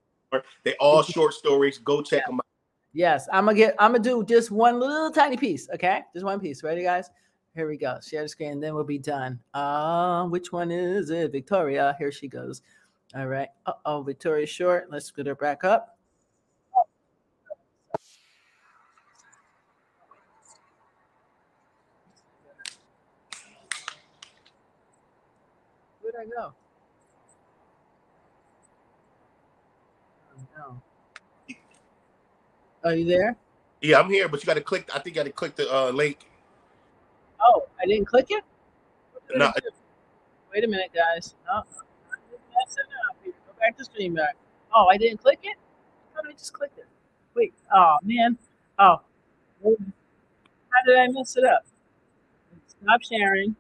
They 0.63 0.75
all 0.79 1.03
short 1.03 1.33
stories. 1.33 1.77
Go 1.77 2.01
check 2.01 2.25
them 2.25 2.35
out. 2.35 2.45
yes 2.93 3.27
i'm 3.33 3.45
gonna 3.45 3.57
get 3.57 3.75
i'm 3.79 3.91
gonna 3.91 4.03
do 4.03 4.23
just 4.23 4.51
one 4.51 4.79
little 4.79 5.09
tiny 5.11 5.35
piece 5.37 5.67
okay? 5.73 6.01
Just 6.13 6.25
one 6.25 6.39
piece. 6.39 6.63
Ready 6.63 6.83
guys? 6.83 7.09
Here 7.55 7.67
we 7.67 7.77
go. 7.77 7.97
Share 8.01 8.23
the 8.23 8.29
screen 8.29 8.59
then 8.59 8.73
we'll 8.75 8.83
be 8.83 8.99
done. 8.99 9.39
Uh 9.53 10.25
which 10.25 10.51
one 10.51 10.71
is 10.71 11.09
it? 11.09 11.31
Victoria. 11.31 11.95
Here 11.99 12.11
she 12.11 12.27
goes. 12.27 12.61
All 13.15 13.27
right. 13.27 13.49
Uh-oh 13.65 14.01
victoria 14.03 14.45
short. 14.45 14.87
Let's 14.91 15.11
get 15.11 15.27
her 15.27 15.35
back 15.35 15.63
up. 15.63 15.97
Where'd 26.01 26.15
i 26.19 26.25
go 26.25 26.53
oh 30.65 30.81
are 32.83 32.95
you 32.95 33.05
there 33.05 33.37
Yeah, 33.81 33.99
I'm 33.99 34.09
here, 34.09 34.29
but 34.29 34.41
you 34.41 34.47
got 34.47 34.53
to 34.53 34.61
click. 34.61 34.89
I 34.93 34.99
think 34.99 35.15
you 35.15 35.21
got 35.21 35.25
to 35.25 35.31
click 35.31 35.55
the 35.55 35.67
uh, 35.73 35.91
link. 35.91 36.19
Oh, 37.41 37.67
I 37.81 37.85
didn't 37.85 38.05
click 38.05 38.27
it? 38.29 38.43
What 39.11 39.27
did 39.27 39.41
I 39.41 39.45
No. 39.45 39.53
Wait 40.53 40.63
a 40.63 40.67
minute, 40.67 40.91
guys. 40.93 41.35
No, 41.45 41.53
I 41.53 42.15
didn't 42.29 42.71
it 42.71 42.85
up. 43.09 43.17
Go 43.25 43.59
back 43.59 43.77
to 43.77 43.83
StreamYard. 43.83 44.35
Oh, 44.73 44.87
I 44.87 44.97
didn't 44.97 45.17
click 45.17 45.39
it? 45.43 45.57
How 46.13 46.21
did 46.21 46.29
I 46.29 46.33
just 46.33 46.53
click 46.53 46.71
it? 46.77 46.85
Wait. 47.35 47.53
Oh, 47.73 47.97
man. 48.03 48.37
Oh. 48.79 49.01
How 49.63 50.81
did 50.85 50.97
I 50.97 51.07
mess 51.09 51.35
it 51.35 51.43
up? 51.43 51.65
Stop 52.67 53.01
sharing. 53.01 53.55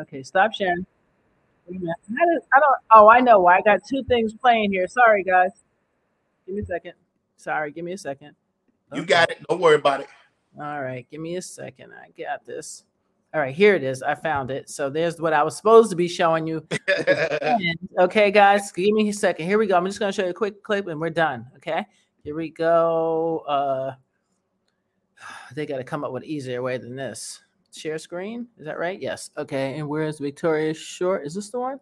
Okay, 0.00 0.22
stop 0.22 0.54
sharing. 0.54 0.86
Wait 1.66 1.76
a 1.76 1.80
minute. 1.80 1.96
How 2.18 2.26
did, 2.26 2.42
I 2.54 2.60
don't. 2.60 2.76
Oh, 2.94 3.08
I 3.08 3.20
know 3.20 3.40
why. 3.40 3.58
I 3.58 3.62
got 3.62 3.80
two 3.86 4.04
things 4.04 4.32
playing 4.32 4.72
here. 4.72 4.86
Sorry, 4.86 5.22
guys. 5.22 5.50
Give 6.48 6.56
me 6.56 6.62
a 6.62 6.66
second. 6.66 6.92
Sorry, 7.36 7.70
give 7.70 7.84
me 7.84 7.92
a 7.92 7.98
second. 7.98 8.34
You 8.94 9.04
got 9.04 9.30
it. 9.30 9.38
Don't 9.46 9.60
worry 9.60 9.74
about 9.74 10.00
it. 10.00 10.08
All 10.58 10.80
right, 10.80 11.06
give 11.10 11.20
me 11.20 11.36
a 11.36 11.42
second. 11.42 11.92
I 11.92 12.08
got 12.18 12.46
this. 12.46 12.84
All 13.34 13.40
right, 13.42 13.54
here 13.54 13.74
it 13.74 13.82
is. 13.84 14.02
I 14.02 14.14
found 14.14 14.50
it. 14.50 14.70
So 14.70 14.88
there's 14.88 15.20
what 15.20 15.34
I 15.34 15.42
was 15.42 15.54
supposed 15.58 15.90
to 15.90 15.96
be 15.96 16.08
showing 16.08 16.46
you. 16.46 16.66
Okay, 17.98 18.30
guys, 18.30 18.72
give 18.72 18.94
me 18.94 19.10
a 19.10 19.12
second. 19.12 19.44
Here 19.44 19.58
we 19.58 19.66
go. 19.66 19.76
I'm 19.76 19.84
just 19.84 19.98
going 19.98 20.10
to 20.10 20.16
show 20.16 20.24
you 20.24 20.30
a 20.30 20.34
quick 20.34 20.62
clip 20.62 20.86
and 20.86 20.98
we're 20.98 21.10
done. 21.10 21.46
Okay, 21.56 21.84
here 22.24 22.34
we 22.34 22.48
go. 22.48 23.40
Uh, 23.46 23.92
they 25.54 25.66
got 25.66 25.76
to 25.76 25.84
come 25.84 26.02
up 26.02 26.12
with 26.12 26.22
an 26.22 26.28
easier 26.30 26.62
way 26.62 26.78
than 26.78 26.96
this. 26.96 27.42
share 27.76 27.98
screen. 27.98 28.48
Is 28.56 28.64
that 28.64 28.78
right? 28.78 28.98
Yes. 28.98 29.30
Okay. 29.36 29.78
And 29.78 29.86
where's 29.86 30.18
Victoria 30.18 30.72
Short? 30.72 31.26
Is 31.26 31.34
this 31.34 31.50
the 31.50 31.60
one? 31.60 31.78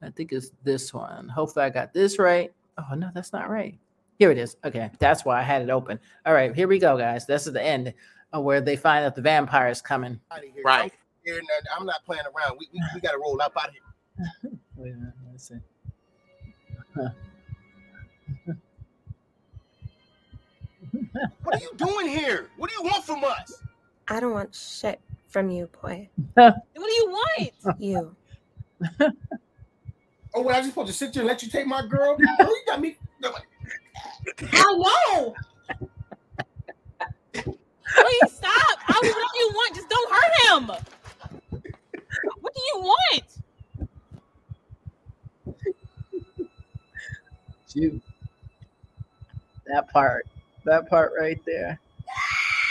I 0.00 0.08
think 0.08 0.32
it's 0.32 0.52
this 0.64 0.94
one. 0.94 1.28
Hopefully 1.28 1.66
I 1.66 1.70
got 1.70 1.92
this 1.92 2.18
right. 2.18 2.50
Oh 2.78 2.94
no, 2.94 3.10
that's 3.14 3.34
not 3.34 3.50
right. 3.50 3.78
Here 4.20 4.30
it 4.30 4.36
is. 4.36 4.58
Okay, 4.66 4.90
that's 4.98 5.24
why 5.24 5.40
I 5.40 5.42
had 5.42 5.62
it 5.62 5.70
open. 5.70 5.98
All 6.26 6.34
right, 6.34 6.54
here 6.54 6.68
we 6.68 6.78
go, 6.78 6.98
guys. 6.98 7.24
This 7.24 7.46
is 7.46 7.54
the 7.54 7.62
end 7.62 7.94
of 8.34 8.44
where 8.44 8.60
they 8.60 8.76
find 8.76 9.02
out 9.02 9.16
the 9.16 9.22
vampire 9.22 9.70
is 9.70 9.80
coming. 9.80 10.20
Right. 10.62 10.92
Here, 11.24 11.40
I'm 11.74 11.86
not 11.86 12.04
playing 12.04 12.24
around. 12.26 12.58
We, 12.58 12.68
we, 12.70 12.82
we 12.94 13.00
got 13.00 13.12
to 13.12 13.18
roll 13.18 13.40
up 13.40 13.54
out 13.56 13.68
of 13.68 13.74
here. 13.74 14.52
Wait 14.76 14.92
a 14.92 14.94
minute, 14.94 15.14
let's 15.32 15.48
see. 15.48 15.54
What 21.44 21.54
are 21.54 21.60
you 21.60 21.72
doing 21.76 22.08
here? 22.08 22.50
What 22.56 22.68
do 22.68 22.76
you 22.76 22.82
want 22.82 23.04
from 23.04 23.24
us? 23.24 23.62
I 24.08 24.20
don't 24.20 24.32
want 24.32 24.54
shit 24.54 25.00
from 25.28 25.48
you, 25.50 25.70
boy. 25.80 26.10
What 26.34 26.54
do 26.74 26.92
you 26.92 27.06
want? 27.08 27.52
You. 27.78 28.16
Oh, 30.34 30.42
what, 30.42 30.54
I 30.54 30.58
just 30.58 30.70
supposed 30.70 30.88
to 30.88 30.94
sit 30.94 31.14
here 31.14 31.22
and 31.22 31.28
let 31.28 31.42
you 31.42 31.48
take 31.48 31.66
my 31.66 31.86
girl? 31.86 32.18
Oh, 32.40 32.44
you 32.44 32.62
got 32.66 32.80
me. 32.80 32.98
I 34.52 34.74
know. 35.14 35.34
Please 37.32 38.32
stop. 38.32 38.78
I'll 38.88 39.02
do 39.02 39.08
whatever 39.08 39.36
you 39.36 39.50
want. 39.54 39.74
Just 39.74 39.88
don't 39.88 40.12
hurt 40.12 40.32
him. 40.46 40.68
What 42.40 42.54
do 42.54 42.60
you 42.60 42.80
want? 42.80 43.24
You. 47.74 48.00
That 49.66 49.88
part. 49.92 50.26
That 50.64 50.88
part 50.90 51.12
right 51.18 51.38
there. 51.46 51.78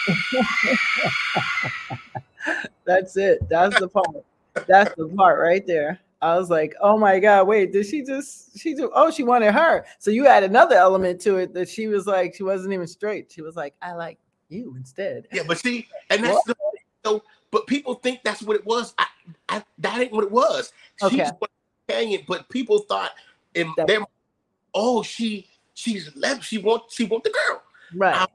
That's 2.85 3.15
it. 3.17 3.47
That's 3.49 3.79
the 3.79 3.87
part. 3.87 4.07
That's 4.67 4.93
the 4.95 5.07
part 5.07 5.39
right 5.39 5.65
there. 5.65 5.99
I 6.21 6.37
was 6.37 6.49
like, 6.49 6.75
oh 6.81 6.97
my 6.97 7.19
God, 7.19 7.47
wait, 7.47 7.71
did 7.71 7.85
she 7.85 8.03
just 8.03 8.57
she 8.59 8.73
do 8.73 8.91
oh 8.93 9.09
she 9.09 9.23
wanted 9.23 9.53
her. 9.53 9.85
So 9.99 10.11
you 10.11 10.27
add 10.27 10.43
another 10.43 10.75
element 10.75 11.21
to 11.21 11.37
it 11.37 11.53
that 11.53 11.69
she 11.69 11.87
was 11.87 12.07
like, 12.07 12.35
she 12.35 12.43
wasn't 12.43 12.73
even 12.73 12.87
straight. 12.87 13.31
She 13.31 13.41
was 13.41 13.55
like, 13.55 13.73
I 13.81 13.93
like 13.93 14.19
you 14.49 14.75
instead. 14.77 15.27
Yeah, 15.31 15.43
but 15.47 15.59
see, 15.59 15.87
and 16.09 16.23
that's 16.23 16.43
the 16.43 16.55
so 17.05 17.23
but 17.51 17.67
people 17.67 17.95
think 17.95 18.19
that's 18.23 18.41
what 18.41 18.55
it 18.55 18.65
was. 18.65 18.93
I, 18.97 19.05
I 19.47 19.63
that 19.79 19.99
ain't 19.99 20.11
what 20.11 20.25
it 20.25 20.31
was. 20.31 20.73
She 20.97 21.05
Okay. 21.05 21.17
just 21.17 21.35
was 21.39 21.49
saying 21.89 22.25
but 22.27 22.49
people 22.49 22.79
thought 22.79 23.11
in 23.53 23.73
them, 23.87 24.05
oh, 24.73 25.01
she 25.01 25.47
she's 25.73 26.13
left, 26.15 26.43
she 26.43 26.57
want 26.57 26.83
she 26.89 27.05
want 27.05 27.23
the 27.23 27.33
girl. 27.47 27.63
Right. 27.95 28.27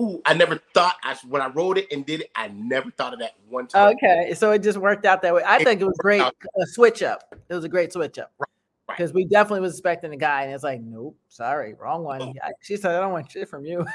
Ooh, 0.00 0.22
I 0.24 0.34
never 0.34 0.58
thought 0.72 0.96
I 1.02 1.16
when 1.28 1.42
I 1.42 1.48
wrote 1.48 1.76
it 1.76 1.92
and 1.92 2.04
did 2.04 2.22
it, 2.22 2.30
I 2.34 2.48
never 2.48 2.90
thought 2.90 3.12
of 3.12 3.18
that 3.20 3.32
one 3.48 3.66
time. 3.66 3.94
Okay, 3.94 4.32
so 4.34 4.50
it 4.52 4.60
just 4.60 4.78
worked 4.78 5.04
out 5.04 5.20
that 5.22 5.34
way. 5.34 5.42
I 5.46 5.62
think 5.62 5.80
it 5.80 5.84
was 5.84 5.98
great. 5.98 6.22
A 6.22 6.66
switch 6.66 7.02
up. 7.02 7.34
It 7.48 7.54
was 7.54 7.64
a 7.64 7.68
great 7.68 7.92
switch 7.92 8.18
up 8.18 8.32
right. 8.38 8.48
because 8.88 9.12
we 9.12 9.26
definitely 9.26 9.60
was 9.60 9.74
expecting 9.74 10.12
a 10.12 10.16
guy, 10.16 10.44
and 10.44 10.54
it's 10.54 10.64
like, 10.64 10.80
nope, 10.80 11.16
sorry, 11.28 11.74
wrong 11.74 12.04
one. 12.04 12.22
Oh. 12.22 12.32
I- 12.42 12.52
She 12.62 12.76
said, 12.76 12.96
I 12.96 13.00
don't 13.00 13.12
want 13.12 13.30
shit 13.30 13.48
from 13.48 13.66
you. 13.66 13.86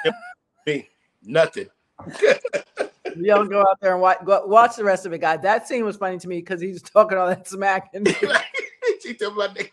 Me, 0.68 0.88
nothing. 1.24 1.68
you 2.22 3.26
don't 3.26 3.50
go 3.50 3.62
out 3.62 3.80
there 3.82 3.94
and 3.94 4.02
watch, 4.02 4.20
go, 4.24 4.46
watch 4.46 4.76
the 4.76 4.84
rest 4.84 5.06
of 5.08 5.14
it, 5.14 5.20
guys. 5.20 5.40
That 5.42 5.68
scene 5.68 5.84
was 5.84 5.98
funny 5.98 6.20
to 6.20 6.28
me 6.28 6.38
because 6.38 6.62
he's 6.62 6.82
talking 6.82 7.18
all 7.18 7.28
that 7.28 7.48
smack 7.48 7.90
and, 7.94 8.08
she 9.02 9.16
told 9.16 9.36
my 9.36 9.48
nigga. 9.48 9.72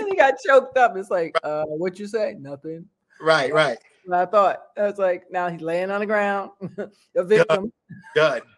and 0.00 0.08
he 0.08 0.16
got 0.16 0.34
choked 0.46 0.78
up. 0.78 0.96
It's 0.96 1.10
like, 1.10 1.36
uh, 1.44 1.64
what 1.66 1.98
you 1.98 2.06
say? 2.06 2.36
Nothing. 2.38 2.86
Right, 3.20 3.52
right. 3.52 3.78
And 4.04 4.14
I 4.14 4.26
thought 4.26 4.62
I 4.76 4.82
was 4.82 4.98
like, 4.98 5.24
now 5.30 5.48
he's 5.48 5.60
laying 5.60 5.90
on 5.90 6.00
the 6.00 6.06
ground, 6.06 6.50
a 7.16 7.24
victim. 7.24 7.72
Done. 8.14 8.40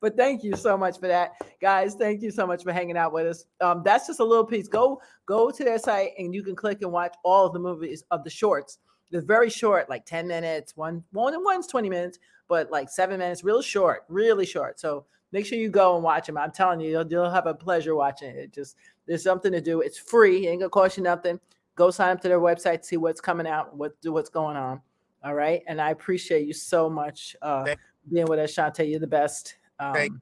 But 0.00 0.16
thank 0.16 0.42
you 0.42 0.56
so 0.56 0.76
much 0.76 0.98
for 0.98 1.06
that, 1.06 1.32
guys. 1.60 1.94
Thank 1.94 2.22
you 2.22 2.30
so 2.30 2.46
much 2.46 2.64
for 2.64 2.72
hanging 2.72 2.96
out 2.96 3.12
with 3.12 3.26
us. 3.26 3.44
Um, 3.60 3.82
that's 3.84 4.06
just 4.06 4.20
a 4.20 4.24
little 4.24 4.44
piece. 4.44 4.68
Go 4.68 5.00
go 5.26 5.50
to 5.50 5.64
their 5.64 5.78
site 5.78 6.12
and 6.18 6.34
you 6.34 6.42
can 6.42 6.56
click 6.56 6.78
and 6.82 6.90
watch 6.90 7.14
all 7.22 7.46
of 7.46 7.52
the 7.52 7.58
movies 7.58 8.02
of 8.10 8.24
the 8.24 8.30
shorts. 8.30 8.78
They're 9.10 9.20
very 9.20 9.50
short, 9.50 9.88
like 9.88 10.04
10 10.04 10.26
minutes. 10.26 10.76
One 10.76 11.04
one 11.12 11.34
and 11.34 11.44
one's 11.44 11.66
20 11.66 11.88
minutes, 11.88 12.18
but 12.48 12.70
like 12.70 12.88
seven 12.88 13.18
minutes, 13.18 13.44
real 13.44 13.62
short, 13.62 14.04
really 14.08 14.46
short. 14.46 14.80
So 14.80 15.04
make 15.32 15.46
sure 15.46 15.58
you 15.58 15.68
go 15.68 15.94
and 15.94 16.02
watch 16.02 16.26
them. 16.26 16.38
I'm 16.38 16.52
telling 16.52 16.80
you, 16.80 16.90
you'll, 16.90 17.06
you'll 17.06 17.30
have 17.30 17.46
a 17.46 17.54
pleasure 17.54 17.94
watching 17.94 18.30
it. 18.30 18.36
It 18.36 18.52
just 18.52 18.76
there's 19.06 19.22
something 19.22 19.52
to 19.52 19.60
do. 19.60 19.80
It's 19.82 19.98
free, 19.98 20.46
it 20.46 20.50
ain't 20.50 20.60
gonna 20.60 20.70
cost 20.70 20.96
you 20.96 21.02
nothing. 21.02 21.38
Go 21.76 21.90
sign 21.90 22.10
up 22.10 22.20
to 22.22 22.28
their 22.28 22.40
website, 22.40 22.84
see 22.84 22.96
what's 22.96 23.20
coming 23.20 23.46
out, 23.46 23.76
what 23.76 24.00
do 24.00 24.12
what's 24.12 24.30
going 24.30 24.56
on. 24.56 24.80
All 25.22 25.34
right. 25.34 25.62
And 25.68 25.80
I 25.80 25.90
appreciate 25.90 26.46
you 26.46 26.52
so 26.52 26.90
much 26.90 27.36
uh 27.42 27.74
being 28.12 28.26
with 28.26 28.38
us, 28.38 28.54
Shantae. 28.54 28.90
You're 28.90 29.00
the 29.00 29.06
best. 29.06 29.56
Um, 29.78 30.20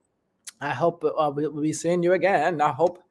I 0.61 0.70
hope 0.70 1.05
uh, 1.05 1.30
we'll 1.34 1.52
be 1.52 1.72
seeing 1.72 2.02
you 2.02 2.14
again. 2.14 2.61
I 2.61 2.70
hope. 2.70 3.02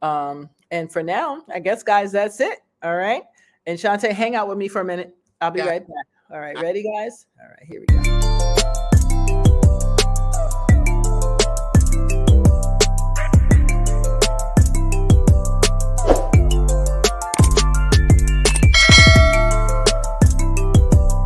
Um, 0.00 0.48
and 0.70 0.90
for 0.90 1.02
now, 1.02 1.42
I 1.52 1.60
guess, 1.60 1.82
guys, 1.82 2.12
that's 2.12 2.40
it. 2.40 2.60
All 2.82 2.96
right. 2.96 3.22
And 3.66 3.78
Shantae, 3.78 4.10
hang 4.12 4.34
out 4.34 4.48
with 4.48 4.58
me 4.58 4.68
for 4.68 4.80
a 4.80 4.84
minute. 4.84 5.16
I'll 5.40 5.50
be 5.50 5.60
Yeah. 5.60 5.66
right 5.66 5.86
back. 5.86 6.06
All 6.30 6.40
right. 6.40 6.58
Ready, 6.60 6.82
guys? 6.82 7.26
All 7.40 7.48
right. 7.48 7.62
Here 7.62 7.80
we 7.80 7.86
go. 7.86 8.21